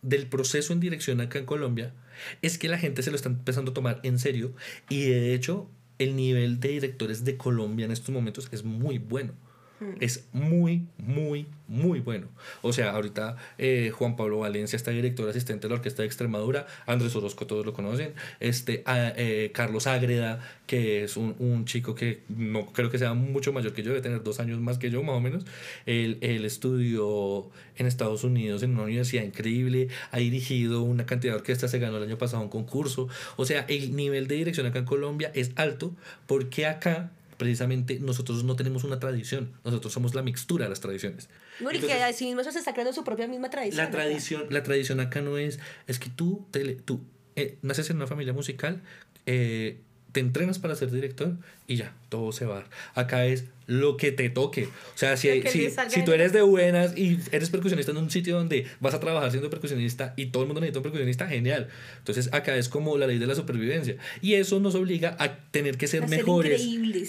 del 0.02 0.26
proceso 0.26 0.74
en 0.74 0.80
dirección 0.80 1.22
acá 1.22 1.38
en 1.38 1.46
Colombia 1.46 1.94
es 2.42 2.58
que 2.58 2.70
la 2.70 2.80
gente 2.80 3.04
se 3.04 3.12
lo 3.12 3.18
está 3.18 3.30
empezando 3.30 3.70
a 3.70 3.74
tomar 3.76 4.00
en 4.02 4.18
serio 4.18 4.52
y 4.90 5.04
de 5.04 5.36
hecho 5.36 5.70
el 6.00 6.16
nivel 6.16 6.60
de 6.60 6.70
directores 6.70 7.24
de 7.24 7.38
Colombia 7.38 7.86
en 7.86 7.92
estos 7.92 8.10
momentos 8.10 8.50
es 8.52 8.64
muy 8.64 8.98
bueno. 8.98 9.34
Mm. 9.82 9.96
Es 10.00 10.28
muy, 10.32 10.86
muy, 11.00 11.48
muy 11.68 12.00
bueno. 12.02 12.28
O 12.62 12.72
sea, 12.72 12.92
ahorita 12.92 13.36
eh, 13.58 13.92
Juan 13.94 14.16
Pablo 14.16 14.40
Valencia 14.40 14.78
está 14.78 14.92
director 14.92 15.28
asistente 15.28 15.68
de 15.68 15.70
la 15.70 15.76
Orquesta 15.76 16.04
de 16.04 16.08
Extremadura, 16.08 16.68
Andrés 16.86 17.16
Orozco, 17.16 17.48
todos 17.48 17.66
lo 17.66 17.74
conocen, 17.74 18.14
este, 18.40 18.84
eh, 18.88 19.52
Carlos 19.54 19.88
Ágreda, 19.88 20.40
que 20.68 21.04
es 21.04 21.18
un, 21.18 21.36
un, 21.40 21.66
chico 21.66 21.96
que 21.96 22.22
no 22.30 22.68
creo 22.68 22.92
que 22.92 23.00
sea 23.00 23.14
mucho 23.16 23.52
mayor 23.54 23.74
que 23.74 23.82
yo, 23.82 23.90
debe 23.90 24.02
tener 24.02 24.22
dos 24.22 24.40
años 24.40 24.60
más 24.60 24.78
que 24.78 24.92
yo, 24.92 25.02
más 25.02 25.16
o 25.16 25.20
menos. 25.20 25.46
Él, 25.88 26.20
él 26.22 26.46
estudió 26.46 27.50
en 27.76 27.88
Estados 27.88 28.24
Unidos 28.24 28.62
en 28.62 28.74
una 28.74 28.84
universidad 28.84 29.24
increíble, 29.24 29.88
ha 30.12 30.20
dirigido 30.20 30.84
una 30.84 31.08
cantidad 31.08 31.34
de 31.34 31.40
orquestas, 31.40 31.72
se 31.72 31.80
ganó 31.80 31.98
el 31.98 32.04
año 32.04 32.20
pasado 32.20 32.44
un 32.44 32.50
concurso. 32.50 33.08
O 33.36 33.46
sea, 33.46 33.66
el 33.68 33.96
nivel 33.96 34.28
de 34.28 34.36
dirección 34.36 34.68
acá 34.68 34.80
en 34.80 34.86
Colombia 34.86 35.32
es 35.34 35.52
alto 35.56 35.96
porque 36.28 36.68
acá 36.68 37.12
precisamente 37.42 38.00
nosotros 38.00 38.44
no 38.44 38.56
tenemos 38.56 38.84
una 38.84 39.00
tradición, 39.00 39.54
nosotros 39.66 39.92
somos 39.92 40.14
la 40.14 40.22
mixtura 40.22 40.66
de 40.66 40.70
las 40.70 40.80
tradiciones. 40.80 41.28
y 41.60 41.80
que 41.80 41.94
así 41.94 42.26
mismo 42.26 42.44
se 42.44 42.60
está 42.60 42.72
creando 42.72 42.94
su 42.94 43.04
propia 43.04 43.28
misma 43.28 43.50
tradición. 43.50 43.84
La 43.84 43.90
tradición, 43.90 44.46
la 44.52 44.62
tradición 44.62 45.00
acá 45.00 45.22
no 45.22 45.40
es, 45.40 45.58
es 45.88 45.98
que 45.98 46.12
tú, 46.12 46.46
te, 46.52 46.76
tú 46.76 47.02
eh, 47.36 47.58
naces 47.64 47.90
en 47.90 47.96
una 47.96 48.06
familia 48.06 48.32
musical, 48.32 48.84
eh, 49.26 49.82
te 50.12 50.20
entrenas 50.20 50.60
para 50.60 50.76
ser 50.76 50.92
director 50.92 51.34
y 51.68 51.78
ya, 51.78 51.94
todo 52.10 52.32
se 52.32 52.46
va 52.46 52.66
Acá 52.96 53.26
es 53.26 53.46
lo 53.68 53.96
que 53.96 54.12
te 54.12 54.30
toque. 54.30 54.66
O 54.66 54.98
sea, 54.98 55.16
si, 55.16 55.42
si, 55.44 55.70
si, 55.88 56.04
tú 56.04 56.12
eres 56.12 56.34
de 56.34 56.42
buenas 56.42 56.98
y 56.98 57.18
eres 57.32 57.50
percusionista 57.50 57.94
en 57.94 58.00
un 58.00 58.12
sitio 58.12 58.36
donde 58.36 58.68
vas 58.82 58.94
a 58.94 59.00
trabajar 59.00 59.32
siendo 59.32 59.50
percusionista 59.50 60.14
y 60.18 60.26
todo 60.26 60.44
el 60.44 60.48
mundo 60.48 60.60
necesita 60.60 60.80
un 60.80 60.84
percusionista, 60.84 61.28
genial. 61.28 61.70
Entonces 62.00 62.34
acá 62.34 62.58
es 62.58 62.68
como 62.68 62.98
la 62.98 63.08
ley 63.08 63.18
de 63.18 63.28
la 63.28 63.36
supervivencia. 63.36 63.96
Y 64.22 64.34
eso 64.34 64.60
nos 64.60 64.76
obliga 64.76 65.16
a 65.20 65.38
tener 65.52 65.78
que 65.78 65.88
ser 65.88 66.10
mejores. 66.10 66.62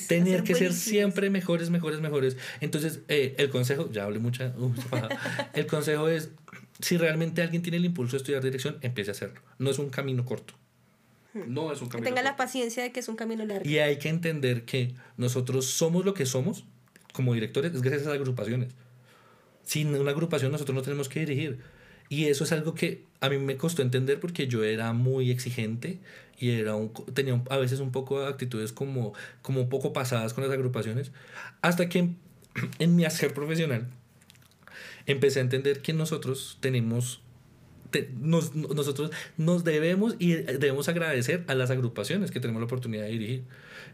tener 0.07 0.45
que 0.45 0.55
ser 0.55 0.73
siempre 0.73 1.31
mejores, 1.31 1.71
mejores, 1.71 2.01
mejores. 2.01 2.37
Entonces, 2.61 3.01
eh, 3.09 3.35
el 3.39 3.51
consejo, 3.51 3.91
ya 3.91 4.05
hablé 4.05 4.21
mucha, 4.21 4.55
uh, 4.59 4.73
el 5.55 5.67
consejo 5.67 6.09
es, 6.09 6.31
si 6.79 6.97
realmente 6.97 7.43
alguien 7.43 7.63
tiene 7.63 7.79
el 7.79 7.85
impulso 7.85 8.13
de 8.13 8.19
estudiar 8.19 8.45
dirección, 8.45 8.79
empiece 8.83 9.11
a 9.11 9.13
hacerlo. 9.13 9.41
No 9.59 9.71
es 9.71 9.81
un 9.81 9.91
camino 9.91 10.25
corto. 10.25 10.55
No 11.35 11.73
es 11.73 11.81
un 11.81 11.89
camino. 11.89 12.05
Que 12.05 12.11
tenga 12.11 12.23
la 12.23 12.37
paciencia 12.37 12.83
de 12.83 12.93
que 12.93 13.01
es 13.01 13.09
un 13.09 13.17
camino 13.17 13.45
largo. 13.45 13.69
Y 13.69 13.79
hay 13.79 13.99
que 13.99 14.09
entender 14.09 14.65
que 14.65 14.95
nosotros 15.17 15.67
somos 15.67 16.05
lo 16.05 16.15
que 16.15 16.27
somos 16.27 16.65
como 17.13 17.35
directores 17.35 17.75
es 17.75 17.83
gracias 17.83 18.07
a 18.07 18.11
las 18.11 18.19
agrupaciones. 18.19 18.73
Sin 19.65 19.95
una 19.95 20.11
agrupación 20.11 20.51
nosotros 20.53 20.75
no 20.75 20.83
tenemos 20.83 21.09
que 21.09 21.21
dirigir. 21.21 21.61
Y 22.09 22.27
eso 22.27 22.45
es 22.45 22.53
algo 22.53 22.75
que 22.75 23.05
a 23.21 23.31
mí 23.31 23.39
me 23.39 23.57
costó 23.57 23.81
entender 23.81 24.21
porque 24.21 24.47
yo 24.47 24.65
era 24.65 24.93
muy 24.93 25.31
exigente 25.31 26.01
y 26.39 26.51
era 26.51 26.75
un, 26.75 26.93
tenía 27.15 27.41
a 27.49 27.57
veces 27.57 27.81
un 27.81 27.93
poco 27.93 28.21
de 28.21 28.27
actitudes 28.29 28.73
como, 28.73 29.15
como 29.41 29.61
un 29.61 29.69
poco 29.69 29.93
pasadas 29.93 30.35
con 30.35 30.45
las 30.45 30.53
agrupaciones. 30.53 31.13
Hasta 31.63 31.89
que 31.89 32.11
en 32.79 32.97
mi 32.97 33.05
hacer 33.05 33.33
profesional 33.33 33.89
empecé 35.07 35.39
a 35.39 35.43
entender 35.43 35.81
que 35.81 35.93
nosotros 35.93 36.59
tenemos 36.61 37.23
nos, 38.21 38.55
nosotros 38.55 39.11
nos 39.37 39.65
debemos 39.65 40.17
y 40.19 40.33
debemos 40.35 40.89
agradecer 40.89 41.45
a 41.47 41.55
las 41.55 41.71
agrupaciones 41.71 42.31
que 42.31 42.41
tenemos 42.41 42.61
la 42.61 42.67
oportunidad 42.67 43.05
de 43.05 43.11
dirigir. 43.11 43.43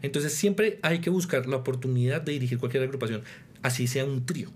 Entonces 0.01 0.33
siempre 0.33 0.79
hay 0.81 0.99
que 0.99 1.09
buscar 1.09 1.47
la 1.47 1.57
oportunidad 1.57 2.21
de 2.21 2.33
dirigir 2.33 2.57
cualquier 2.57 2.83
agrupación, 2.83 3.23
así 3.61 3.87
sea 3.87 4.05
un 4.05 4.25
trío, 4.25 4.49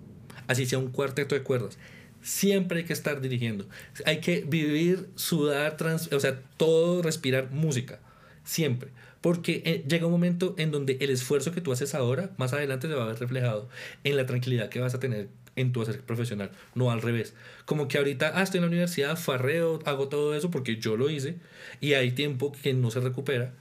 así 0.46 0.66
sea 0.66 0.78
un 0.78 0.90
cuarteto 0.90 1.34
de 1.34 1.42
cuerdas. 1.42 1.78
Siempre 2.22 2.78
hay 2.78 2.84
que 2.84 2.94
estar 2.94 3.20
dirigiendo. 3.20 3.68
Hay 4.06 4.20
que 4.20 4.46
vivir, 4.48 5.10
sudar, 5.14 5.76
trans, 5.76 6.10
o 6.10 6.20
sea, 6.20 6.40
todo 6.56 7.02
respirar 7.02 7.50
música. 7.50 8.00
Siempre. 8.44 8.90
Porque 9.20 9.62
eh, 9.66 9.84
llega 9.86 10.06
un 10.06 10.12
momento 10.12 10.54
en 10.56 10.70
donde 10.70 10.96
el 11.00 11.10
esfuerzo 11.10 11.52
que 11.52 11.60
tú 11.60 11.70
haces 11.70 11.94
ahora, 11.94 12.30
más 12.38 12.54
adelante 12.54 12.88
se 12.88 12.94
va 12.94 13.04
a 13.04 13.08
ver 13.08 13.18
reflejado 13.18 13.68
en 14.04 14.16
la 14.16 14.24
tranquilidad 14.24 14.70
que 14.70 14.80
vas 14.80 14.94
a 14.94 15.00
tener 15.00 15.28
en 15.56 15.72
tu 15.72 15.82
hacer 15.82 16.00
profesional, 16.00 16.50
no 16.74 16.90
al 16.90 17.02
revés. 17.02 17.34
Como 17.64 17.88
que 17.88 17.98
ahorita, 17.98 18.32
ah, 18.34 18.42
estoy 18.42 18.58
en 18.58 18.62
la 18.62 18.68
universidad, 18.68 19.16
farreo, 19.16 19.80
hago 19.84 20.08
todo 20.08 20.34
eso 20.34 20.50
porque 20.50 20.76
yo 20.76 20.96
lo 20.96 21.10
hice 21.10 21.36
y 21.80 21.94
hay 21.94 22.12
tiempo 22.12 22.52
que 22.52 22.74
no 22.74 22.90
se 22.90 23.00
recupera. 23.00 23.52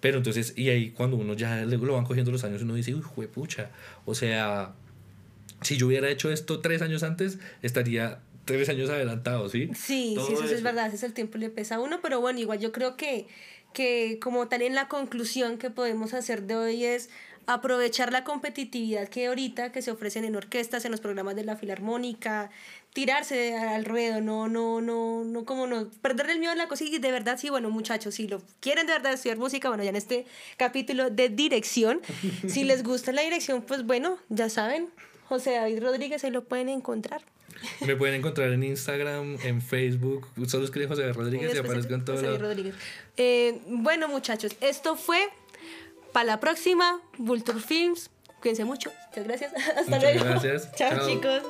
Pero 0.00 0.18
entonces, 0.18 0.52
y 0.56 0.68
ahí 0.68 0.90
cuando 0.90 1.16
uno 1.16 1.34
ya 1.34 1.64
lo 1.64 1.94
van 1.94 2.04
cogiendo 2.04 2.30
los 2.30 2.44
años, 2.44 2.62
uno 2.62 2.74
dice, 2.74 2.94
uy, 2.94 3.26
pucha, 3.26 3.70
o 4.04 4.14
sea, 4.14 4.74
si 5.62 5.76
yo 5.76 5.86
hubiera 5.86 6.10
hecho 6.10 6.30
esto 6.30 6.60
tres 6.60 6.82
años 6.82 7.02
antes, 7.02 7.38
estaría 7.62 8.20
tres 8.44 8.68
años 8.68 8.90
adelantado, 8.90 9.48
¿sí? 9.48 9.70
Sí, 9.74 10.16
sí, 10.26 10.32
eso, 10.34 10.44
es 10.44 10.62
verdad, 10.62 10.88
ese 10.88 10.96
es 10.96 11.02
el 11.04 11.14
tiempo 11.14 11.38
le 11.38 11.48
pesa 11.48 11.76
a 11.76 11.80
uno, 11.80 12.00
pero 12.02 12.20
bueno, 12.20 12.38
igual 12.38 12.58
yo 12.58 12.72
creo 12.72 12.96
que, 12.96 13.26
que 13.72 14.18
como 14.20 14.46
tal 14.48 14.62
en 14.62 14.74
la 14.74 14.88
conclusión 14.88 15.56
que 15.56 15.70
podemos 15.70 16.12
hacer 16.12 16.42
de 16.42 16.56
hoy 16.56 16.84
es 16.84 17.08
aprovechar 17.46 18.12
la 18.12 18.24
competitividad 18.24 19.08
que 19.08 19.26
ahorita 19.26 19.72
que 19.72 19.82
se 19.82 19.90
ofrecen 19.90 20.24
en 20.24 20.36
orquestas, 20.36 20.84
en 20.84 20.90
los 20.90 21.00
programas 21.00 21.36
de 21.36 21.44
la 21.44 21.56
filarmónica, 21.56 22.50
tirarse 22.92 23.56
al 23.56 23.84
ruedo, 23.84 24.20
no, 24.20 24.48
no, 24.48 24.80
no, 24.80 25.24
no, 25.24 25.44
como 25.44 25.66
no, 25.66 25.90
perder 26.00 26.30
el 26.30 26.38
miedo 26.38 26.52
en 26.52 26.58
la 26.58 26.68
cosa. 26.68 26.84
Y 26.84 26.98
de 26.98 27.12
verdad, 27.12 27.38
sí, 27.38 27.50
bueno, 27.50 27.70
muchachos, 27.70 28.14
si 28.14 28.28
lo 28.28 28.40
quieren 28.60 28.86
de 28.86 28.92
verdad 28.94 29.12
estudiar 29.12 29.36
música, 29.36 29.68
bueno, 29.68 29.82
ya 29.82 29.90
en 29.90 29.96
este 29.96 30.26
capítulo 30.56 31.10
de 31.10 31.28
dirección, 31.28 32.00
si 32.48 32.64
les 32.64 32.82
gusta 32.82 33.12
la 33.12 33.22
dirección, 33.22 33.62
pues 33.62 33.84
bueno, 33.84 34.18
ya 34.28 34.48
saben, 34.48 34.88
José 35.28 35.52
David 35.52 35.82
Rodríguez, 35.82 36.24
ahí 36.24 36.30
lo 36.30 36.44
pueden 36.44 36.68
encontrar. 36.68 37.22
Me 37.86 37.96
pueden 37.96 38.16
encontrar 38.16 38.52
en 38.52 38.62
Instagram, 38.62 39.38
en 39.42 39.62
Facebook, 39.62 40.28
solo 40.46 40.64
escriben 40.64 40.88
José 40.88 41.12
Rodríguez 41.12 41.54
y 41.54 41.58
aparezco 41.58 41.94
en 41.94 42.04
todo 42.04 42.20
eh, 43.16 43.60
bueno, 43.66 44.08
muchachos, 44.08 44.56
esto 44.60 44.96
fue 44.96 45.20
para 46.14 46.24
la 46.24 46.40
próxima, 46.40 47.00
Vulture 47.18 47.58
Films. 47.58 48.08
Cuídense 48.40 48.64
mucho. 48.64 48.90
Muchas 49.08 49.24
gracias. 49.24 49.52
Hasta 49.76 49.98
luego. 49.98 50.24
Gracias. 50.24 50.72
Chao, 50.76 51.06
chicos. 51.06 51.42